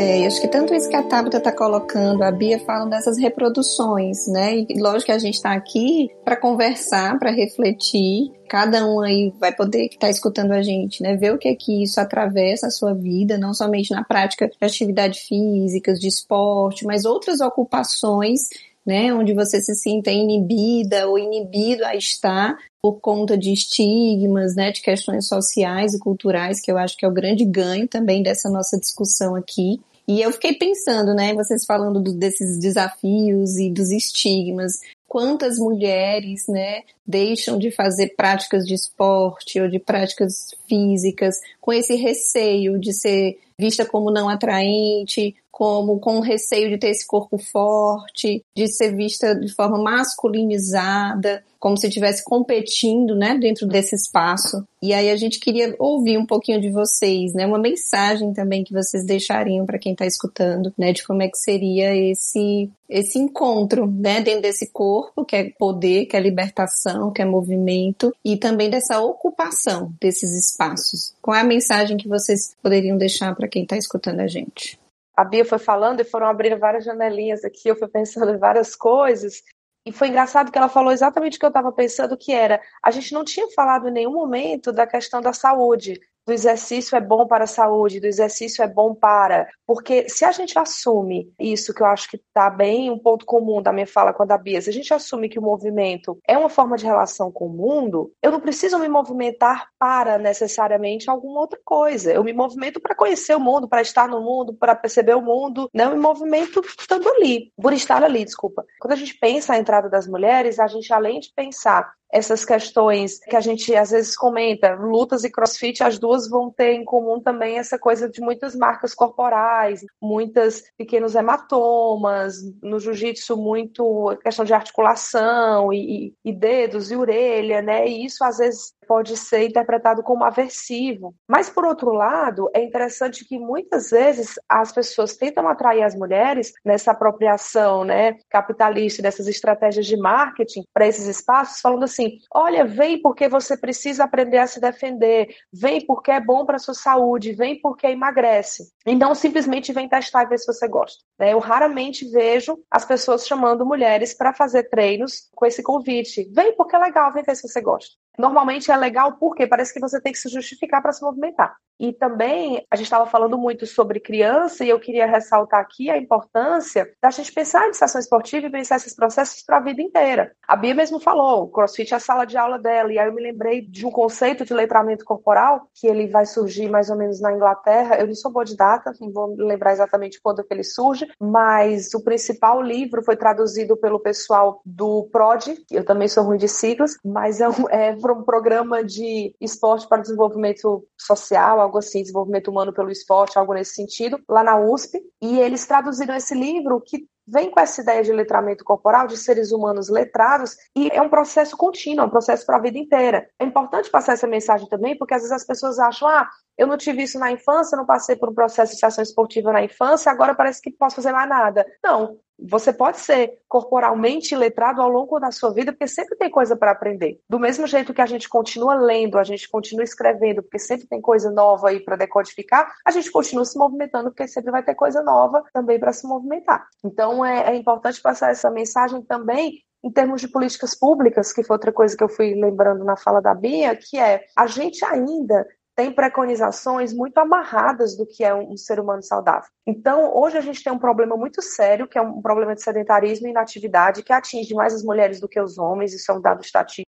É, 0.00 0.24
acho 0.28 0.40
que 0.40 0.46
tanto 0.46 0.72
isso 0.72 0.88
que 0.88 0.94
a 0.94 1.02
Tabata 1.02 1.38
está 1.38 1.50
colocando, 1.50 2.22
a 2.22 2.30
Bia 2.30 2.60
falam 2.60 2.88
dessas 2.88 3.18
reproduções, 3.18 4.28
né? 4.28 4.64
E 4.68 4.80
lógico 4.80 5.06
que 5.06 5.12
a 5.12 5.18
gente 5.18 5.34
está 5.34 5.52
aqui 5.52 6.08
para 6.24 6.36
conversar, 6.36 7.18
para 7.18 7.32
refletir. 7.32 8.30
Cada 8.48 8.86
um 8.86 9.00
aí 9.00 9.34
vai 9.40 9.52
poder 9.52 9.88
que 9.88 9.96
está 9.96 10.08
escutando 10.08 10.52
a 10.52 10.62
gente, 10.62 11.02
né? 11.02 11.16
Ver 11.16 11.34
o 11.34 11.38
que 11.38 11.48
é 11.48 11.54
que 11.56 11.82
isso 11.82 12.00
atravessa 12.00 12.68
a 12.68 12.70
sua 12.70 12.94
vida, 12.94 13.36
não 13.36 13.52
somente 13.52 13.90
na 13.90 14.04
prática 14.04 14.46
de 14.46 14.54
atividade 14.60 15.18
físicas, 15.18 15.98
de 15.98 16.06
esporte, 16.06 16.86
mas 16.86 17.04
outras 17.04 17.40
ocupações 17.40 18.42
né, 18.86 19.12
onde 19.12 19.34
você 19.34 19.60
se 19.60 19.74
sinta 19.74 20.10
inibida 20.10 21.06
ou 21.08 21.18
inibido 21.18 21.84
a 21.84 21.94
estar 21.94 22.56
por 22.80 23.00
conta 23.00 23.36
de 23.36 23.52
estigmas, 23.52 24.54
né, 24.54 24.70
de 24.70 24.80
questões 24.80 25.28
sociais 25.28 25.92
e 25.92 25.98
culturais, 25.98 26.58
que 26.58 26.72
eu 26.72 26.78
acho 26.78 26.96
que 26.96 27.04
é 27.04 27.08
o 27.08 27.12
grande 27.12 27.44
ganho 27.44 27.86
também 27.86 28.22
dessa 28.22 28.48
nossa 28.48 28.78
discussão 28.78 29.34
aqui. 29.34 29.78
E 30.08 30.22
eu 30.22 30.32
fiquei 30.32 30.54
pensando, 30.54 31.14
né, 31.14 31.34
vocês 31.34 31.66
falando 31.66 32.00
do, 32.00 32.14
desses 32.14 32.58
desafios 32.58 33.58
e 33.58 33.70
dos 33.70 33.90
estigmas, 33.90 34.80
quantas 35.06 35.58
mulheres, 35.58 36.46
né, 36.48 36.82
deixam 37.08 37.58
de 37.58 37.70
fazer 37.70 38.14
práticas 38.14 38.66
de 38.66 38.74
esporte 38.74 39.58
ou 39.58 39.68
de 39.68 39.78
práticas 39.78 40.54
físicas 40.68 41.40
com 41.58 41.72
esse 41.72 41.96
receio 41.96 42.78
de 42.78 42.92
ser 42.92 43.38
vista 43.58 43.84
como 43.84 44.10
não 44.10 44.28
atraente, 44.28 45.34
como 45.50 45.98
com 45.98 46.20
receio 46.20 46.68
de 46.68 46.78
ter 46.78 46.90
esse 46.90 47.04
corpo 47.04 47.36
forte, 47.36 48.44
de 48.54 48.68
ser 48.68 48.94
vista 48.94 49.34
de 49.34 49.52
forma 49.52 49.76
masculinizada, 49.82 51.42
como 51.58 51.76
se 51.76 51.88
estivesse 51.88 52.22
competindo, 52.22 53.16
né, 53.16 53.36
dentro 53.36 53.66
desse 53.66 53.96
espaço. 53.96 54.64
E 54.80 54.92
aí 54.92 55.10
a 55.10 55.16
gente 55.16 55.40
queria 55.40 55.74
ouvir 55.80 56.16
um 56.16 56.24
pouquinho 56.24 56.60
de 56.60 56.70
vocês, 56.70 57.34
né, 57.34 57.44
uma 57.44 57.58
mensagem 57.58 58.32
também 58.32 58.62
que 58.62 58.72
vocês 58.72 59.04
deixariam 59.04 59.66
para 59.66 59.80
quem 59.80 59.92
está 59.92 60.06
escutando, 60.06 60.72
né, 60.78 60.92
de 60.92 61.04
como 61.04 61.22
é 61.22 61.28
que 61.28 61.38
seria 61.38 61.92
esse 61.96 62.70
esse 62.88 63.18
encontro, 63.18 63.86
né, 63.86 64.22
dentro 64.22 64.40
desse 64.40 64.72
corpo, 64.72 65.22
que 65.22 65.36
é 65.36 65.50
poder, 65.58 66.06
que 66.06 66.16
é 66.16 66.20
libertação, 66.20 66.97
que 67.12 67.22
é 67.22 67.24
movimento, 67.24 68.14
e 68.24 68.36
também 68.36 68.68
dessa 68.68 69.00
ocupação 69.00 69.92
desses 70.00 70.32
espaços. 70.36 71.14
Qual 71.22 71.36
é 71.36 71.40
a 71.40 71.44
mensagem 71.44 71.96
que 71.96 72.08
vocês 72.08 72.56
poderiam 72.62 72.98
deixar 72.98 73.34
para 73.34 73.48
quem 73.48 73.62
está 73.62 73.76
escutando 73.76 74.20
a 74.20 74.26
gente? 74.26 74.78
a 75.18 75.24
Bia 75.24 75.44
foi 75.44 75.58
falando 75.58 75.98
e 75.98 76.04
foram 76.04 76.28
abrindo 76.28 76.56
várias 76.60 76.84
janelinhas 76.84 77.44
aqui, 77.44 77.68
eu 77.68 77.74
fui 77.74 77.88
pensando 77.88 78.30
em 78.30 78.38
várias 78.38 78.76
coisas. 78.76 79.42
E 79.84 79.90
foi 79.90 80.06
engraçado 80.06 80.52
que 80.52 80.56
ela 80.56 80.68
falou 80.68 80.92
exatamente 80.92 81.36
o 81.36 81.40
que 81.40 81.44
eu 81.44 81.48
estava 81.48 81.72
pensando, 81.72 82.16
que 82.16 82.32
era, 82.32 82.62
a 82.80 82.92
gente 82.92 83.12
não 83.12 83.24
tinha 83.24 83.48
falado 83.50 83.88
em 83.88 83.90
nenhum 83.90 84.12
momento 84.12 84.70
da 84.70 84.86
questão 84.86 85.20
da 85.20 85.32
saúde, 85.32 86.00
do 86.28 86.32
exercício 86.34 86.94
é 86.94 87.00
bom 87.00 87.26
para 87.26 87.44
a 87.44 87.46
saúde, 87.46 88.00
do 88.00 88.06
exercício 88.06 88.62
é 88.62 88.68
bom 88.68 88.94
para. 88.94 89.48
Porque 89.66 90.08
se 90.10 90.26
a 90.26 90.30
gente 90.30 90.58
assume 90.58 91.32
isso, 91.40 91.72
que 91.72 91.82
eu 91.82 91.86
acho 91.86 92.10
que 92.10 92.16
está 92.16 92.50
bem 92.50 92.90
um 92.90 92.98
ponto 92.98 93.24
comum 93.24 93.62
da 93.62 93.72
minha 93.72 93.86
fala 93.86 94.12
com 94.12 94.22
a 94.22 94.26
da 94.26 94.36
Bia, 94.36 94.60
se 94.60 94.68
a 94.68 94.72
gente 94.72 94.92
assume 94.92 95.30
que 95.30 95.38
o 95.38 95.42
movimento 95.42 96.18
é 96.28 96.36
uma 96.36 96.50
forma 96.50 96.76
de 96.76 96.84
relação 96.84 97.32
com 97.32 97.46
o 97.46 97.48
mundo, 97.48 98.12
eu 98.22 98.30
não 98.30 98.40
preciso 98.40 98.78
me 98.78 98.88
movimentar 98.88 99.68
para 99.78 100.18
necessariamente 100.18 101.08
alguma 101.08 101.40
outra 101.40 101.58
coisa. 101.64 102.12
Eu 102.12 102.22
me 102.22 102.34
movimento 102.34 102.78
para 102.78 102.94
conhecer 102.94 103.34
o 103.34 103.40
mundo, 103.40 103.66
para 103.66 103.80
estar 103.80 104.06
no 104.06 104.20
mundo, 104.20 104.52
para 104.52 104.76
perceber 104.76 105.14
o 105.14 105.22
mundo. 105.22 105.70
Não 105.72 105.92
me 105.92 105.98
movimento 105.98 106.60
estando 106.60 107.08
ali, 107.08 107.50
por 107.56 107.72
estar 107.72 108.04
ali, 108.04 108.22
desculpa. 108.22 108.66
Quando 108.78 108.92
a 108.92 108.96
gente 108.96 109.14
pensa 109.18 109.54
a 109.54 109.58
entrada 109.58 109.88
das 109.88 110.06
mulheres, 110.06 110.58
a 110.58 110.66
gente, 110.66 110.92
além 110.92 111.20
de 111.20 111.32
pensar 111.34 111.90
essas 112.12 112.44
questões 112.44 113.18
que 113.18 113.36
a 113.36 113.40
gente 113.40 113.74
às 113.74 113.90
vezes 113.90 114.16
comenta, 114.16 114.74
lutas 114.74 115.24
e 115.24 115.30
crossfit, 115.30 115.82
as 115.82 115.98
duas 115.98 116.28
vão 116.28 116.50
ter 116.50 116.72
em 116.72 116.84
comum 116.84 117.20
também 117.20 117.58
essa 117.58 117.78
coisa 117.78 118.08
de 118.08 118.20
muitas 118.20 118.54
marcas 118.54 118.94
corporais, 118.94 119.84
muitas 120.00 120.62
pequenos 120.76 121.14
hematomas, 121.14 122.36
no 122.62 122.78
jiu-jitsu 122.78 123.36
muito 123.36 124.16
questão 124.22 124.44
de 124.44 124.54
articulação 124.54 125.72
e, 125.72 126.14
e, 126.24 126.32
dedos 126.32 126.90
e 126.90 126.96
orelha, 126.96 127.60
né? 127.60 127.86
E 127.86 128.04
isso 128.04 128.24
às 128.24 128.38
vezes 128.38 128.72
pode 128.88 129.16
ser 129.18 129.46
interpretado 129.46 130.02
como 130.02 130.24
aversivo. 130.24 131.14
Mas, 131.28 131.50
por 131.50 131.66
outro 131.66 131.92
lado, 131.92 132.50
é 132.54 132.64
interessante 132.64 133.24
que 133.24 133.38
muitas 133.38 133.90
vezes 133.90 134.40
as 134.48 134.72
pessoas 134.72 135.14
tentam 135.14 135.46
atrair 135.46 135.82
as 135.82 135.94
mulheres 135.94 136.52
nessa 136.64 136.92
apropriação 136.92 137.84
né, 137.84 138.16
capitalista, 138.30 139.02
dessas 139.02 139.28
estratégias 139.28 139.86
de 139.86 139.96
marketing 139.96 140.62
para 140.72 140.86
esses 140.86 141.06
espaços, 141.06 141.60
falando 141.60 141.84
assim: 141.84 141.97
olha, 142.32 142.64
vem 142.64 143.00
porque 143.00 143.28
você 143.28 143.56
precisa 143.56 144.04
aprender 144.04 144.38
a 144.38 144.46
se 144.46 144.60
defender, 144.60 145.34
vem 145.52 145.84
porque 145.84 146.10
é 146.10 146.20
bom 146.20 146.44
para 146.44 146.58
sua 146.58 146.74
saúde, 146.74 147.32
vem 147.32 147.60
porque 147.60 147.86
emagrece. 147.86 148.72
E 148.86 148.94
não 148.94 149.14
simplesmente 149.14 149.72
vem 149.72 149.88
testar 149.88 150.24
e 150.24 150.28
ver 150.28 150.38
se 150.38 150.46
você 150.46 150.68
gosta. 150.68 151.02
Né? 151.18 151.32
Eu 151.32 151.38
raramente 151.38 152.08
vejo 152.10 152.58
as 152.70 152.84
pessoas 152.84 153.26
chamando 153.26 153.66
mulheres 153.66 154.14
para 154.14 154.34
fazer 154.34 154.64
treinos 154.64 155.28
com 155.34 155.46
esse 155.46 155.62
convite. 155.62 156.28
Vem 156.32 156.56
porque 156.56 156.76
é 156.76 156.78
legal, 156.78 157.12
vem 157.12 157.22
ver 157.22 157.36
se 157.36 157.46
você 157.46 157.60
gosta. 157.60 157.96
Normalmente 158.18 158.70
é 158.70 158.76
legal 158.76 159.12
porque 159.12 159.46
parece 159.46 159.72
que 159.72 159.80
você 159.80 160.00
tem 160.00 160.12
que 160.12 160.18
se 160.18 160.28
justificar 160.28 160.82
para 160.82 160.92
se 160.92 161.02
movimentar. 161.02 161.56
E 161.80 161.92
também 161.92 162.66
a 162.70 162.76
gente 162.76 162.86
estava 162.86 163.06
falando 163.06 163.38
muito 163.38 163.64
sobre 163.64 164.00
criança 164.00 164.64
e 164.64 164.68
eu 164.68 164.80
queria 164.80 165.06
ressaltar 165.06 165.60
aqui 165.60 165.88
a 165.90 165.96
importância 165.96 166.90
da 167.00 167.10
gente 167.10 167.32
pensar 167.32 167.62
em 167.62 167.66
iniciação 167.66 168.00
esportiva 168.00 168.46
e 168.46 168.50
pensar 168.50 168.76
esses 168.76 168.94
processos 168.94 169.44
para 169.44 169.58
a 169.58 169.60
vida 169.60 169.80
inteira. 169.80 170.32
A 170.46 170.56
Bia 170.56 170.74
mesmo 170.74 170.98
falou, 170.98 171.44
o 171.44 171.48
CrossFit 171.48 171.94
é 171.94 171.96
a 171.96 172.00
sala 172.00 172.24
de 172.24 172.36
aula 172.36 172.58
dela 172.58 172.92
e 172.92 172.98
aí 172.98 173.06
eu 173.06 173.14
me 173.14 173.22
lembrei 173.22 173.62
de 173.62 173.86
um 173.86 173.90
conceito 173.92 174.44
de 174.44 174.52
letramento 174.52 175.04
corporal 175.04 175.68
que 175.72 175.86
ele 175.86 176.08
vai 176.08 176.26
surgir 176.26 176.68
mais 176.68 176.90
ou 176.90 176.96
menos 176.96 177.20
na 177.20 177.32
Inglaterra. 177.32 177.96
Eu 177.96 178.08
não 178.08 178.14
sou 178.14 178.32
boa 178.32 178.44
de 178.44 178.56
data, 178.56 178.92
não 179.00 179.12
vou 179.12 179.36
lembrar 179.38 179.72
exatamente 179.72 180.20
quando 180.20 180.42
que 180.42 180.52
ele 180.52 180.64
surge, 180.64 181.06
mas 181.20 181.94
o 181.94 182.02
principal 182.02 182.60
livro 182.60 183.04
foi 183.04 183.16
traduzido 183.16 183.76
pelo 183.76 184.00
pessoal 184.00 184.60
do 184.64 185.08
PROD, 185.12 185.56
eu 185.70 185.84
também 185.84 186.08
sou 186.08 186.24
ruim 186.24 186.38
de 186.38 186.48
siglas, 186.48 186.96
mas 187.04 187.40
é 187.40 187.48
um, 187.48 187.68
é 187.70 187.94
um 188.12 188.22
programa 188.22 188.84
de 188.84 189.34
esporte 189.40 189.88
para 189.88 190.02
desenvolvimento 190.02 190.86
social, 190.96 191.60
algo 191.60 191.78
assim, 191.78 192.02
desenvolvimento 192.02 192.50
humano 192.50 192.72
pelo 192.72 192.90
esporte, 192.90 193.38
algo 193.38 193.54
nesse 193.54 193.74
sentido, 193.74 194.18
lá 194.28 194.42
na 194.42 194.58
USP. 194.58 195.00
E 195.20 195.38
eles 195.38 195.66
traduziram 195.66 196.14
esse 196.14 196.34
livro 196.34 196.80
que 196.80 197.06
vem 197.26 197.50
com 197.50 197.60
essa 197.60 197.82
ideia 197.82 198.02
de 198.02 198.12
letramento 198.12 198.64
corporal, 198.64 199.06
de 199.06 199.16
seres 199.16 199.52
humanos 199.52 199.90
letrados, 199.90 200.56
e 200.74 200.88
é 200.90 201.02
um 201.02 201.10
processo 201.10 201.56
contínuo, 201.56 202.02
é 202.02 202.06
um 202.06 202.10
processo 202.10 202.46
para 202.46 202.56
a 202.56 202.60
vida 202.60 202.78
inteira. 202.78 203.28
É 203.38 203.44
importante 203.44 203.90
passar 203.90 204.14
essa 204.14 204.26
mensagem 204.26 204.66
também, 204.68 204.96
porque 204.96 205.14
às 205.14 205.20
vezes 205.20 205.36
as 205.36 205.46
pessoas 205.46 205.78
acham, 205.78 206.08
ah, 206.08 206.26
eu 206.56 206.66
não 206.66 206.78
tive 206.78 207.02
isso 207.02 207.18
na 207.18 207.30
infância, 207.30 207.76
não 207.76 207.84
passei 207.84 208.16
por 208.16 208.30
um 208.30 208.34
processo 208.34 208.70
de 208.70 208.76
iniciação 208.76 209.02
esportiva 209.02 209.52
na 209.52 209.62
infância, 209.62 210.10
agora 210.10 210.34
parece 210.34 210.62
que 210.62 210.70
posso 210.70 210.96
fazer 210.96 211.12
mais 211.12 211.28
nada. 211.28 211.66
Não, 211.84 212.18
você 212.38 212.72
pode 212.72 212.98
ser 212.98 213.38
corporalmente 213.48 214.36
letrado 214.36 214.80
ao 214.80 214.88
longo 214.88 215.18
da 215.18 215.30
sua 215.30 215.52
vida, 215.52 215.72
porque 215.72 215.88
sempre 215.88 216.16
tem 216.16 216.30
coisa 216.30 216.56
para 216.56 216.70
aprender. 216.70 217.20
Do 217.28 217.38
mesmo 217.38 217.66
jeito 217.66 217.92
que 217.92 218.00
a 218.00 218.06
gente 218.06 218.28
continua 218.28 218.74
lendo, 218.74 219.18
a 219.18 219.24
gente 219.24 219.48
continua 219.48 219.82
escrevendo, 219.82 220.42
porque 220.42 220.58
sempre 220.58 220.86
tem 220.86 221.00
coisa 221.00 221.30
nova 221.30 221.68
aí 221.68 221.80
para 221.80 221.96
decodificar, 221.96 222.72
a 222.84 222.90
gente 222.90 223.10
continua 223.10 223.44
se 223.44 223.58
movimentando, 223.58 224.10
porque 224.10 224.28
sempre 224.28 224.50
vai 224.52 224.62
ter 224.62 224.74
coisa 224.74 225.02
nova 225.02 225.44
também 225.52 225.78
para 225.78 225.92
se 225.92 226.06
movimentar. 226.06 226.66
Então 226.84 227.24
é, 227.24 227.50
é 227.50 227.56
importante 227.56 228.00
passar 228.00 228.30
essa 228.30 228.50
mensagem 228.50 229.02
também 229.02 229.62
em 229.82 229.90
termos 229.90 230.20
de 230.20 230.28
políticas 230.28 230.74
públicas, 230.74 231.32
que 231.32 231.44
foi 231.44 231.54
outra 231.54 231.72
coisa 231.72 231.96
que 231.96 232.02
eu 232.02 232.08
fui 232.08 232.34
lembrando 232.34 232.84
na 232.84 232.96
fala 232.96 233.20
da 233.20 233.34
Bia, 233.34 233.76
que 233.76 233.98
é 233.98 234.24
a 234.36 234.46
gente 234.46 234.84
ainda 234.84 235.46
tem 235.78 235.92
preconizações 235.92 236.92
muito 236.92 237.16
amarradas 237.18 237.96
do 237.96 238.04
que 238.04 238.24
é 238.24 238.34
um, 238.34 238.56
ser 238.56 238.80
humano 238.80 239.00
saudável. 239.00 239.48
Então, 239.64 240.12
hoje 240.12 240.36
a 240.36 240.40
gente 240.40 240.60
tem 240.60 240.72
um 240.72 240.78
problema 240.78 241.16
muito 241.16 241.40
sério, 241.40 241.86
que 241.86 241.96
é 241.96 242.02
um 242.02 242.20
problema 242.20 242.52
de 242.52 242.64
sedentarismo 242.64 243.28
e 243.28 243.30
inatividade, 243.30 244.02
que 244.02 244.12
atinge 244.12 244.52
mais 244.54 244.74
as 244.74 244.82
mulheres 244.82 245.20
do 245.20 245.28
que 245.28 245.40
os 245.40 245.56
homens, 245.56 245.94
isso 245.94 246.10
é 246.10 246.14
um 246.16 246.20
dado 246.20 246.42
estatístico 246.42 246.88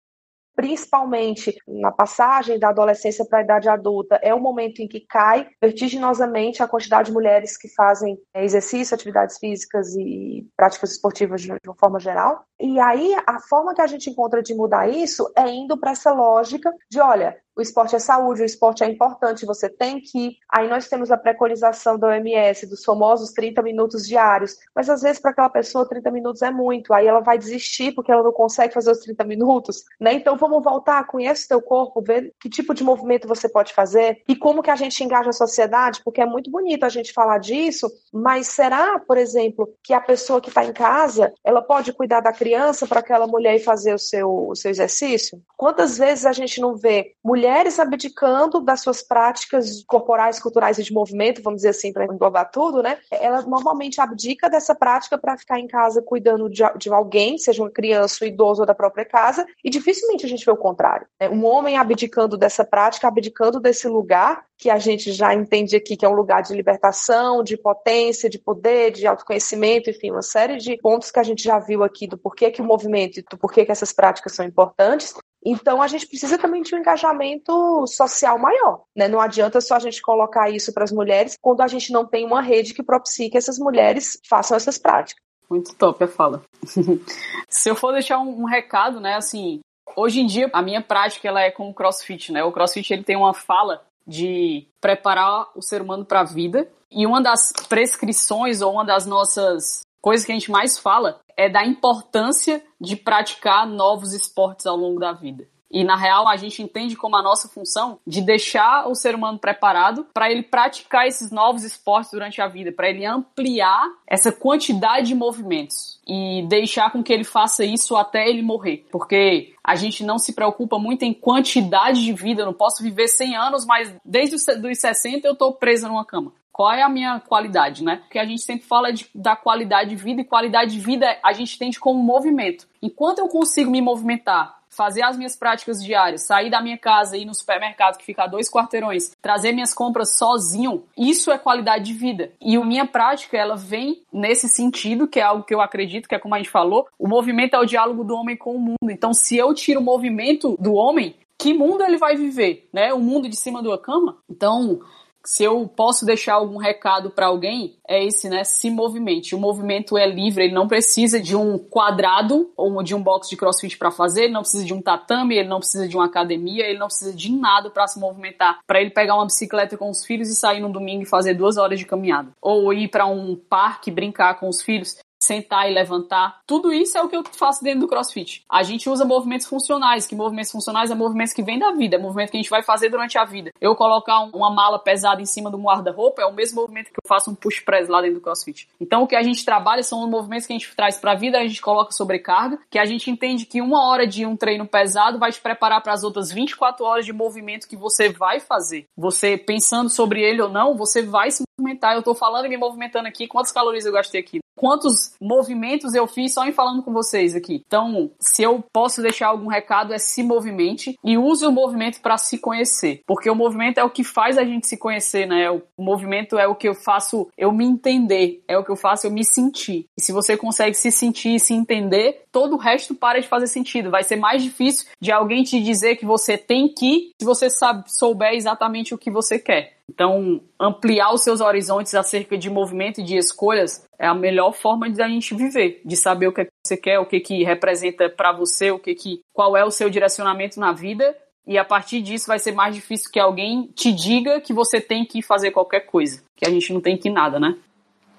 principalmente 0.56 1.54
na 1.68 1.92
passagem 1.92 2.58
da 2.58 2.70
adolescência 2.70 3.26
para 3.26 3.40
a 3.40 3.42
idade 3.42 3.68
adulta, 3.68 4.18
é 4.24 4.34
o 4.34 4.40
momento 4.40 4.80
em 4.80 4.88
que 4.88 5.02
cai 5.02 5.50
vertiginosamente 5.62 6.64
a 6.64 6.68
quantidade 6.68 7.08
de 7.08 7.14
mulheres 7.14 7.58
que 7.58 7.68
fazem 7.76 8.18
exercício, 8.34 8.96
atividades 8.96 9.38
físicas 9.38 9.94
e 9.98 10.48
práticas 10.56 10.92
esportivas 10.92 11.42
de 11.42 11.52
uma 11.52 11.76
forma 11.78 12.00
geral. 12.00 12.46
E 12.58 12.80
aí, 12.80 13.14
a 13.28 13.42
forma 13.42 13.76
que 13.76 13.82
a 13.82 13.88
gente 13.88 14.10
encontra 14.10 14.42
de 14.42 14.56
mudar 14.56 14.88
isso 14.88 15.30
é 15.38 15.50
indo 15.50 15.78
para 15.78 15.92
essa 15.92 16.14
lógica 16.14 16.72
de, 16.90 17.02
olha, 17.02 17.38
o 17.56 17.62
esporte 17.62 17.96
é 17.96 18.00
saúde, 18.00 18.42
o 18.42 18.46
esporte 18.46 18.84
é 18.84 18.88
importante, 18.88 19.46
você 19.46 19.70
tem 19.70 20.00
que 20.02 20.20
ir. 20.20 20.38
Aí 20.50 20.68
nós 20.68 20.88
temos 20.88 21.12
a 21.12 21.18
preconização 21.18 21.98
da 21.98 22.08
OMS, 22.08 22.68
dos 22.68 22.84
famosos 22.84 23.32
30 23.32 23.62
minutos 23.62 24.06
diários, 24.08 24.58
mas 24.76 24.90
às 24.90 25.02
vezes 25.02 25.22
para 25.22 25.32
aquela 25.32 25.50
pessoa 25.50 25.88
30 25.88 26.12
minutos 26.12 26.42
é 26.42 26.52
muito, 26.52 26.94
aí 26.94 27.08
ela 27.08 27.22
vai 27.22 27.38
desistir 27.38 27.94
porque 27.94 28.12
ela 28.12 28.24
não 28.24 28.32
consegue 28.32 28.74
fazer 28.74 28.92
os 28.92 29.00
30 29.00 29.24
minutos, 29.24 29.84
né? 30.00 30.14
Então 30.14 30.36
vamos 30.38 30.64
voltar, 30.64 31.08
conhece 31.08 31.46
o 31.46 31.48
teu 31.48 31.62
corpo, 31.62 32.02
ver 32.02 32.34
que 32.40 32.50
tipo 32.50 32.74
de 32.74 32.84
movimento 32.84 33.28
você 33.28 33.48
pode 33.48 33.74
fazer 33.74 34.22
e 34.28 34.36
como 34.36 34.62
que 34.62 34.72
a 34.72 34.76
gente 34.76 35.02
engaja 35.04 35.30
a 35.30 35.34
sociedade, 35.34 36.02
porque 36.04 36.22
é 36.22 36.26
muito 36.26 36.52
bonito 36.52 36.84
a 36.84 36.90
gente 36.90 37.14
falar 37.14 37.38
disso, 37.38 37.90
mas 38.12 38.48
será, 38.48 39.00
por 39.00 39.18
exemplo, 39.18 39.70
que 39.84 39.94
a 39.94 40.02
pessoa 40.02 40.42
que 40.42 40.50
está 40.50 40.66
em 40.66 40.74
casa, 40.74 41.32
ela 41.44 41.62
pode 41.62 41.94
cuidar 41.94 42.20
da 42.20 42.34
criança 42.34 42.86
para 42.86 43.00
aquela 43.00 43.28
mulher 43.28 43.56
ir 43.56 43.60
fazer 43.60 43.94
o 43.94 44.00
seu, 44.00 44.50
o 44.50 44.56
seu 44.56 44.72
exercício? 44.72 45.42
Quantas 45.56 45.98
vezes 45.98 46.26
a 46.26 46.32
gente 46.32 46.60
não 46.60 46.76
vê 46.76 47.14
mulher 47.24 47.45
mulheres 47.46 47.80
abdicando 47.80 48.60
das 48.60 48.82
suas 48.82 49.04
práticas 49.04 49.84
corporais, 49.86 50.40
culturais 50.40 50.80
e 50.80 50.84
de 50.84 50.92
movimento, 50.92 51.44
vamos 51.44 51.58
dizer 51.60 51.70
assim, 51.70 51.94
para 51.94 52.06
englobar 52.06 52.50
tudo, 52.50 52.82
né? 52.82 52.98
Ela 53.12 53.44
normalmente 53.44 54.02
abdica 54.02 54.50
dessa 54.50 54.74
prática 54.74 55.16
para 55.16 55.38
ficar 55.38 55.60
em 55.60 55.68
casa 55.68 56.02
cuidando 56.02 56.50
de, 56.50 56.64
de, 56.76 56.92
alguém, 56.92 57.38
seja 57.38 57.62
uma 57.62 57.70
criança, 57.70 58.24
um 58.24 58.28
idoso 58.28 58.62
ou 58.62 58.66
da 58.66 58.74
própria 58.74 59.06
casa, 59.06 59.46
e 59.64 59.70
dificilmente 59.70 60.26
a 60.26 60.30
gente 60.30 60.44
vê 60.44 60.52
o 60.52 60.58
contrário. 60.58 61.06
Né? 61.20 61.30
Um 61.30 61.46
homem 61.46 61.78
abdicando 61.78 62.36
dessa 62.36 62.66
prática, 62.66 63.08
abdicando 63.08 63.60
desse 63.60 63.88
lugar 63.88 64.44
que 64.58 64.70
a 64.70 64.78
gente 64.78 65.12
já 65.12 65.34
entende 65.34 65.76
aqui 65.76 65.98
que 65.98 66.06
é 66.06 66.10
um 66.10 66.14
lugar 66.14 66.42
de 66.42 66.54
libertação, 66.54 67.44
de 67.44 67.58
potência, 67.58 68.30
de 68.30 68.40
poder, 68.40 68.92
de 68.92 69.06
autoconhecimento, 69.06 69.90
enfim, 69.90 70.12
uma 70.12 70.22
série 70.22 70.58
de 70.58 70.78
pontos 70.78 71.12
que 71.12 71.20
a 71.20 71.24
gente 71.24 71.44
já 71.44 71.60
viu 71.60 71.84
aqui 71.84 72.08
do 72.08 72.18
porquê 72.18 72.50
que 72.50 72.62
o 72.62 72.66
movimento 72.66 73.20
e 73.20 73.24
do 73.24 73.38
porquê 73.38 73.66
que 73.66 73.72
essas 73.72 73.92
práticas 73.92 74.34
são 74.34 74.46
importantes. 74.46 75.14
Então 75.46 75.82
a 75.82 75.88
gente 75.88 76.08
precisa 76.08 76.38
também 76.38 76.64
de 76.64 76.74
um 76.74 76.80
engajamento 76.80 77.86
social 77.86 78.40
maior, 78.40 78.84
né? 78.96 79.08
Não 79.08 79.20
adianta 79.20 79.62
só 79.62 79.76
a 79.76 79.80
gente 79.80 80.02
colocar 80.02 80.50
isso 80.50 80.74
para 80.74 80.84
as 80.84 80.92
mulheres 80.92 81.38
quando 81.40 81.62
a 81.62 81.68
gente 81.68 81.92
não 81.92 82.06
tem 82.06 82.26
uma 82.26 82.42
rede 82.42 82.74
que 82.74 82.82
propicie 82.82 83.30
que 83.30 83.38
essas 83.38 83.60
mulheres 83.60 84.20
façam 84.28 84.58
essas 84.58 84.78
práticas. 84.78 85.24
Muito 85.50 85.76
top 85.76 86.04
a 86.04 86.08
fala. 86.08 86.42
Se 87.48 87.70
eu 87.70 87.76
for 87.76 87.92
deixar 87.92 88.18
um, 88.20 88.42
um, 88.42 88.46
recado, 88.46 89.00
né, 89.00 89.16
assim, 89.16 89.60
hoje 89.96 90.20
em 90.20 90.26
dia 90.26 90.50
a 90.52 90.62
minha 90.64 90.82
prática 90.82 91.28
ela 91.28 91.42
é 91.42 91.52
com 91.52 91.70
o 91.70 91.74
CrossFit, 91.74 92.32
né? 92.32 92.44
O 92.44 92.52
CrossFit 92.52 92.94
ele 92.94 93.04
tem 93.04 93.16
uma 93.16 93.34
fala 93.34 93.86
de 94.06 94.68
preparar 94.80 95.48
o 95.56 95.62
ser 95.62 95.82
humano 95.82 96.06
para 96.06 96.22
a 96.22 96.26
vida 96.26 96.70
e 96.92 97.06
uma 97.06 97.22
das 97.22 97.52
prescrições 97.68 98.62
ou 98.62 98.74
uma 98.74 98.86
das 98.86 99.06
nossas 99.06 99.82
coisas 100.02 100.26
que 100.26 100.32
a 100.32 100.36
gente 100.36 100.52
mais 100.52 100.78
fala 100.78 101.20
é 101.36 101.50
da 101.50 101.66
importância 101.66 102.64
de 102.80 102.96
praticar 102.96 103.68
novos 103.68 104.14
esportes 104.14 104.66
ao 104.66 104.78
longo 104.78 105.00
da 105.00 105.12
vida. 105.12 105.48
E 105.70 105.84
na 105.84 105.98
real 105.98 106.28
a 106.28 106.38
gente 106.38 106.62
entende 106.62 106.96
como 106.96 107.18
a 107.18 107.22
nossa 107.22 107.50
função 107.50 108.00
de 108.06 108.22
deixar 108.22 108.88
o 108.88 108.96
ser 108.96 109.16
humano 109.16 109.40
preparado 109.40 110.06
para 110.14 110.32
ele 110.32 110.44
praticar 110.44 111.08
esses 111.08 111.32
novos 111.32 111.64
esportes 111.64 112.12
durante 112.12 112.40
a 112.42 112.48
vida, 112.48 112.72
para 112.72 112.90
ele 112.90 113.06
ampliar 113.06 113.86
essa 114.08 114.32
quantidade 114.32 115.08
de 115.08 115.16
movimentos 115.16 115.95
e 116.08 116.46
deixar 116.48 116.92
com 116.92 117.04
que 117.04 117.12
ele 117.12 117.24
faça 117.24 117.64
isso 117.66 117.96
até 117.96 118.28
ele 118.30 118.42
morrer, 118.42 118.86
porque 118.92 119.54
a 119.64 119.76
gente 119.76 120.04
não 120.04 120.20
se 120.20 120.34
preocupa 120.34 120.78
muito 120.78 121.04
em 121.04 121.14
quantidade 121.14 122.04
de 122.04 122.14
vida, 122.14 122.42
eu 122.42 122.46
não 122.46 122.54
posso 122.54 122.84
viver 122.84 123.08
100 123.08 123.36
anos, 123.36 123.66
mas 123.66 123.94
desde 124.04 124.36
os 124.36 124.44
60 124.44 125.28
eu 125.28 125.34
estou 125.34 125.54
presa 125.54 125.88
numa 125.88 126.06
cama 126.06 126.34
qual 126.56 126.72
é 126.72 126.82
a 126.82 126.88
minha 126.88 127.20
qualidade, 127.20 127.84
né? 127.84 127.98
Porque 127.98 128.18
a 128.18 128.24
gente 128.24 128.42
sempre 128.42 128.66
fala 128.66 128.94
de, 128.94 129.10
da 129.14 129.36
qualidade 129.36 129.90
de 129.90 129.98
vida 129.98 130.22
e 130.22 130.24
qualidade 130.24 130.72
de 130.72 130.80
vida 130.80 131.06
a 131.22 131.34
gente 131.34 131.54
entende 131.54 131.78
como 131.78 132.02
movimento. 132.02 132.66
Enquanto 132.82 133.20
eu 133.20 133.28
consigo 133.28 133.70
me 133.70 133.82
movimentar, 133.82 134.56
fazer 134.76 135.04
as 135.04 135.18
minhas 135.18 135.36
práticas 135.36 135.84
diárias, 135.84 136.26
sair 136.26 136.50
da 136.50 136.62
minha 136.62 136.78
casa, 136.78 137.18
ir 137.18 137.26
no 137.26 137.34
supermercado 137.34 137.98
que 137.98 138.06
fica 138.06 138.24
a 138.24 138.28
dois 138.28 138.50
quarteirões, 138.50 139.12
trazer 139.22 139.52
minhas 139.52 139.74
compras 139.74 140.18
sozinho, 140.18 140.84
isso 140.98 141.32
é 141.32 141.38
qualidade 141.38 141.86
de 141.86 141.94
vida. 141.94 142.32
E 142.42 142.56
a 142.56 142.66
minha 142.66 142.86
prática, 142.86 143.38
ela 143.38 143.56
vem 143.56 144.04
nesse 144.12 144.48
sentido, 144.48 145.08
que 145.08 145.20
é 145.20 145.24
algo 145.24 145.44
que 145.44 145.54
eu 145.54 145.62
acredito, 145.62 146.08
que 146.08 146.16
é 146.16 146.20
como 146.20 146.36
a 146.36 146.38
gente 146.38 146.50
falou, 146.50 146.88
o 146.98 147.08
movimento 147.08 147.56
é 147.56 147.60
o 147.60 147.66
diálogo 147.66 148.04
do 148.04 148.16
homem 148.16 148.38
com 148.38 148.56
o 148.56 148.60
mundo. 148.60 148.90
Então, 148.90 149.14
se 149.14 149.38
eu 149.38 149.54
tiro 149.54 149.80
o 149.80 149.84
movimento 149.84 150.56
do 150.60 150.74
homem, 150.74 151.16
que 151.38 151.54
mundo 151.54 151.84
ele 151.84 151.98
vai 151.98 152.16
viver, 152.16 152.68
né? 152.72 152.94
O 152.94 153.00
mundo 153.00 153.28
de 153.28 153.36
cima 153.36 153.62
da 153.62 153.78
cama? 153.78 154.18
Então, 154.30 154.80
se 155.26 155.44
eu 155.44 155.68
posso 155.68 156.06
deixar 156.06 156.36
algum 156.36 156.58
recado 156.58 157.10
para 157.10 157.28
alguém, 157.28 157.78
é 157.88 158.04
esse, 158.04 158.30
né? 158.30 158.44
Se 158.44 158.70
movimente. 158.70 159.36
O 159.36 159.40
movimento 159.40 159.98
é 159.98 160.08
livre, 160.08 160.46
ele 160.46 160.54
não 160.54 160.68
precisa 160.68 161.20
de 161.20 161.36
um 161.36 161.58
quadrado 161.58 162.52
ou 162.56 162.82
de 162.84 162.94
um 162.94 163.02
box 163.02 163.30
de 163.30 163.38
crossfit 163.38 163.78
para 163.78 163.92
fazer, 163.92 164.26
ele 164.26 164.34
não 164.34 164.42
precisa 164.42 164.64
de 164.66 164.74
um 164.74 164.82
tatame, 164.82 165.36
ele 165.38 165.50
não 165.50 165.60
precisa 165.60 165.88
de 165.88 165.96
uma 165.96 166.06
academia, 166.06 166.66
ele 166.66 166.80
não 166.80 166.88
precisa 166.88 167.14
de 167.14 167.32
nada 167.32 167.70
para 167.70 167.88
se 167.88 168.00
movimentar. 168.00 168.60
Para 168.68 168.82
ele 168.82 168.90
pegar 168.90 169.16
uma 169.16 169.26
bicicleta 169.26 169.78
com 169.78 169.90
os 169.90 170.06
filhos 170.06 170.30
e 170.30 170.36
sair 170.36 170.60
no 170.60 170.72
domingo 170.72 171.04
e 171.04 171.08
fazer 171.08 171.34
duas 171.34 171.58
horas 171.58 171.80
de 171.80 171.86
caminhada. 171.86 172.32
Ou 172.42 172.74
ir 172.74 172.88
para 172.88 173.06
um 173.06 173.36
parque 173.36 173.92
brincar 173.92 174.40
com 174.40 174.48
os 174.48 174.62
filhos 174.62 174.98
sentar 175.20 175.70
e 175.70 175.74
levantar. 175.74 176.40
Tudo 176.46 176.72
isso 176.72 176.98
é 176.98 177.02
o 177.02 177.10
que 177.10 177.16
eu 177.16 177.24
faço 177.34 177.64
dentro 177.64 177.82
do 177.82 177.88
CrossFit. 177.88 178.44
A 178.50 178.64
gente 178.64 178.90
usa 178.90 179.04
movimentos 179.04 179.48
funcionais, 179.48 180.06
que 180.06 180.16
movimentos 180.16 180.52
funcionais 180.52 180.92
é 180.92 180.96
movimentos 180.96 181.34
que 181.34 181.44
vêm 181.44 181.58
da 181.58 181.72
vida, 181.72 181.96
é 181.96 182.00
movimento 182.00 182.32
que 182.32 182.38
a 182.38 182.42
gente 182.42 182.50
vai 182.50 182.62
fazer 182.62 182.90
durante 182.90 183.18
a 183.18 183.26
vida. 183.26 183.52
Eu 183.60 183.76
colocar 183.76 184.20
uma 184.34 184.50
mala 184.50 184.78
pesada 184.78 185.22
em 185.22 185.26
cima 185.26 185.50
um 185.56 185.64
guarda-roupa 185.64 186.22
é 186.22 186.26
o 186.26 186.34
mesmo 186.34 186.62
movimento 186.62 186.88
que 186.88 187.00
eu 187.04 187.08
faço 187.08 187.32
um 187.32 187.36
push 187.36 187.62
press 187.62 187.88
lá 187.88 188.02
dentro 188.02 188.16
do 188.16 188.22
CrossFit. 188.22 188.68
Então 188.80 189.04
o 189.04 189.08
que 189.08 189.16
a 189.16 189.24
gente 189.24 189.46
trabalha 189.46 189.82
são 189.84 190.04
os 190.04 190.10
movimentos 190.10 190.46
que 190.46 190.54
a 190.54 190.58
gente 190.58 190.76
traz 190.76 190.98
para 190.98 191.14
a 191.14 191.16
vida, 191.16 191.38
a 191.38 191.48
gente 191.48 191.62
coloca 191.62 191.92
sobrecarga, 191.92 192.60
que 192.70 192.78
a 192.78 192.86
gente 192.86 193.10
entende 193.10 193.46
que 193.46 193.62
uma 193.62 193.88
hora 193.88 194.06
de 194.06 194.26
um 194.26 194.36
treino 194.36 194.68
pesado 194.68 195.18
vai 195.18 195.32
te 195.32 195.40
preparar 195.40 195.82
para 195.82 195.94
as 195.94 196.04
outras 196.04 196.32
24 196.32 196.86
horas 196.86 197.06
de 197.06 197.14
movimento 197.14 197.68
que 197.68 197.78
você 197.78 198.10
vai 198.10 198.40
fazer. 198.40 198.86
Você 198.98 199.38
pensando 199.38 199.90
sobre 199.90 200.22
ele 200.22 200.42
ou 200.42 200.50
não, 200.50 200.76
você 200.76 201.02
vai 201.02 201.32
se 201.32 201.44
movimentar. 201.58 201.96
Eu 201.96 202.04
tô 202.04 202.14
falando 202.14 202.46
e 202.46 202.50
me 202.50 202.58
movimentando 202.58 203.08
aqui, 203.08 203.28
quantas 203.28 203.52
calorias 203.52 203.86
eu 203.86 203.94
gastei 203.94 204.20
aqui? 204.20 204.45
Quantos 204.56 205.14
movimentos 205.22 205.94
eu 205.94 206.08
fiz 206.08 206.34
só 206.34 206.46
em 206.46 206.52
falando 206.52 206.84
com 206.84 206.94
vocês 206.94 207.36
aqui. 207.36 207.64
Então, 207.66 208.12
se 208.20 208.44
eu 208.44 208.64
posso 208.74 209.02
deixar 209.02 209.28
algum 209.28 209.48
recado, 209.48 209.94
é 209.94 209.98
se 209.98 210.24
movimente 210.24 210.98
e 211.04 211.18
use 211.18 211.46
o 211.46 211.52
movimento 211.52 212.02
para 212.02 212.18
se 212.18 212.38
conhecer. 212.38 213.02
Porque 213.06 213.30
o 213.30 213.36
movimento 213.36 213.78
é 213.78 213.84
o 213.84 213.90
que 213.90 214.04
faz 214.04 214.38
a 214.38 214.44
gente 214.44 214.68
se 214.68 214.78
conhecer, 214.78 215.28
né? 215.28 215.50
O 215.52 215.62
movimento 215.78 216.38
é 216.38 216.48
o 216.48 216.56
que 216.56 216.68
eu 216.68 216.74
faço 216.74 217.28
eu 217.38 217.52
me 217.52 217.66
entender, 217.66 218.44
é 218.48 218.58
o 218.58 218.64
que 218.64 218.72
eu 218.72 218.76
faço 218.76 219.08
eu 219.08 219.12
me 219.12 219.24
sentir. 219.24 219.88
E 219.98 220.02
se 220.02 220.12
você 220.12 220.38
consegue 220.38 220.76
se 220.76 220.92
sentir 220.92 221.36
e 221.36 221.40
se 221.40 221.54
entender, 221.54 222.26
todo 222.32 222.56
o 222.56 222.60
resto 222.60 222.94
para 222.94 223.22
de 223.22 223.28
fazer 223.28 223.48
sentido. 223.48 223.90
Vai 223.90 224.04
ser 224.04 224.18
mais 224.18 224.44
difícil 224.44 224.88
de 225.00 225.12
alguém 225.12 225.44
te 225.44 225.62
dizer 225.62 225.96
que 225.96 226.06
você 226.06 226.38
tem 226.38 226.68
que, 226.68 227.12
se 227.20 227.26
você 227.26 227.50
sabe, 227.50 227.84
souber 227.88 228.34
exatamente 228.34 228.94
o 228.94 228.98
que 228.98 229.10
você 229.10 229.40
quer. 229.40 229.75
Então, 229.90 230.42
ampliar 230.60 231.14
os 231.14 231.24
seus 231.24 231.42
horizontes 231.42 231.94
acerca 231.94 232.38
de 232.38 232.50
movimento 232.50 233.00
e 233.00 233.04
de 233.04 233.18
escolhas 233.18 233.86
é 234.00 234.08
a 234.08 234.14
melhor 234.14 234.52
forma 234.52 234.90
de 234.90 235.02
a 235.02 235.08
gente 235.08 235.34
viver, 235.36 235.82
de 235.86 235.96
saber 235.96 236.28
o 236.28 236.34
que, 236.34 236.42
é 236.42 236.46
que 236.46 236.52
você 236.66 236.76
quer, 236.76 237.00
o 237.00 237.06
que 237.06 237.20
que 237.20 237.44
representa 237.44 238.10
para 238.10 238.34
você, 238.34 238.72
o 238.72 238.80
que 238.80 238.96
que 238.96 239.22
qual 239.32 239.56
é 239.56 239.64
o 239.64 239.72
seu 239.72 239.90
direcionamento 239.90 240.60
na 240.60 240.74
vida, 240.74 241.16
e 241.48 241.58
a 241.58 241.64
partir 241.64 242.02
disso 242.02 242.28
vai 242.28 242.40
ser 242.40 242.52
mais 242.52 242.74
difícil 242.74 243.12
que 243.12 243.20
alguém 243.20 243.70
te 243.76 243.92
diga 243.92 244.42
que 244.42 244.52
você 244.52 244.82
tem 244.82 245.06
que 245.06 245.22
fazer 245.22 245.52
qualquer 245.52 245.82
coisa, 245.82 246.24
que 246.36 246.46
a 246.46 246.50
gente 246.50 246.74
não 246.74 246.82
tem 246.82 246.98
que 246.98 247.10
nada, 247.10 247.40
né? 247.40 247.56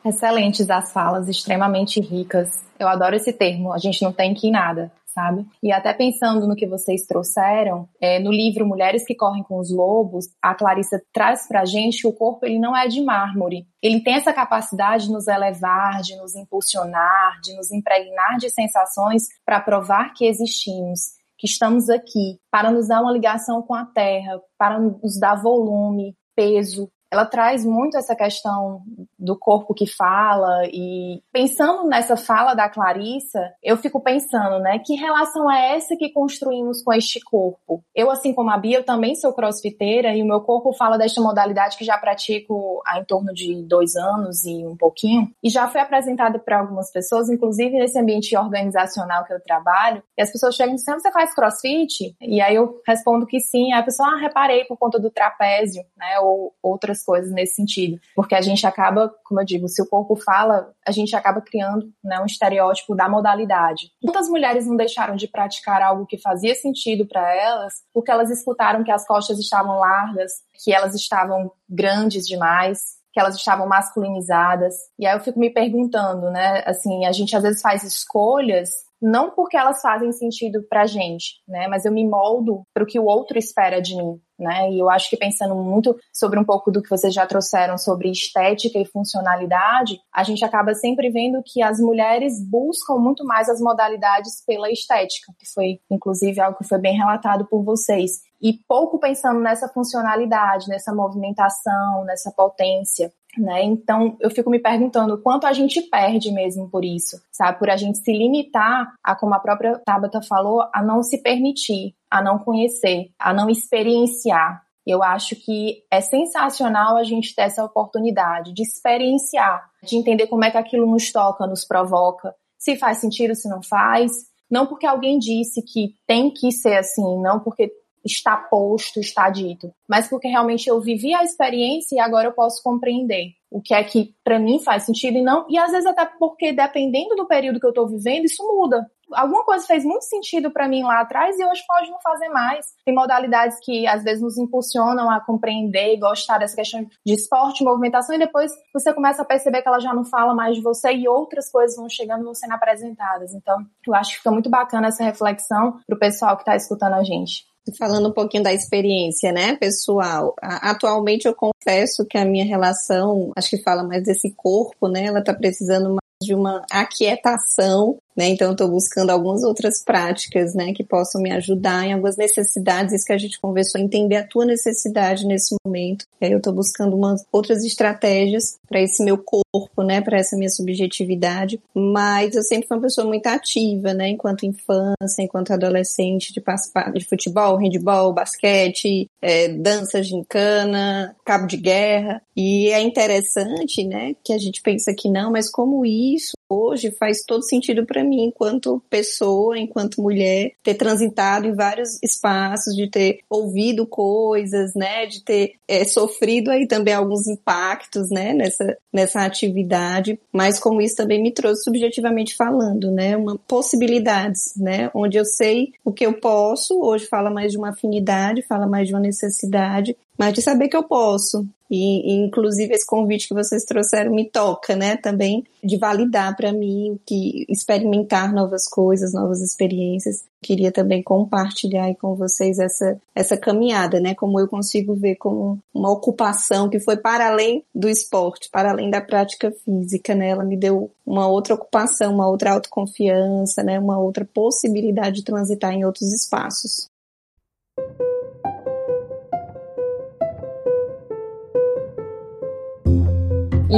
Excelentes 0.04 0.70
as 0.70 0.92
falas, 0.92 1.28
extremamente 1.28 2.00
ricas. 2.00 2.64
Eu 2.78 2.86
adoro 2.86 3.16
esse 3.16 3.32
termo, 3.32 3.72
a 3.72 3.78
gente 3.78 4.00
não 4.02 4.12
tem 4.12 4.32
que 4.32 4.50
nada 4.50 4.92
sabe? 5.16 5.46
E 5.62 5.72
até 5.72 5.94
pensando 5.94 6.46
no 6.46 6.54
que 6.54 6.66
vocês 6.66 7.06
trouxeram, 7.06 7.88
é, 7.98 8.18
no 8.18 8.30
livro 8.30 8.66
Mulheres 8.66 9.02
que 9.06 9.14
Correm 9.14 9.42
com 9.42 9.58
os 9.58 9.72
Lobos, 9.72 10.26
a 10.42 10.54
Clarissa 10.54 11.02
traz 11.10 11.48
pra 11.48 11.64
gente 11.64 12.02
que 12.02 12.06
o 12.06 12.12
corpo 12.12 12.44
ele 12.44 12.58
não 12.58 12.76
é 12.76 12.86
de 12.86 13.02
mármore. 13.02 13.66
Ele 13.82 14.00
tem 14.00 14.14
essa 14.14 14.32
capacidade 14.32 15.06
de 15.06 15.12
nos 15.12 15.26
elevar, 15.26 16.02
de 16.02 16.14
nos 16.16 16.36
impulsionar, 16.36 17.40
de 17.40 17.56
nos 17.56 17.72
impregnar 17.72 18.36
de 18.36 18.50
sensações 18.50 19.24
para 19.44 19.58
provar 19.58 20.12
que 20.12 20.26
existimos 20.26 21.16
que 21.38 21.46
estamos 21.46 21.90
aqui 21.90 22.38
para 22.50 22.70
nos 22.70 22.88
dar 22.88 23.02
uma 23.02 23.12
ligação 23.12 23.60
com 23.60 23.74
a 23.74 23.84
terra, 23.84 24.40
para 24.58 24.80
nos 24.80 25.20
dar 25.20 25.34
volume, 25.34 26.16
peso, 26.34 26.90
ela 27.10 27.24
traz 27.24 27.64
muito 27.64 27.96
essa 27.96 28.14
questão 28.14 28.82
do 29.18 29.38
corpo 29.38 29.74
que 29.74 29.86
fala 29.86 30.66
e 30.66 31.22
pensando 31.32 31.88
nessa 31.88 32.16
fala 32.16 32.54
da 32.54 32.68
Clarissa, 32.68 33.52
eu 33.62 33.76
fico 33.76 34.00
pensando, 34.00 34.58
né, 34.60 34.78
que 34.84 34.94
relação 34.94 35.50
é 35.50 35.76
essa 35.76 35.96
que 35.96 36.12
construímos 36.12 36.82
com 36.82 36.92
este 36.92 37.20
corpo? 37.20 37.82
Eu, 37.94 38.10
assim 38.10 38.32
como 38.32 38.50
a 38.50 38.58
Bia, 38.58 38.78
eu 38.78 38.84
também 38.84 39.14
sou 39.14 39.32
crossfiteira 39.32 40.14
e 40.14 40.22
o 40.22 40.26
meu 40.26 40.40
corpo 40.40 40.72
fala 40.72 40.98
desta 40.98 41.20
modalidade 41.20 41.76
que 41.76 41.84
já 41.84 41.96
pratico 41.98 42.82
há 42.86 42.98
em 43.00 43.04
torno 43.04 43.32
de 43.32 43.62
dois 43.62 43.94
anos 43.96 44.44
e 44.44 44.66
um 44.66 44.76
pouquinho 44.76 45.30
e 45.42 45.48
já 45.48 45.68
foi 45.68 45.80
apresentada 45.80 46.38
para 46.38 46.60
algumas 46.60 46.90
pessoas, 46.90 47.28
inclusive 47.28 47.78
nesse 47.78 47.98
ambiente 47.98 48.36
organizacional 48.36 49.24
que 49.24 49.32
eu 49.32 49.40
trabalho, 49.40 50.02
e 50.16 50.22
as 50.22 50.30
pessoas 50.30 50.54
chegam 50.54 50.74
e 50.74 50.76
dizem, 50.76 50.94
você 50.94 51.10
faz 51.10 51.34
crossfit? 51.34 52.16
E 52.20 52.40
aí 52.40 52.54
eu 52.54 52.80
respondo 52.86 53.26
que 53.26 53.40
sim, 53.40 53.72
aí 53.72 53.80
a 53.80 53.84
pessoa, 53.84 54.08
ah, 54.08 54.20
reparei 54.20 54.64
por 54.64 54.76
conta 54.76 54.98
do 54.98 55.10
trapézio, 55.10 55.84
né, 55.96 56.18
ou 56.20 56.52
outras 56.62 56.95
coisas 57.04 57.30
nesse 57.32 57.54
sentido. 57.54 58.00
Porque 58.14 58.34
a 58.34 58.40
gente 58.40 58.66
acaba, 58.66 59.12
como 59.24 59.40
eu 59.40 59.44
digo, 59.44 59.68
se 59.68 59.80
o 59.82 59.86
corpo 59.86 60.16
fala, 60.16 60.72
a 60.86 60.90
gente 60.90 61.14
acaba 61.14 61.40
criando 61.40 61.90
né, 62.02 62.20
um 62.20 62.26
estereótipo 62.26 62.94
da 62.94 63.08
modalidade. 63.08 63.90
Muitas 64.02 64.28
mulheres 64.28 64.66
não 64.66 64.76
deixaram 64.76 65.16
de 65.16 65.28
praticar 65.28 65.82
algo 65.82 66.06
que 66.06 66.18
fazia 66.18 66.54
sentido 66.54 67.06
para 67.06 67.34
elas, 67.34 67.74
porque 67.92 68.10
elas 68.10 68.30
escutaram 68.30 68.84
que 68.84 68.90
as 68.90 69.06
costas 69.06 69.38
estavam 69.38 69.78
largas, 69.78 70.32
que 70.62 70.72
elas 70.72 70.94
estavam 70.94 71.50
grandes 71.68 72.26
demais, 72.26 72.96
que 73.12 73.20
elas 73.20 73.34
estavam 73.34 73.66
masculinizadas. 73.66 74.74
E 74.98 75.06
aí 75.06 75.16
eu 75.16 75.20
fico 75.20 75.40
me 75.40 75.48
perguntando, 75.48 76.30
né? 76.30 76.62
Assim, 76.66 77.06
a 77.06 77.12
gente 77.12 77.34
às 77.34 77.42
vezes 77.42 77.62
faz 77.62 77.82
escolhas 77.82 78.85
não 79.00 79.30
porque 79.30 79.56
elas 79.56 79.80
fazem 79.80 80.12
sentido 80.12 80.62
pra 80.68 80.86
gente, 80.86 81.42
né? 81.46 81.68
Mas 81.68 81.84
eu 81.84 81.92
me 81.92 82.06
moldo 82.06 82.66
para 82.72 82.82
o 82.82 82.86
que 82.86 82.98
o 82.98 83.04
outro 83.04 83.38
espera 83.38 83.80
de 83.80 83.96
mim 83.96 84.20
né? 84.38 84.70
E 84.70 84.78
eu 84.78 84.90
acho 84.90 85.08
que 85.08 85.16
pensando 85.16 85.54
muito 85.54 85.96
sobre 86.12 86.38
um 86.38 86.44
pouco 86.44 86.70
do 86.70 86.82
que 86.82 86.90
vocês 86.90 87.12
já 87.12 87.26
trouxeram 87.26 87.78
sobre 87.78 88.10
estética 88.10 88.78
e 88.78 88.84
funcionalidade, 88.84 89.98
a 90.12 90.22
gente 90.22 90.44
acaba 90.44 90.74
sempre 90.74 91.10
vendo 91.10 91.42
que 91.44 91.62
as 91.62 91.78
mulheres 91.78 92.34
buscam 92.48 92.96
muito 92.96 93.24
mais 93.24 93.48
as 93.48 93.60
modalidades 93.60 94.44
pela 94.46 94.70
estética, 94.70 95.32
que 95.38 95.46
foi 95.52 95.80
inclusive 95.90 96.40
algo 96.40 96.58
que 96.58 96.68
foi 96.68 96.78
bem 96.78 96.96
relatado 96.96 97.46
por 97.46 97.64
vocês. 97.64 98.20
E 98.40 98.52
pouco 98.68 98.98
pensando 99.00 99.40
nessa 99.40 99.68
funcionalidade, 99.68 100.68
nessa 100.68 100.94
movimentação, 100.94 102.04
nessa 102.04 102.30
potência. 102.30 103.10
Né? 103.38 103.62
Então, 103.64 104.16
eu 104.20 104.30
fico 104.30 104.48
me 104.48 104.58
perguntando 104.58 105.18
quanto 105.18 105.46
a 105.46 105.52
gente 105.52 105.82
perde 105.82 106.32
mesmo 106.32 106.70
por 106.70 106.84
isso, 106.84 107.20
sabe? 107.30 107.58
Por 107.58 107.68
a 107.68 107.76
gente 107.76 107.98
se 107.98 108.10
limitar 108.10 108.94
a, 109.02 109.14
como 109.14 109.34
a 109.34 109.38
própria 109.38 109.78
Tabata 109.84 110.22
falou, 110.22 110.64
a 110.72 110.82
não 110.82 111.02
se 111.02 111.18
permitir, 111.18 111.94
a 112.10 112.22
não 112.22 112.38
conhecer, 112.38 113.10
a 113.18 113.32
não 113.34 113.50
experienciar. 113.50 114.62
Eu 114.86 115.02
acho 115.02 115.34
que 115.36 115.82
é 115.90 116.00
sensacional 116.00 116.96
a 116.96 117.04
gente 117.04 117.34
ter 117.34 117.42
essa 117.42 117.64
oportunidade 117.64 118.54
de 118.54 118.62
experienciar, 118.62 119.68
de 119.82 119.96
entender 119.96 120.28
como 120.28 120.44
é 120.44 120.50
que 120.50 120.56
aquilo 120.56 120.86
nos 120.86 121.10
toca, 121.12 121.46
nos 121.46 121.64
provoca, 121.64 122.34
se 122.56 122.76
faz 122.76 122.98
sentido, 122.98 123.34
se 123.34 123.48
não 123.48 123.62
faz. 123.62 124.12
Não 124.50 124.66
porque 124.66 124.86
alguém 124.86 125.18
disse 125.18 125.60
que 125.60 125.94
tem 126.06 126.30
que 126.30 126.52
ser 126.52 126.76
assim, 126.76 127.20
não 127.20 127.40
porque 127.40 127.72
está 128.06 128.36
posto, 128.36 129.00
está 129.00 129.28
dito, 129.28 129.72
mas 129.88 130.08
porque 130.08 130.28
realmente 130.28 130.68
eu 130.68 130.80
vivi 130.80 131.12
a 131.14 131.24
experiência 131.24 131.96
e 131.96 132.00
agora 132.00 132.28
eu 132.28 132.32
posso 132.32 132.62
compreender 132.62 133.32
o 133.50 133.60
que 133.60 133.74
é 133.74 133.82
que 133.82 134.14
para 134.24 134.38
mim 134.38 134.58
faz 134.60 134.84
sentido 134.84 135.18
e 135.18 135.22
não, 135.22 135.46
e 135.48 135.58
às 135.58 135.70
vezes 135.70 135.86
até 135.86 136.04
porque 136.18 136.52
dependendo 136.52 137.14
do 137.14 137.26
período 137.26 137.60
que 137.60 137.66
eu 137.66 137.70
estou 137.70 137.88
vivendo, 137.88 138.24
isso 138.24 138.42
muda. 138.42 138.86
Alguma 139.12 139.44
coisa 139.44 139.64
fez 139.64 139.84
muito 139.84 140.02
sentido 140.02 140.50
para 140.50 140.66
mim 140.66 140.82
lá 140.82 141.00
atrás 141.00 141.38
e 141.38 141.44
hoje 141.44 141.62
pode 141.66 141.88
não 141.88 142.00
fazer 142.00 142.28
mais. 142.28 142.66
Tem 142.84 142.92
modalidades 142.92 143.56
que 143.62 143.86
às 143.86 144.02
vezes 144.02 144.20
nos 144.20 144.36
impulsionam 144.36 145.08
a 145.08 145.20
compreender 145.20 145.94
e 145.94 145.96
gostar 145.96 146.38
dessa 146.38 146.56
questão 146.56 146.84
de 147.04 147.14
esporte, 147.14 147.62
movimentação 147.62 148.16
e 148.16 148.18
depois 148.18 148.50
você 148.74 148.92
começa 148.92 149.22
a 149.22 149.24
perceber 149.24 149.62
que 149.62 149.68
ela 149.68 149.78
já 149.78 149.94
não 149.94 150.04
fala 150.04 150.34
mais 150.34 150.56
de 150.56 150.62
você 150.62 150.92
e 150.92 151.08
outras 151.08 151.50
coisas 151.50 151.76
vão 151.76 151.88
chegando 151.88 152.22
e 152.22 152.24
vão 152.24 152.34
sendo 152.34 152.54
apresentadas. 152.54 153.32
Então, 153.32 153.64
eu 153.86 153.94
acho 153.94 154.10
que 154.10 154.18
fica 154.18 154.30
muito 154.32 154.50
bacana 154.50 154.88
essa 154.88 155.04
reflexão 155.04 155.78
pro 155.86 155.98
pessoal 155.98 156.36
que 156.36 156.42
está 156.42 156.56
escutando 156.56 156.94
a 156.94 157.04
gente 157.04 157.44
falando 157.76 158.08
um 158.08 158.12
pouquinho 158.12 158.42
da 158.42 158.52
experiência, 158.52 159.32
né, 159.32 159.56
pessoal? 159.56 160.34
Atualmente 160.40 161.26
eu 161.26 161.34
confesso 161.34 162.04
que 162.04 162.18
a 162.18 162.24
minha 162.24 162.44
relação, 162.44 163.32
acho 163.36 163.50
que 163.50 163.62
fala 163.62 163.82
mais 163.82 164.04
desse 164.04 164.30
corpo, 164.32 164.88
né? 164.88 165.06
Ela 165.06 165.22
tá 165.22 165.34
precisando 165.34 165.88
mais 165.88 166.00
de 166.22 166.34
uma 166.34 166.64
aquietação 166.70 167.98
né? 168.16 168.28
Então, 168.28 168.52
estou 168.52 168.68
buscando 168.68 169.10
algumas 169.10 169.42
outras 169.42 169.82
práticas, 169.82 170.54
né, 170.54 170.72
que 170.72 170.82
possam 170.82 171.20
me 171.20 171.30
ajudar 171.32 171.86
em 171.86 171.92
algumas 171.92 172.16
necessidades, 172.16 172.94
isso 172.94 173.04
que 173.04 173.12
a 173.12 173.18
gente 173.18 173.40
conversou, 173.40 173.80
entender 173.80 174.16
a 174.16 174.26
tua 174.26 174.46
necessidade 174.46 175.26
nesse 175.26 175.54
momento. 175.64 176.06
Aí 176.20 176.32
eu 176.32 176.38
estou 176.38 176.52
buscando 176.52 176.96
umas 176.96 177.24
outras 177.30 177.64
estratégias 177.64 178.56
para 178.68 178.80
esse 178.80 179.04
meu 179.04 179.18
corpo, 179.18 179.82
né, 179.82 180.00
para 180.00 180.18
essa 180.18 180.36
minha 180.36 180.48
subjetividade. 180.48 181.60
Mas 181.74 182.34
eu 182.34 182.42
sempre 182.42 182.66
fui 182.66 182.76
uma 182.76 182.82
pessoa 182.82 183.06
muito 183.06 183.26
ativa, 183.26 183.92
né, 183.92 184.08
enquanto 184.08 184.46
infância, 184.46 185.22
enquanto 185.22 185.52
adolescente, 185.52 186.32
de 186.32 186.40
participar 186.40 186.92
de 186.92 187.04
futebol, 187.04 187.58
handball, 187.58 188.12
basquete, 188.12 189.08
é, 189.20 189.48
dança, 189.48 190.02
gincana, 190.02 191.14
cabo 191.24 191.46
de 191.46 191.56
guerra. 191.56 192.22
E 192.36 192.68
é 192.68 192.80
interessante, 192.80 193.84
né, 193.84 194.14
que 194.24 194.32
a 194.32 194.38
gente 194.38 194.62
pensa 194.62 194.94
que 194.94 195.10
não, 195.10 195.30
mas 195.30 195.50
como 195.50 195.84
isso 195.84 196.35
hoje 196.48 196.90
faz 196.92 197.22
todo 197.26 197.42
sentido 197.42 197.84
para 197.84 198.04
mim 198.04 198.24
enquanto 198.24 198.82
pessoa, 198.88 199.58
enquanto 199.58 200.02
mulher, 200.02 200.52
ter 200.62 200.74
transitado 200.74 201.46
em 201.46 201.54
vários 201.54 201.98
espaços, 202.02 202.74
de 202.74 202.88
ter 202.88 203.20
ouvido 203.28 203.86
coisas, 203.86 204.74
né, 204.74 205.06
de 205.06 205.22
ter 205.22 205.54
é, 205.68 205.84
sofrido 205.84 206.50
aí 206.50 206.66
também 206.66 206.94
alguns 206.94 207.26
impactos, 207.26 208.10
né, 208.10 208.32
nessa, 208.32 208.76
nessa 208.92 209.20
atividade, 209.22 210.18
mas 210.32 210.58
como 210.58 210.80
isso 210.80 210.96
também 210.96 211.22
me 211.22 211.32
trouxe 211.32 211.64
subjetivamente 211.64 212.36
falando, 212.36 212.90
né, 212.90 213.16
uma 213.16 213.36
possibilidades, 213.36 214.54
né, 214.56 214.90
onde 214.94 215.18
eu 215.18 215.24
sei 215.24 215.72
o 215.84 215.92
que 215.92 216.06
eu 216.06 216.14
posso, 216.14 216.80
hoje 216.80 217.06
fala 217.06 217.30
mais 217.30 217.52
de 217.52 217.58
uma 217.58 217.70
afinidade, 217.70 218.42
fala 218.42 218.66
mais 218.66 218.88
de 218.88 218.94
uma 218.94 219.00
necessidade, 219.00 219.96
mas 220.18 220.32
de 220.32 220.42
saber 220.42 220.68
que 220.68 220.76
eu 220.76 220.82
posso. 220.82 221.46
E, 221.68 222.12
e, 222.12 222.24
inclusive 222.24 222.72
esse 222.72 222.86
convite 222.86 223.28
que 223.28 223.34
vocês 223.34 223.64
trouxeram 223.64 224.14
me 224.14 224.24
toca, 224.30 224.76
né, 224.76 224.96
também 224.96 225.44
de 225.62 225.76
validar 225.76 226.36
para 226.36 226.52
mim 226.52 226.98
que 227.04 227.44
experimentar 227.48 228.32
novas 228.32 228.68
coisas, 228.68 229.12
novas 229.12 229.40
experiências. 229.40 230.24
Queria 230.40 230.70
também 230.70 231.02
compartilhar 231.02 231.92
com 231.96 232.14
vocês 232.14 232.60
essa 232.60 232.96
essa 233.14 233.36
caminhada, 233.36 233.98
né, 233.98 234.14
como 234.14 234.38
eu 234.38 234.46
consigo 234.46 234.94
ver 234.94 235.16
como 235.16 235.58
uma 235.74 235.90
ocupação 235.90 236.68
que 236.68 236.78
foi 236.78 236.96
para 236.96 237.28
além 237.28 237.64
do 237.74 237.88
esporte, 237.88 238.48
para 238.50 238.70
além 238.70 238.88
da 238.88 239.00
prática 239.00 239.52
física, 239.64 240.14
né? 240.14 240.28
Ela 240.28 240.44
me 240.44 240.56
deu 240.56 240.90
uma 241.04 241.26
outra 241.26 241.54
ocupação, 241.54 242.14
uma 242.14 242.28
outra 242.28 242.52
autoconfiança, 242.52 243.62
né, 243.64 243.78
uma 243.80 243.98
outra 243.98 244.24
possibilidade 244.24 245.16
de 245.16 245.24
transitar 245.24 245.72
em 245.72 245.84
outros 245.84 246.12
espaços. 246.12 246.88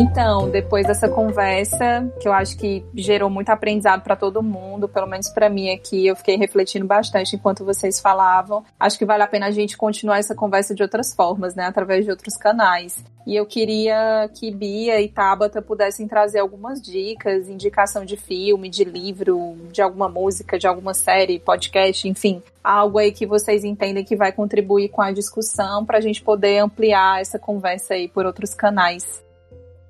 Então, 0.01 0.49
depois 0.49 0.87
dessa 0.87 1.09
conversa, 1.09 2.09
que 2.21 2.29
eu 2.29 2.33
acho 2.33 2.57
que 2.57 2.85
gerou 2.95 3.29
muito 3.29 3.49
aprendizado 3.49 4.01
para 4.01 4.15
todo 4.15 4.41
mundo, 4.41 4.89
pelo 4.89 5.09
menos 5.09 5.29
para 5.29 5.51
mim 5.51 5.75
aqui, 5.75 6.07
eu 6.07 6.15
fiquei 6.15 6.37
refletindo 6.37 6.87
bastante 6.87 7.35
enquanto 7.35 7.65
vocês 7.65 7.99
falavam. 7.99 8.65
Acho 8.79 8.97
que 8.97 9.05
vale 9.05 9.25
a 9.25 9.27
pena 9.27 9.47
a 9.47 9.51
gente 9.51 9.77
continuar 9.77 10.19
essa 10.19 10.37
conversa 10.37 10.73
de 10.73 10.85
outras 10.85 11.13
formas, 11.13 11.57
né, 11.57 11.65
através 11.65 12.05
de 12.05 12.13
outros 12.13 12.37
canais. 12.37 13.05
E 13.27 13.35
eu 13.35 13.45
queria 13.45 14.31
que 14.39 14.53
Bia 14.53 15.01
e 15.01 15.09
Tabata 15.09 15.61
pudessem 15.61 16.07
trazer 16.07 16.39
algumas 16.39 16.81
dicas, 16.81 17.49
indicação 17.49 18.05
de 18.05 18.17
filme, 18.17 18.69
de 18.69 18.85
livro, 18.85 19.57
de 19.73 19.83
alguma 19.83 20.09
música, 20.09 20.57
de 20.57 20.69
alguma 20.69 20.95
série, 20.95 21.41
podcast, 21.41 22.07
enfim, 22.07 22.41
algo 22.63 22.99
aí 22.99 23.11
que 23.11 23.27
vocês 23.27 23.65
entendem 23.65 24.05
que 24.05 24.15
vai 24.15 24.31
contribuir 24.31 24.91
com 24.91 25.03
a 25.03 25.11
discussão 25.11 25.85
para 25.85 25.99
a 25.99 26.01
gente 26.01 26.23
poder 26.23 26.59
ampliar 26.59 27.21
essa 27.21 27.37
conversa 27.37 27.95
aí 27.95 28.07
por 28.07 28.25
outros 28.25 28.55
canais. 28.55 29.27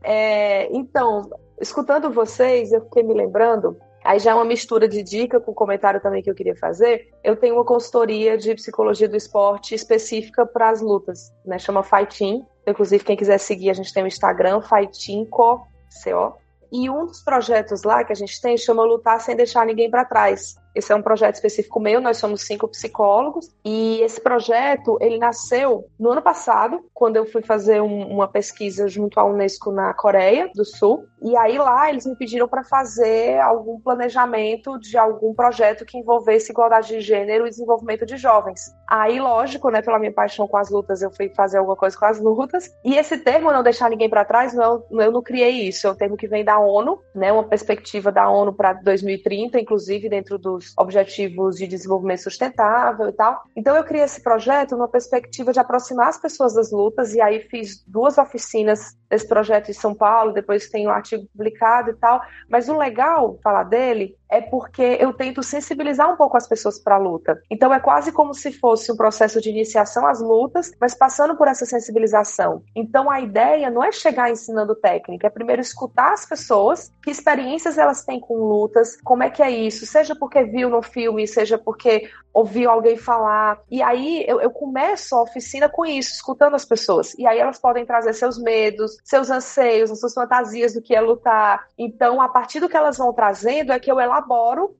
É, 0.02 0.68
então, 0.74 1.30
escutando 1.60 2.10
vocês, 2.10 2.72
eu 2.72 2.82
fiquei 2.82 3.02
me 3.02 3.14
lembrando, 3.14 3.76
aí 4.04 4.18
já 4.18 4.30
é 4.30 4.34
uma 4.34 4.44
mistura 4.44 4.88
de 4.88 5.02
dica 5.02 5.40
com 5.40 5.52
comentário 5.52 6.00
também 6.00 6.22
que 6.22 6.30
eu 6.30 6.34
queria 6.34 6.56
fazer. 6.56 7.08
Eu 7.22 7.36
tenho 7.36 7.54
uma 7.54 7.64
consultoria 7.64 8.36
de 8.36 8.54
psicologia 8.54 9.08
do 9.08 9.16
esporte 9.16 9.74
específica 9.74 10.46
para 10.46 10.70
as 10.70 10.80
lutas, 10.80 11.32
né? 11.44 11.58
Chama 11.58 11.82
Fighting. 11.82 12.44
Inclusive, 12.66 13.04
quem 13.04 13.16
quiser 13.16 13.38
seguir, 13.38 13.70
a 13.70 13.74
gente 13.74 13.92
tem 13.92 14.04
o 14.04 14.06
Instagram, 14.06 14.60
Fightingco, 14.60 15.66
CO. 16.02 16.36
E 16.70 16.90
um 16.90 17.06
dos 17.06 17.22
projetos 17.22 17.82
lá 17.82 18.04
que 18.04 18.12
a 18.12 18.16
gente 18.16 18.40
tem 18.40 18.56
chama 18.56 18.84
Lutar 18.84 19.20
Sem 19.20 19.34
Deixar 19.34 19.64
Ninguém 19.64 19.90
para 19.90 20.04
Trás 20.04 20.54
Esse 20.74 20.92
é 20.92 20.96
um 20.96 21.02
projeto 21.02 21.34
específico 21.34 21.80
meu, 21.80 22.00
nós 22.00 22.18
somos 22.18 22.42
cinco 22.42 22.68
psicólogos, 22.68 23.50
e 23.64 24.00
esse 24.02 24.20
projeto, 24.20 24.96
ele 25.00 25.18
nasceu 25.18 25.86
no 25.98 26.10
ano 26.10 26.22
passado, 26.22 26.84
quando 26.94 27.16
eu 27.16 27.26
fui 27.26 27.42
fazer 27.42 27.80
um, 27.80 28.06
uma 28.08 28.28
pesquisa 28.28 28.88
junto 28.88 29.18
à 29.18 29.24
Unesco 29.24 29.72
na 29.72 29.92
Coreia 29.94 30.50
do 30.54 30.64
Sul, 30.64 31.04
e 31.20 31.36
aí 31.36 31.58
lá 31.58 31.90
eles 31.90 32.06
me 32.06 32.14
pediram 32.16 32.46
para 32.46 32.62
fazer 32.62 33.40
algum 33.40 33.80
planejamento 33.80 34.78
de 34.78 34.96
algum 34.96 35.34
projeto 35.34 35.84
que 35.84 35.98
envolvesse 35.98 36.52
igualdade 36.52 36.88
de 36.88 37.00
gênero 37.00 37.46
e 37.46 37.50
desenvolvimento 37.50 38.06
de 38.06 38.16
jovens. 38.16 38.72
Aí, 38.86 39.20
lógico, 39.20 39.70
né, 39.70 39.82
pela 39.82 39.98
minha 39.98 40.12
paixão 40.12 40.46
com 40.46 40.56
as 40.56 40.70
lutas, 40.70 41.02
eu 41.02 41.10
fui 41.10 41.28
fazer 41.30 41.58
alguma 41.58 41.76
coisa 41.76 41.96
com 41.98 42.04
as 42.04 42.20
lutas, 42.20 42.70
e 42.84 42.96
esse 42.96 43.18
termo, 43.18 43.52
não 43.52 43.62
deixar 43.62 43.90
ninguém 43.90 44.08
para 44.08 44.24
trás, 44.24 44.54
não, 44.54 44.84
eu 44.90 45.10
não 45.10 45.22
criei 45.22 45.68
isso, 45.68 45.86
é 45.86 45.90
um 45.90 45.94
termo 45.94 46.16
que 46.16 46.28
vem 46.28 46.44
da 46.44 46.58
ONU, 46.58 47.00
né, 47.14 47.32
uma 47.32 47.44
perspectiva 47.44 48.12
da 48.12 48.28
ONU 48.28 48.52
para 48.52 48.74
2030, 48.74 49.60
inclusive 49.60 50.08
dentro 50.08 50.38
Objetivos 50.76 51.56
de 51.56 51.66
Desenvolvimento 51.66 52.22
Sustentável 52.22 53.08
e 53.08 53.12
tal. 53.12 53.42
Então 53.56 53.76
eu 53.76 53.84
criei 53.84 54.04
esse 54.04 54.22
projeto 54.22 54.76
numa 54.76 54.88
perspectiva 54.88 55.52
de 55.52 55.60
aproximar 55.60 56.08
as 56.08 56.18
pessoas 56.20 56.54
das 56.54 56.70
lutas 56.70 57.14
e 57.14 57.20
aí 57.20 57.40
fiz 57.40 57.82
duas 57.86 58.18
oficinas 58.18 58.96
desse 59.08 59.26
projeto 59.26 59.70
em 59.70 59.74
São 59.74 59.94
Paulo, 59.94 60.32
depois 60.32 60.68
tem 60.68 60.86
um 60.86 60.90
artigo 60.90 61.26
publicado 61.34 61.90
e 61.90 61.94
tal. 61.94 62.20
Mas 62.48 62.68
o 62.68 62.76
legal 62.76 63.38
falar 63.42 63.64
dele 63.64 64.16
é 64.30 64.40
porque 64.40 64.98
eu 65.00 65.12
tento 65.12 65.42
sensibilizar 65.42 66.12
um 66.12 66.16
pouco 66.16 66.36
as 66.36 66.46
pessoas 66.46 66.78
para 66.78 66.96
a 66.96 66.98
luta. 66.98 67.40
Então 67.50 67.72
é 67.72 67.80
quase 67.80 68.12
como 68.12 68.34
se 68.34 68.52
fosse 68.52 68.92
um 68.92 68.96
processo 68.96 69.40
de 69.40 69.50
iniciação 69.50 70.06
às 70.06 70.20
lutas, 70.20 70.72
mas 70.80 70.94
passando 70.94 71.36
por 71.36 71.48
essa 71.48 71.64
sensibilização. 71.64 72.62
Então 72.74 73.10
a 73.10 73.20
ideia 73.20 73.70
não 73.70 73.82
é 73.82 73.90
chegar 73.90 74.30
ensinando 74.30 74.74
técnica, 74.74 75.26
é 75.26 75.30
primeiro 75.30 75.62
escutar 75.62 76.12
as 76.12 76.26
pessoas, 76.26 76.92
que 77.02 77.10
experiências 77.10 77.78
elas 77.78 78.04
têm 78.04 78.20
com 78.20 78.34
lutas, 78.36 79.00
como 79.02 79.22
é 79.22 79.30
que 79.30 79.42
é 79.42 79.50
isso, 79.50 79.86
seja 79.86 80.14
porque 80.14 80.44
viu 80.44 80.68
no 80.68 80.82
filme, 80.82 81.26
seja 81.26 81.56
porque 81.56 82.10
ouviu 82.32 82.70
alguém 82.70 82.96
falar. 82.96 83.60
E 83.70 83.82
aí 83.82 84.24
eu, 84.28 84.40
eu 84.40 84.50
começo 84.50 85.16
a 85.16 85.22
oficina 85.22 85.68
com 85.68 85.84
isso, 85.84 86.12
escutando 86.12 86.54
as 86.54 86.64
pessoas. 86.64 87.14
E 87.18 87.26
aí 87.26 87.38
elas 87.38 87.58
podem 87.58 87.84
trazer 87.84 88.12
seus 88.12 88.38
medos, 88.38 88.96
seus 89.04 89.30
anseios, 89.30 89.90
as 89.90 89.98
suas 89.98 90.14
fantasias 90.14 90.74
do 90.74 90.82
que 90.82 90.94
é 90.94 91.00
lutar. 91.00 91.66
Então, 91.76 92.20
a 92.20 92.28
partir 92.28 92.60
do 92.60 92.68
que 92.68 92.76
elas 92.76 92.96
vão 92.96 93.12
trazendo, 93.12 93.72
é 93.72 93.80
que 93.80 93.90
eu 93.90 93.98
elaboro 93.98 94.17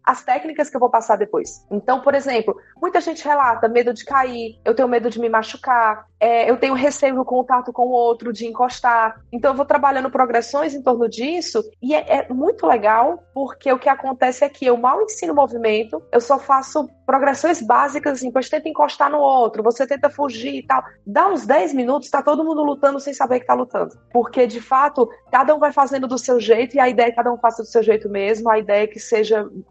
as 0.04 0.24
técnicas 0.24 0.70
que 0.70 0.76
eu 0.76 0.80
vou 0.80 0.90
passar 0.90 1.16
depois. 1.16 1.66
Então, 1.70 2.00
por 2.00 2.14
exemplo, 2.14 2.56
muita 2.80 3.00
gente 3.00 3.24
relata 3.24 3.68
medo 3.68 3.92
de 3.92 4.04
cair, 4.04 4.58
eu 4.64 4.74
tenho 4.74 4.88
medo 4.88 5.10
de 5.10 5.20
me 5.20 5.28
machucar, 5.28 6.06
é, 6.20 6.50
eu 6.50 6.56
tenho 6.56 6.74
receio 6.74 7.14
no 7.14 7.24
contato 7.24 7.72
com 7.72 7.86
o 7.86 7.90
outro, 7.90 8.32
de 8.32 8.46
encostar. 8.46 9.20
Então, 9.32 9.52
eu 9.52 9.56
vou 9.56 9.66
trabalhando 9.66 10.10
progressões 10.10 10.74
em 10.74 10.82
torno 10.82 11.08
disso, 11.08 11.62
e 11.80 11.94
é, 11.94 12.26
é 12.28 12.32
muito 12.32 12.66
legal, 12.66 13.22
porque 13.32 13.72
o 13.72 13.78
que 13.78 13.88
acontece 13.88 14.44
é 14.44 14.48
que 14.48 14.66
eu 14.66 14.76
mal 14.76 15.02
ensino 15.02 15.34
movimento, 15.34 16.02
eu 16.10 16.20
só 16.20 16.38
faço 16.38 16.88
progressões 17.06 17.62
básicas, 17.62 18.14
assim, 18.18 18.26
depois 18.26 18.48
tenta 18.48 18.68
encostar 18.68 19.10
no 19.10 19.18
outro, 19.18 19.62
você 19.62 19.86
tenta 19.86 20.10
fugir 20.10 20.56
e 20.56 20.66
tal. 20.66 20.82
Dá 21.06 21.28
uns 21.28 21.46
10 21.46 21.72
minutos, 21.72 22.10
tá 22.10 22.22
todo 22.22 22.44
mundo 22.44 22.62
lutando 22.62 23.00
sem 23.00 23.14
saber 23.14 23.40
que 23.40 23.46
tá 23.46 23.54
lutando. 23.54 23.94
Porque, 24.12 24.46
de 24.46 24.60
fato, 24.60 25.08
cada 25.30 25.54
um 25.54 25.58
vai 25.58 25.72
fazendo 25.72 26.06
do 26.06 26.18
seu 26.18 26.38
jeito, 26.38 26.76
e 26.76 26.80
a 26.80 26.88
ideia 26.88 27.06
é 27.06 27.10
que 27.10 27.16
cada 27.16 27.32
um 27.32 27.38
faça 27.38 27.62
do 27.62 27.68
seu 27.68 27.82
jeito 27.82 28.08
mesmo, 28.08 28.50
a 28.50 28.58
ideia 28.58 28.84
é 28.84 28.86
que 28.86 29.00
seja 29.00 29.27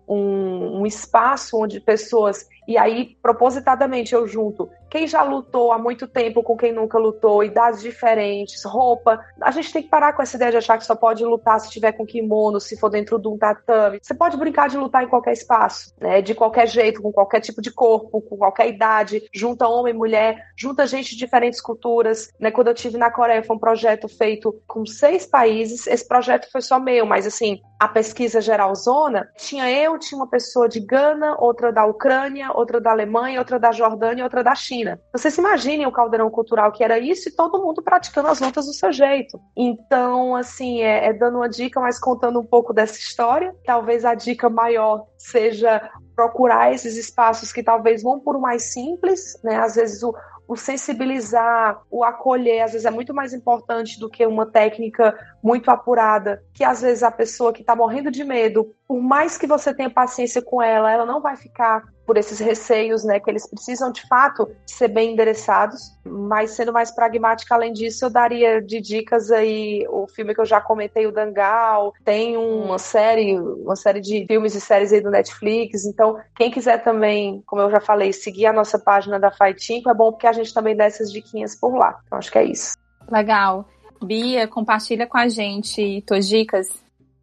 um, 0.08 0.82
um 0.82 0.86
espaço 0.86 1.58
onde 1.58 1.80
pessoas 1.80 2.48
e 2.68 2.78
aí, 2.78 3.18
propositadamente, 3.22 4.14
eu 4.14 4.28
junto 4.28 4.70
quem 4.98 5.06
já 5.06 5.22
lutou 5.22 5.72
há 5.72 5.78
muito 5.78 6.08
tempo 6.08 6.42
com 6.42 6.58
quem 6.58 6.72
nunca 6.72 6.98
lutou, 6.98 7.44
idades 7.44 7.82
diferentes, 7.82 8.64
roupa. 8.64 9.24
A 9.40 9.52
gente 9.52 9.72
tem 9.72 9.84
que 9.84 9.90
parar 9.90 10.14
com 10.14 10.24
essa 10.24 10.36
ideia 10.36 10.50
de 10.50 10.58
achar 10.58 10.76
que 10.76 10.86
só 10.86 10.96
pode 10.96 11.24
lutar 11.24 11.60
se 11.60 11.70
tiver 11.70 11.92
com 11.92 12.04
kimono, 12.04 12.60
se 12.60 12.76
for 12.80 12.90
dentro 12.90 13.20
de 13.20 13.28
um 13.28 13.38
tatame. 13.38 14.00
Você 14.02 14.16
pode 14.16 14.36
brincar 14.38 14.70
de 14.70 14.76
lutar 14.76 15.04
em 15.04 15.08
qualquer 15.08 15.34
espaço, 15.34 15.94
né? 16.02 16.20
De 16.20 16.34
qualquer 16.34 16.68
jeito, 16.68 17.00
com 17.00 17.12
qualquer 17.12 17.42
tipo 17.42 17.62
de 17.62 17.70
corpo, 17.70 18.20
com 18.22 18.38
qualquer 18.38 18.70
idade. 18.70 19.22
Junta 19.32 19.68
homem 19.68 19.94
e 19.94 19.98
mulher, 19.98 20.48
junta 20.56 20.88
gente 20.88 21.12
de 21.12 21.18
diferentes 21.18 21.62
culturas. 21.62 22.34
Né? 22.40 22.50
Quando 22.50 22.70
eu 22.70 22.74
tive 22.74 22.98
na 22.98 23.12
Coreia, 23.12 23.44
foi 23.44 23.56
um 23.56 23.60
projeto 23.60 24.08
feito 24.08 24.60
com 24.66 24.84
seis 24.84 25.28
países. 25.28 25.86
Esse 25.86 26.08
projeto 26.08 26.52
foi 26.52 26.62
só 26.62 26.80
meu, 26.80 27.06
mas 27.06 27.28
assim, 27.28 27.62
a 27.80 27.88
pesquisa 27.88 28.42
geral 28.42 28.74
zona, 28.74 29.30
tinha 29.38 29.70
eu, 29.70 30.00
tinha 30.00 30.18
uma 30.18 30.28
pessoa 30.28 30.68
de 30.68 30.80
Gana, 30.80 31.36
outra 31.38 31.72
da 31.72 31.86
Ucrânia, 31.86 32.52
outra 32.52 32.82
da 32.82 32.90
Alemanha, 32.90 33.40
outra 33.40 33.60
da 33.60 33.72
Jordânia, 33.72 34.24
outra 34.24 34.44
da 34.44 34.56
China. 34.56 34.87
Vocês 35.12 35.34
se 35.34 35.40
imaginem 35.40 35.86
o 35.86 35.92
caldeirão 35.92 36.30
cultural 36.30 36.72
que 36.72 36.84
era 36.84 37.00
isso 37.00 37.30
e 37.30 37.32
todo 37.32 37.62
mundo 37.62 37.82
praticando 37.82 38.28
as 38.28 38.40
lutas 38.40 38.66
do 38.66 38.74
seu 38.74 38.92
jeito. 38.92 39.40
Então, 39.56 40.36
assim, 40.36 40.82
é, 40.82 41.08
é 41.08 41.14
dando 41.14 41.38
uma 41.38 41.50
dica, 41.50 41.80
mas 41.80 42.00
contando 42.00 42.40
um 42.40 42.46
pouco 42.46 42.74
dessa 42.74 42.98
história. 42.98 43.56
Talvez 43.66 44.06
a 44.06 44.14
dica 44.14 44.50
maior 44.50 45.06
seja 45.18 45.90
procurar 46.16 46.74
esses 46.74 46.98
espaços 46.98 47.52
que 47.52 47.62
talvez 47.62 48.02
vão 48.02 48.20
por 48.20 48.40
mais 48.40 48.74
simples, 48.74 49.40
né? 49.44 49.58
Às 49.58 49.76
vezes 49.76 50.02
o, 50.02 50.16
o 50.48 50.56
sensibilizar, 50.56 51.82
o 51.92 52.04
acolher, 52.04 52.64
às 52.64 52.72
vezes 52.72 52.86
é 52.86 52.92
muito 52.92 53.14
mais 53.14 53.34
importante 53.34 54.00
do 54.00 54.10
que 54.10 54.26
uma 54.26 54.46
técnica 54.46 55.16
muito 55.44 55.70
apurada, 55.70 56.42
que 56.54 56.64
às 56.64 56.82
vezes 56.82 57.04
a 57.04 57.12
pessoa 57.12 57.52
que 57.52 57.62
está 57.62 57.76
morrendo 57.76 58.10
de 58.10 58.24
medo, 58.24 58.74
por 58.88 59.02
mais 59.02 59.38
que 59.38 59.46
você 59.46 59.74
tenha 59.74 59.90
paciência 59.90 60.42
com 60.42 60.62
ela, 60.62 60.92
ela 60.92 61.06
não 61.06 61.22
vai 61.22 61.36
ficar 61.36 61.84
por 62.08 62.16
esses 62.18 62.40
receios, 62.40 63.04
né, 63.04 63.20
que 63.20 63.30
eles 63.30 63.46
precisam 63.46 63.92
de 63.92 64.08
fato 64.08 64.50
ser 64.66 64.88
bem 64.88 65.12
endereçados, 65.12 65.94
mas 66.06 66.52
sendo 66.52 66.72
mais 66.72 66.90
pragmática 66.90 67.54
além 67.54 67.74
disso, 67.74 68.06
eu 68.06 68.10
daria 68.10 68.62
de 68.62 68.80
dicas 68.80 69.30
aí 69.30 69.86
o 69.90 70.08
filme 70.08 70.34
que 70.34 70.40
eu 70.40 70.46
já 70.46 70.62
comentei, 70.62 71.06
o 71.06 71.12
Dangal, 71.12 71.94
tem 72.06 72.38
uma 72.38 72.80
série, 72.80 73.38
uma 73.38 73.76
série 73.76 74.00
de 74.00 74.26
filmes 74.26 74.56
e 74.56 74.62
séries 74.62 74.94
aí 74.94 75.02
do 75.02 75.12
Netflix, 75.12 75.84
então 75.84 76.18
quem 76.34 76.50
quiser 76.50 76.82
também, 76.82 77.44
como 77.46 77.62
eu 77.62 77.70
já 77.70 77.82
falei, 77.82 78.14
seguir 78.14 78.46
a 78.46 78.54
nossa 78.54 78.80
página 78.80 79.20
da 79.20 79.30
Fighting, 79.30 79.84
é 79.86 79.94
bom 79.94 80.12
porque 80.12 80.28
a 80.28 80.34
gente 80.34 80.54
também 80.54 80.76
dá 80.76 80.86
essas 80.86 81.12
diquinhas 81.12 81.56
por 81.56 81.76
lá. 81.76 82.00
Então 82.06 82.18
acho 82.18 82.32
que 82.32 82.38
é 82.38 82.46
isso. 82.46 82.74
Legal. 83.12 83.68
Bia, 84.02 84.48
compartilha 84.48 85.06
com 85.06 85.18
a 85.18 85.28
gente 85.28 86.02
tuas 86.06 86.28
dicas. 86.28 86.70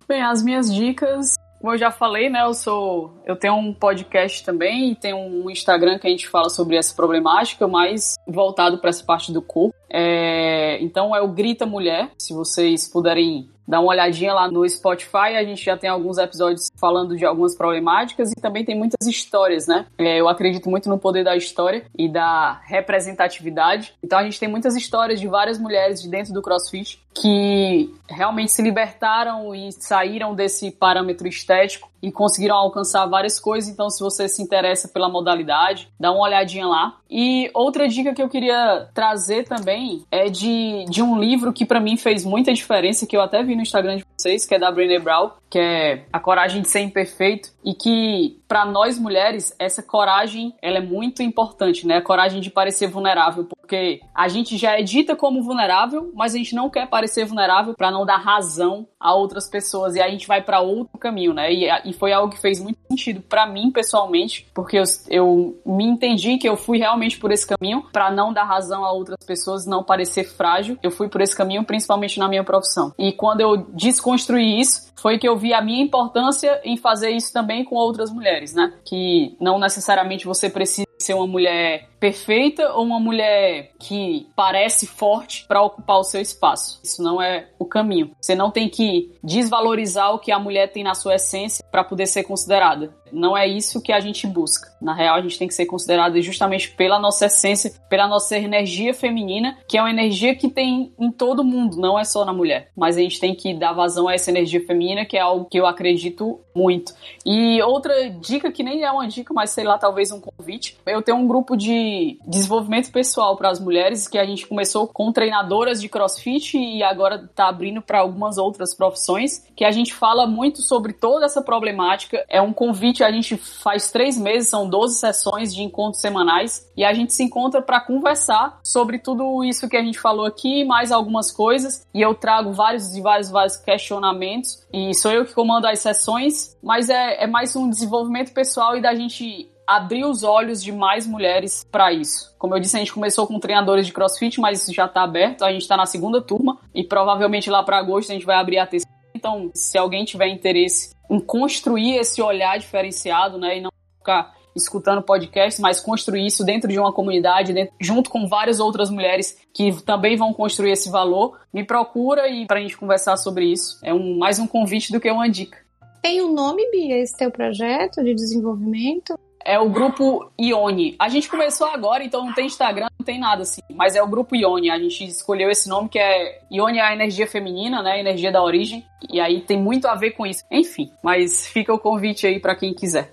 Bem, 0.06 0.22
as 0.22 0.42
minhas 0.42 0.72
dicas 0.72 1.34
como 1.64 1.72
eu 1.72 1.78
já 1.78 1.90
falei, 1.90 2.28
né, 2.28 2.42
eu 2.42 2.52
sou, 2.52 3.14
eu 3.24 3.34
tenho 3.34 3.54
um 3.54 3.72
podcast 3.72 4.44
também 4.44 4.92
e 4.92 4.94
tenho 4.94 5.16
um 5.16 5.48
Instagram 5.48 5.98
que 5.98 6.06
a 6.06 6.10
gente 6.10 6.28
fala 6.28 6.50
sobre 6.50 6.76
essa 6.76 6.94
problemática, 6.94 7.66
mais 7.66 8.16
voltado 8.28 8.76
para 8.76 8.90
essa 8.90 9.02
parte 9.02 9.32
do 9.32 9.40
corpo. 9.40 9.74
É, 9.88 10.76
então 10.82 11.16
é 11.16 11.22
o 11.22 11.28
Grita 11.28 11.64
Mulher. 11.64 12.10
Se 12.18 12.34
vocês 12.34 12.86
puderem 12.86 13.48
dar 13.66 13.80
uma 13.80 13.90
olhadinha 13.90 14.32
lá 14.32 14.50
no 14.50 14.68
Spotify, 14.68 15.36
a 15.36 15.44
gente 15.44 15.64
já 15.64 15.76
tem 15.76 15.88
alguns 15.88 16.18
episódios 16.18 16.68
falando 16.76 17.16
de 17.16 17.24
algumas 17.24 17.56
problemáticas 17.56 18.30
e 18.32 18.40
também 18.40 18.64
tem 18.64 18.76
muitas 18.76 19.06
histórias, 19.06 19.66
né? 19.66 19.86
É, 19.98 20.20
eu 20.20 20.28
acredito 20.28 20.68
muito 20.68 20.88
no 20.88 20.98
poder 20.98 21.24
da 21.24 21.36
história 21.36 21.84
e 21.96 22.08
da 22.08 22.60
representatividade. 22.64 23.94
Então 24.02 24.18
a 24.18 24.24
gente 24.24 24.38
tem 24.38 24.48
muitas 24.48 24.76
histórias 24.76 25.20
de 25.20 25.26
várias 25.26 25.58
mulheres 25.58 26.02
de 26.02 26.08
dentro 26.08 26.32
do 26.32 26.42
CrossFit 26.42 27.02
que 27.14 27.94
realmente 28.08 28.50
se 28.50 28.60
libertaram 28.60 29.54
e 29.54 29.70
saíram 29.72 30.34
desse 30.34 30.72
parâmetro 30.72 31.28
estético 31.28 31.88
e 32.02 32.12
conseguiram 32.12 32.56
alcançar 32.56 33.06
várias 33.06 33.40
coisas. 33.40 33.70
Então, 33.70 33.88
se 33.88 34.02
você 34.02 34.28
se 34.28 34.42
interessa 34.42 34.88
pela 34.88 35.08
modalidade, 35.08 35.88
dá 35.98 36.12
uma 36.12 36.24
olhadinha 36.24 36.66
lá. 36.66 36.98
E 37.08 37.50
outra 37.54 37.88
dica 37.88 38.12
que 38.12 38.20
eu 38.20 38.28
queria 38.28 38.88
trazer 38.92 39.44
também 39.44 40.04
é 40.10 40.28
de, 40.28 40.84
de 40.90 41.02
um 41.02 41.18
livro 41.18 41.52
que 41.52 41.64
para 41.64 41.80
mim 41.80 41.96
fez 41.96 42.24
muita 42.24 42.52
diferença, 42.52 43.06
que 43.06 43.16
eu 43.16 43.22
até 43.22 43.42
vi 43.42 43.53
no 43.56 43.62
Instagram 43.62 43.96
de 43.96 44.04
vocês, 44.24 44.46
que 44.46 44.54
é 44.54 44.58
da 44.58 44.72
Brené 44.72 44.98
Brown, 44.98 45.30
que 45.50 45.58
é 45.58 46.04
A 46.12 46.18
Coragem 46.18 46.62
de 46.62 46.68
Ser 46.68 46.80
Imperfeito, 46.80 47.50
e 47.62 47.74
que 47.74 48.40
para 48.48 48.64
nós 48.64 48.98
mulheres 48.98 49.54
essa 49.58 49.82
coragem 49.82 50.54
ela 50.60 50.78
é 50.78 50.80
muito 50.80 51.22
importante, 51.22 51.86
né? 51.86 51.98
A 51.98 52.02
coragem 52.02 52.40
de 52.40 52.50
parecer 52.50 52.88
vulnerável, 52.88 53.44
porque 53.44 54.00
a 54.14 54.28
gente 54.28 54.56
já 54.56 54.78
é 54.78 54.82
dita 54.82 55.14
como 55.14 55.42
vulnerável, 55.42 56.10
mas 56.14 56.34
a 56.34 56.38
gente 56.38 56.54
não 56.54 56.68
quer 56.68 56.88
parecer 56.88 57.24
vulnerável 57.24 57.74
para 57.74 57.90
não 57.90 58.04
dar 58.04 58.16
razão 58.16 58.86
a 58.98 59.14
outras 59.14 59.48
pessoas 59.48 59.94
e 59.94 60.00
a 60.00 60.08
gente 60.08 60.26
vai 60.26 60.42
para 60.42 60.60
outro 60.60 60.98
caminho, 60.98 61.34
né? 61.34 61.52
E, 61.52 61.68
e 61.84 61.92
foi 61.92 62.12
algo 62.12 62.32
que 62.32 62.40
fez 62.40 62.60
muito 62.60 62.78
sentido 62.88 63.20
para 63.20 63.46
mim 63.46 63.70
pessoalmente, 63.70 64.46
porque 64.54 64.78
eu, 64.78 64.84
eu 65.08 65.60
me 65.64 65.84
entendi 65.84 66.38
que 66.38 66.48
eu 66.48 66.56
fui 66.56 66.78
realmente 66.78 67.18
por 67.18 67.30
esse 67.30 67.46
caminho 67.46 67.84
para 67.92 68.10
não 68.10 68.32
dar 68.32 68.44
razão 68.44 68.84
a 68.84 68.92
outras 68.92 69.18
pessoas, 69.26 69.66
não 69.66 69.82
parecer 69.82 70.24
frágil. 70.24 70.78
Eu 70.82 70.90
fui 70.90 71.08
por 71.08 71.20
esse 71.20 71.36
caminho 71.36 71.64
principalmente 71.64 72.18
na 72.18 72.28
minha 72.28 72.44
profissão. 72.44 72.92
E 72.98 73.12
quando 73.12 73.40
eu 73.40 73.66
desconstruí 74.14 74.60
isso, 74.60 74.92
foi 74.96 75.18
que 75.18 75.28
eu 75.28 75.36
vi 75.36 75.52
a 75.52 75.60
minha 75.60 75.82
importância 75.82 76.60
em 76.64 76.76
fazer 76.76 77.10
isso 77.10 77.32
também 77.32 77.62
com 77.64 77.74
outras 77.74 78.10
mulheres, 78.10 78.54
né? 78.54 78.72
Que 78.84 79.36
não 79.38 79.58
necessariamente 79.58 80.24
você 80.24 80.48
precisa 80.48 80.86
ser 80.98 81.14
uma 81.14 81.26
mulher 81.26 81.90
perfeita 82.00 82.72
ou 82.72 82.84
uma 82.84 82.98
mulher 82.98 83.72
que 83.78 84.26
parece 84.34 84.86
forte 84.86 85.44
para 85.46 85.62
ocupar 85.62 85.98
o 85.98 86.04
seu 86.04 86.20
espaço. 86.20 86.80
Isso 86.82 87.02
não 87.02 87.20
é 87.20 87.48
o 87.58 87.66
caminho. 87.66 88.12
Você 88.18 88.34
não 88.34 88.50
tem 88.50 88.68
que 88.68 89.12
desvalorizar 89.22 90.14
o 90.14 90.18
que 90.18 90.32
a 90.32 90.38
mulher 90.38 90.72
tem 90.72 90.82
na 90.82 90.94
sua 90.94 91.16
essência 91.16 91.64
para 91.70 91.84
poder 91.84 92.06
ser 92.06 92.24
considerada. 92.24 92.94
Não 93.14 93.36
é 93.36 93.46
isso 93.46 93.80
que 93.80 93.92
a 93.92 94.00
gente 94.00 94.26
busca. 94.26 94.74
Na 94.80 94.92
real, 94.92 95.16
a 95.16 95.22
gente 95.22 95.38
tem 95.38 95.48
que 95.48 95.54
ser 95.54 95.66
considerada 95.66 96.20
justamente 96.20 96.70
pela 96.70 96.98
nossa 96.98 97.26
essência, 97.26 97.72
pela 97.88 98.08
nossa 98.08 98.36
energia 98.36 98.92
feminina, 98.92 99.56
que 99.68 99.78
é 99.78 99.80
uma 99.80 99.90
energia 99.90 100.34
que 100.34 100.48
tem 100.48 100.92
em 100.98 101.10
todo 101.10 101.44
mundo, 101.44 101.76
não 101.76 101.98
é 101.98 102.04
só 102.04 102.24
na 102.24 102.32
mulher. 102.32 102.70
Mas 102.76 102.96
a 102.96 103.00
gente 103.00 103.20
tem 103.20 103.34
que 103.34 103.54
dar 103.54 103.72
vazão 103.72 104.08
a 104.08 104.14
essa 104.14 104.30
energia 104.30 104.64
feminina, 104.66 105.04
que 105.04 105.16
é 105.16 105.20
algo 105.20 105.46
que 105.46 105.58
eu 105.58 105.66
acredito 105.66 106.40
muito. 106.54 106.94
E 107.24 107.62
outra 107.62 108.10
dica 108.10 108.50
que 108.50 108.62
nem 108.62 108.82
é 108.82 108.90
uma 108.90 109.06
dica, 109.06 109.32
mas 109.32 109.50
sei 109.50 109.64
lá, 109.64 109.78
talvez 109.78 110.10
um 110.10 110.20
convite. 110.20 110.76
Eu 110.86 111.02
tenho 111.02 111.18
um 111.18 111.26
grupo 111.26 111.56
de 111.56 112.18
desenvolvimento 112.26 112.90
pessoal 112.90 113.36
para 113.36 113.50
as 113.50 113.60
mulheres 113.60 114.08
que 114.08 114.18
a 114.18 114.24
gente 114.24 114.46
começou 114.46 114.86
com 114.88 115.12
treinadoras 115.12 115.80
de 115.80 115.88
CrossFit 115.88 116.58
e 116.58 116.82
agora 116.82 117.16
está 117.16 117.48
abrindo 117.48 117.80
para 117.80 118.00
algumas 118.00 118.38
outras 118.38 118.74
profissões, 118.74 119.44
que 119.54 119.64
a 119.64 119.70
gente 119.70 119.94
fala 119.94 120.26
muito 120.26 120.62
sobre 120.62 120.92
toda 120.92 121.26
essa 121.26 121.42
problemática. 121.42 122.24
É 122.28 122.40
um 122.40 122.52
convite 122.52 123.03
a 123.04 123.12
gente 123.12 123.36
faz 123.36 123.90
três 123.90 124.18
meses, 124.18 124.48
são 124.48 124.68
12 124.68 124.98
sessões 124.98 125.54
de 125.54 125.62
encontros 125.62 126.00
semanais, 126.00 126.70
e 126.76 126.84
a 126.84 126.92
gente 126.92 127.12
se 127.12 127.22
encontra 127.22 127.62
para 127.62 127.80
conversar 127.80 128.58
sobre 128.62 128.98
tudo 128.98 129.44
isso 129.44 129.68
que 129.68 129.76
a 129.76 129.82
gente 129.82 129.98
falou 129.98 130.26
aqui, 130.26 130.64
mais 130.64 130.90
algumas 130.92 131.30
coisas, 131.30 131.86
e 131.94 132.00
eu 132.00 132.14
trago 132.14 132.52
vários 132.52 132.96
e 132.96 133.00
vários, 133.00 133.30
vários 133.30 133.56
questionamentos, 133.56 134.64
e 134.72 134.94
sou 134.94 135.10
eu 135.10 135.24
que 135.24 135.34
comando 135.34 135.66
as 135.66 135.78
sessões, 135.78 136.56
mas 136.62 136.88
é, 136.88 137.24
é 137.24 137.26
mais 137.26 137.54
um 137.54 137.68
desenvolvimento 137.68 138.32
pessoal 138.32 138.76
e 138.76 138.82
da 138.82 138.94
gente 138.94 139.50
abrir 139.66 140.04
os 140.04 140.22
olhos 140.22 140.62
de 140.62 140.72
mais 140.72 141.06
mulheres 141.06 141.66
para 141.70 141.92
isso. 141.92 142.34
Como 142.38 142.54
eu 142.54 142.60
disse, 142.60 142.76
a 142.76 142.78
gente 142.78 142.92
começou 142.92 143.26
com 143.26 143.38
treinadores 143.38 143.86
de 143.86 143.92
CrossFit, 143.92 144.40
mas 144.40 144.62
isso 144.62 144.74
já 144.74 144.86
está 144.86 145.02
aberto. 145.02 145.42
A 145.42 145.52
gente 145.52 145.62
está 145.62 145.76
na 145.76 145.86
segunda 145.86 146.20
turma 146.20 146.58
e 146.74 146.84
provavelmente 146.84 147.50
lá 147.50 147.62
para 147.62 147.78
agosto 147.78 148.10
a 148.10 148.14
gente 148.14 148.26
vai 148.26 148.36
abrir 148.36 148.58
a 148.58 148.66
terceira. 148.66 148.93
Então, 149.24 149.50
se 149.54 149.78
alguém 149.78 150.04
tiver 150.04 150.28
interesse 150.28 150.94
em 151.10 151.18
construir 151.18 151.96
esse 151.96 152.20
olhar 152.20 152.58
diferenciado, 152.58 153.38
né, 153.38 153.56
e 153.56 153.60
não 153.62 153.70
ficar 153.96 154.34
escutando 154.54 155.00
podcasts, 155.00 155.58
mas 155.58 155.80
construir 155.80 156.26
isso 156.26 156.44
dentro 156.44 156.70
de 156.70 156.78
uma 156.78 156.92
comunidade, 156.92 157.54
dentro, 157.54 157.74
junto 157.80 158.10
com 158.10 158.28
várias 158.28 158.60
outras 158.60 158.90
mulheres 158.90 159.38
que 159.54 159.82
também 159.82 160.14
vão 160.14 160.34
construir 160.34 160.72
esse 160.72 160.90
valor, 160.90 161.40
me 161.50 161.64
procura 161.64 162.28
e 162.28 162.46
para 162.46 162.58
a 162.58 162.60
gente 162.60 162.76
conversar 162.76 163.16
sobre 163.16 163.46
isso. 163.46 163.78
É 163.82 163.94
um, 163.94 164.18
mais 164.18 164.38
um 164.38 164.46
convite 164.46 164.92
do 164.92 165.00
que 165.00 165.10
uma 165.10 165.26
dica. 165.26 165.56
Tem 166.02 166.20
um 166.20 166.30
nome, 166.30 166.70
Bia, 166.70 166.98
esse 166.98 167.16
teu 167.16 167.30
projeto 167.30 168.04
de 168.04 168.14
desenvolvimento? 168.14 169.18
É 169.44 169.58
o 169.58 169.68
grupo 169.68 170.30
Ione. 170.40 170.96
A 170.98 171.08
gente 171.08 171.28
começou 171.28 171.66
agora, 171.66 172.02
então 172.02 172.24
não 172.24 172.32
tem 172.32 172.46
Instagram, 172.46 172.86
não 172.98 173.04
tem 173.04 173.18
nada 173.18 173.42
assim. 173.42 173.60
Mas 173.74 173.94
é 173.94 174.02
o 174.02 174.08
grupo 174.08 174.34
Ione. 174.34 174.70
A 174.70 174.78
gente 174.78 175.04
escolheu 175.04 175.50
esse 175.50 175.68
nome 175.68 175.88
que 175.88 175.98
é 175.98 176.40
Ione 176.50 176.78
é 176.78 176.82
a 176.82 176.94
energia 176.94 177.26
feminina, 177.26 177.82
né? 177.82 177.92
A 177.92 177.98
energia 177.98 178.32
da 178.32 178.42
origem. 178.42 178.84
E 179.10 179.20
aí 179.20 179.40
tem 179.40 179.60
muito 179.60 179.86
a 179.86 179.94
ver 179.94 180.12
com 180.12 180.26
isso. 180.26 180.42
Enfim, 180.50 180.90
mas 181.02 181.46
fica 181.46 181.72
o 181.74 181.78
convite 181.78 182.26
aí 182.26 182.40
para 182.40 182.56
quem 182.56 182.72
quiser. 182.72 183.12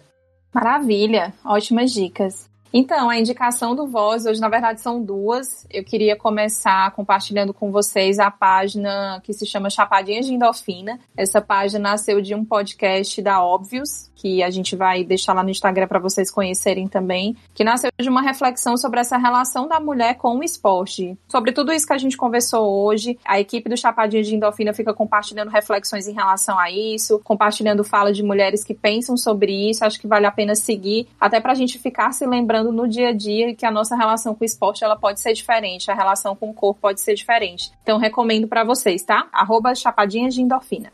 Maravilha, 0.53 1.33
ótimas 1.45 1.91
dicas. 1.93 2.50
Então, 2.73 3.09
a 3.09 3.19
indicação 3.19 3.75
do 3.75 3.85
Voz, 3.85 4.25
hoje 4.25 4.39
na 4.39 4.47
verdade 4.47 4.79
são 4.79 5.03
duas. 5.03 5.67
Eu 5.69 5.83
queria 5.83 6.15
começar 6.15 6.89
compartilhando 6.91 7.53
com 7.53 7.69
vocês 7.69 8.17
a 8.17 8.31
página 8.31 9.19
que 9.23 9.33
se 9.33 9.45
chama 9.45 9.69
Chapadinha 9.69 10.21
de 10.21 10.33
Endorfina. 10.33 10.97
Essa 11.15 11.41
página 11.41 11.79
nasceu 11.79 12.21
de 12.21 12.33
um 12.33 12.45
podcast 12.45 13.21
da 13.21 13.43
Óbvios, 13.43 14.09
que 14.15 14.41
a 14.41 14.49
gente 14.49 14.73
vai 14.75 15.03
deixar 15.03 15.33
lá 15.33 15.43
no 15.43 15.49
Instagram 15.49 15.85
para 15.85 15.99
vocês 15.99 16.31
conhecerem 16.31 16.87
também, 16.87 17.35
que 17.53 17.63
nasceu 17.63 17.89
de 17.99 18.07
uma 18.07 18.21
reflexão 18.21 18.77
sobre 18.77 19.01
essa 19.01 19.17
relação 19.17 19.67
da 19.67 19.79
mulher 19.79 20.15
com 20.15 20.37
o 20.37 20.43
esporte. 20.43 21.17
Sobre 21.27 21.51
tudo 21.51 21.73
isso 21.73 21.85
que 21.85 21.93
a 21.93 21.97
gente 21.97 22.15
conversou 22.15 22.85
hoje, 22.85 23.19
a 23.25 23.37
equipe 23.37 23.69
do 23.69 23.75
Chapadinha 23.75 24.23
de 24.23 24.33
Endorfina 24.33 24.73
fica 24.73 24.93
compartilhando 24.93 25.49
reflexões 25.49 26.07
em 26.07 26.13
relação 26.13 26.57
a 26.57 26.71
isso, 26.71 27.19
compartilhando 27.19 27.83
fala 27.83 28.13
de 28.13 28.23
mulheres 28.23 28.63
que 28.63 28.73
pensam 28.73 29.17
sobre 29.17 29.69
isso. 29.69 29.83
Acho 29.83 29.99
que 29.99 30.07
vale 30.07 30.25
a 30.25 30.31
pena 30.31 30.55
seguir, 30.55 31.09
até 31.19 31.41
para 31.41 31.51
a 31.51 31.55
gente 31.55 31.77
ficar 31.77 32.13
se 32.13 32.25
lembrando 32.25 32.60
no 32.63 32.87
dia 32.87 33.09
a 33.09 33.13
dia 33.13 33.55
que 33.55 33.65
a 33.65 33.71
nossa 33.71 33.95
relação 33.95 34.35
com 34.35 34.43
o 34.43 34.45
esporte 34.45 34.83
ela 34.83 34.97
pode 34.97 35.21
ser 35.21 35.31
diferente, 35.31 35.89
a 35.89 35.95
relação 35.95 36.35
com 36.35 36.49
o 36.49 36.53
corpo 36.53 36.81
pode 36.81 36.99
ser 36.99 37.13
diferente. 37.13 37.71
Então 37.81 37.97
recomendo 37.97 38.47
para 38.47 38.65
vocês, 38.65 39.03
tá? 39.03 39.29
Arroba 39.31 39.71
de 39.73 40.41
Endorfina. 40.41 40.91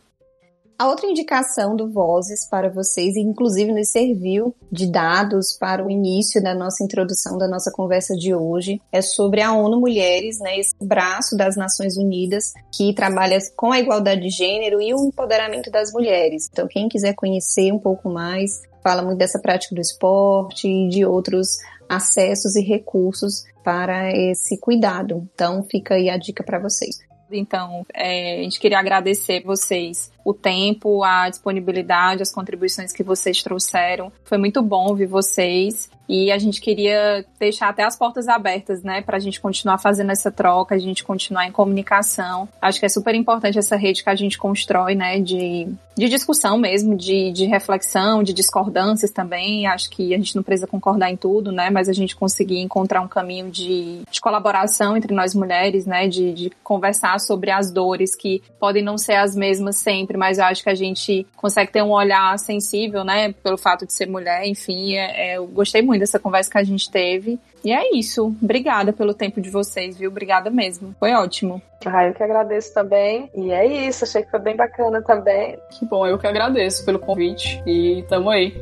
A 0.80 0.88
outra 0.88 1.07
indicação 1.07 1.76
do 1.76 1.91
Vozes 1.91 2.47
para 2.47 2.70
vocês, 2.70 3.15
inclusive 3.15 3.72
nos 3.72 3.89
serviu 3.89 4.53
de 4.72 4.86
dados 4.91 5.57
para 5.59 5.84
o 5.84 5.89
início 5.89 6.41
da 6.41 6.53
nossa 6.53 6.84
introdução 6.84 7.36
da 7.36 7.47
nossa 7.47 7.72
conversa 7.72 8.13
de 8.15 8.36
hoje, 8.36 8.80
é 8.91 9.01
sobre 9.01 9.41
a 9.41 9.51
ONU 9.53 9.80
Mulheres, 9.80 10.38
né, 10.39 10.59
esse 10.59 10.76
braço 10.80 11.36
das 11.36 11.57
Nações 11.57 11.97
Unidas 11.97 12.53
que 12.72 12.93
trabalha 12.93 13.39
com 13.55 13.72
a 13.72 13.80
igualdade 13.80 14.22
de 14.22 14.30
gênero 14.30 14.80
e 14.80 14.93
o 14.93 15.07
empoderamento 15.07 15.72
das 15.72 15.91
mulheres. 15.91 16.47
Então, 16.51 16.68
quem 16.68 16.88
quiser 16.88 17.15
conhecer 17.15 17.74
um 17.74 17.80
pouco 17.80 18.07
mais, 18.07 18.61
fala 18.88 19.02
muito 19.02 19.18
dessa 19.18 19.38
prática 19.38 19.76
do 19.76 19.82
esporte 19.82 20.66
e 20.66 20.88
de 20.88 21.06
outros 21.06 21.58
acessos 21.90 22.56
e 22.56 22.62
recursos 22.62 23.44
para 23.62 24.10
esse 24.16 24.58
cuidado. 24.58 25.28
Então, 25.34 25.62
fica 25.62 25.96
aí 25.96 26.10
a 26.10 26.16
dica 26.16 26.42
para 26.42 26.58
vocês. 26.58 27.00
Então, 27.30 27.86
é, 27.94 28.40
a 28.40 28.44
gente 28.44 28.58
queria 28.62 28.80
agradecer 28.80 29.44
vocês 29.44 30.10
o 30.24 30.34
tempo, 30.34 31.04
a 31.04 31.30
disponibilidade, 31.30 32.22
as 32.22 32.32
contribuições 32.32 32.94
que 32.94 33.04
vocês 33.04 33.44
trouxeram. 33.44 34.10
Foi 34.24 34.38
muito 34.38 34.62
bom 34.62 34.88
ouvir 34.88 35.08
vocês. 35.08 35.90
E 36.08 36.32
a 36.32 36.38
gente 36.38 36.62
queria 36.62 37.26
deixar 37.39 37.70
até 37.70 37.84
as 37.84 37.95
portas 37.95 38.28
abertas, 38.28 38.82
né, 38.82 39.01
para 39.01 39.18
a 39.18 39.20
gente 39.20 39.41
continuar 39.41 39.78
fazendo 39.78 40.12
essa 40.12 40.32
troca, 40.32 40.76
a 40.76 40.80
gente 40.80 41.03
continuar 41.03 41.47
em 41.47 41.51
comunicação. 41.51 42.47
Acho 42.62 42.80
que 42.80 42.86
é 42.86 42.89
super 42.89 43.14
importante 43.14 43.60
essa 43.60 43.76
rede 43.76 44.03
que 44.03 44.10
a 44.10 44.16
gente 44.16 44.38
constrói, 44.38 44.95
né, 44.95 45.20
de, 45.20 45.68
de 45.97 46.08
discussão 46.08 46.58
mesmo, 46.58 46.95
de, 46.95 47.32
de 47.32 47.45
reflexão, 47.45 48.24
de 48.24 48.34
discordâncias 48.34 49.12
também. 49.12 49.68
Acho 49.68 49.89
que 49.89 50.14
a 50.14 50.18
gente 50.18 50.36
não 50.36 50.43
precisa 50.43 50.68
concordar 50.68 51.12
em 51.12 51.18
tudo, 51.18 51.51
né, 51.51 51.70
mas 51.70 51.89
a 51.89 51.93
gente 51.93 52.16
conseguir 52.16 52.60
encontrar 52.60 53.01
um 53.01 53.08
caminho 53.08 53.49
de, 53.51 54.01
de 54.10 54.22
colaboração 54.22 54.95
entre 54.95 55.14
nós 55.14 55.36
mulheres, 55.36 55.86
né, 55.86 56.08
de, 56.08 56.34
de 56.34 56.51
conversar 56.64 57.20
sobre 57.20 57.51
as 57.51 57.70
dores 57.72 58.16
que 58.16 58.41
podem 58.60 58.84
não 58.84 58.97
ser 58.97 59.16
as 59.16 59.36
mesmas 59.36 59.78
sempre, 59.78 60.18
mas 60.18 60.38
eu 60.38 60.45
acho 60.45 60.64
que 60.64 60.70
a 60.70 60.76
gente 60.76 61.28
consegue 61.36 61.72
ter 61.72 61.84
um 61.84 61.91
olhar 61.91 62.38
sensível, 62.39 63.03
né, 63.03 63.34
pelo 63.43 63.58
fato 63.58 63.86
de 63.86 63.93
ser 63.93 64.08
mulher, 64.08 64.45
enfim, 64.47 64.95
é, 64.95 65.32
é, 65.32 65.38
eu 65.38 65.47
gostei 65.47 65.82
muito 65.82 65.97
dessa 66.00 66.20
conversa 66.20 66.52
que 66.52 66.58
a 66.58 66.64
gente 66.64 66.89
teve. 66.89 67.39
E 67.64 67.72
é 67.72 67.95
isso. 67.95 68.36
Obrigada 68.41 68.93
pelo 68.93 69.14
tempo 69.14 69.41
de 69.41 69.50
vocês, 69.50 69.98
viu? 69.98 70.10
Obrigada 70.10 70.50
mesmo. 70.50 70.95
Foi 71.00 71.14
ótimo. 71.14 71.62
Ah, 71.86 72.06
eu 72.06 72.14
que 72.14 72.24
agradeço 72.24 72.74
também. 72.74 73.30
E 73.36 73.52
é 73.52 73.66
isso, 73.88 74.04
achei 74.04 74.24
que 74.24 74.32
foi 74.32 74.39
bem 74.39 74.56
bacana 74.56 75.02
também. 75.02 75.58
Que 75.72 75.86
bom, 75.86 76.06
eu 76.06 76.18
que 76.18 76.28
agradeço 76.28 76.86
pelo 76.86 77.00
convite 77.00 77.62
e 77.66 78.04
tamo 78.08 78.30
aí. 78.30 78.56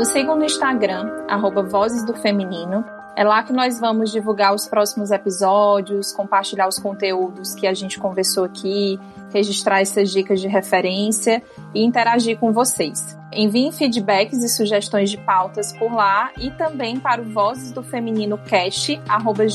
Nos 0.00 0.08
sigam 0.08 0.34
no 0.34 0.46
Instagram, 0.46 1.26
arroba 1.28 1.62
Vozes 1.62 2.02
do 2.06 2.14
Feminino, 2.14 2.82
é 3.16 3.24
lá 3.24 3.42
que 3.42 3.52
nós 3.52 3.80
vamos 3.80 4.10
divulgar 4.10 4.54
os 4.54 4.66
próximos 4.66 5.10
episódios, 5.10 6.12
compartilhar 6.12 6.68
os 6.68 6.78
conteúdos 6.78 7.54
que 7.54 7.66
a 7.66 7.74
gente 7.74 7.98
conversou 7.98 8.44
aqui, 8.44 8.98
registrar 9.32 9.80
essas 9.80 10.10
dicas 10.10 10.40
de 10.40 10.48
referência 10.48 11.42
e 11.74 11.84
interagir 11.84 12.38
com 12.38 12.52
vocês. 12.52 13.18
Enviem 13.32 13.72
feedbacks 13.72 14.42
e 14.42 14.48
sugestões 14.48 15.10
de 15.10 15.18
pautas 15.18 15.72
por 15.72 15.92
lá 15.92 16.30
e 16.38 16.50
também 16.52 16.98
para 16.98 17.20
o 17.20 17.24
Vozes 17.24 17.72
do 17.72 17.82
Feminino 17.82 18.38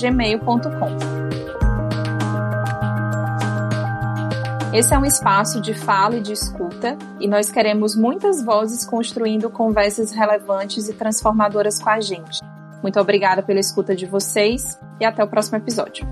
gmail.com. 0.02 1.26
Esse 4.74 4.94
é 4.94 5.00
um 5.00 5.06
espaço 5.06 5.62
de 5.62 5.74
fala 5.74 6.18
e 6.18 6.22
de 6.22 6.34
escuta 6.34 6.98
e 7.20 7.28
nós 7.30 7.50
queremos 7.50 7.96
muitas 7.96 8.44
vozes 8.44 8.86
construindo 8.86 9.50
conversas 9.50 10.12
relevantes 10.12 10.90
e 10.90 10.94
transformadoras 10.94 11.80
com 11.80 11.90
a 11.90 12.02
gente. 12.02 12.42
Muito 12.86 13.00
obrigada 13.00 13.42
pela 13.42 13.60
escuta 13.60 13.96
de 13.96 14.06
vocês 14.06 14.80
e 15.02 15.06
até 15.06 15.24
o 15.24 15.28
próximo 15.28 15.58
episódio. 15.58 16.06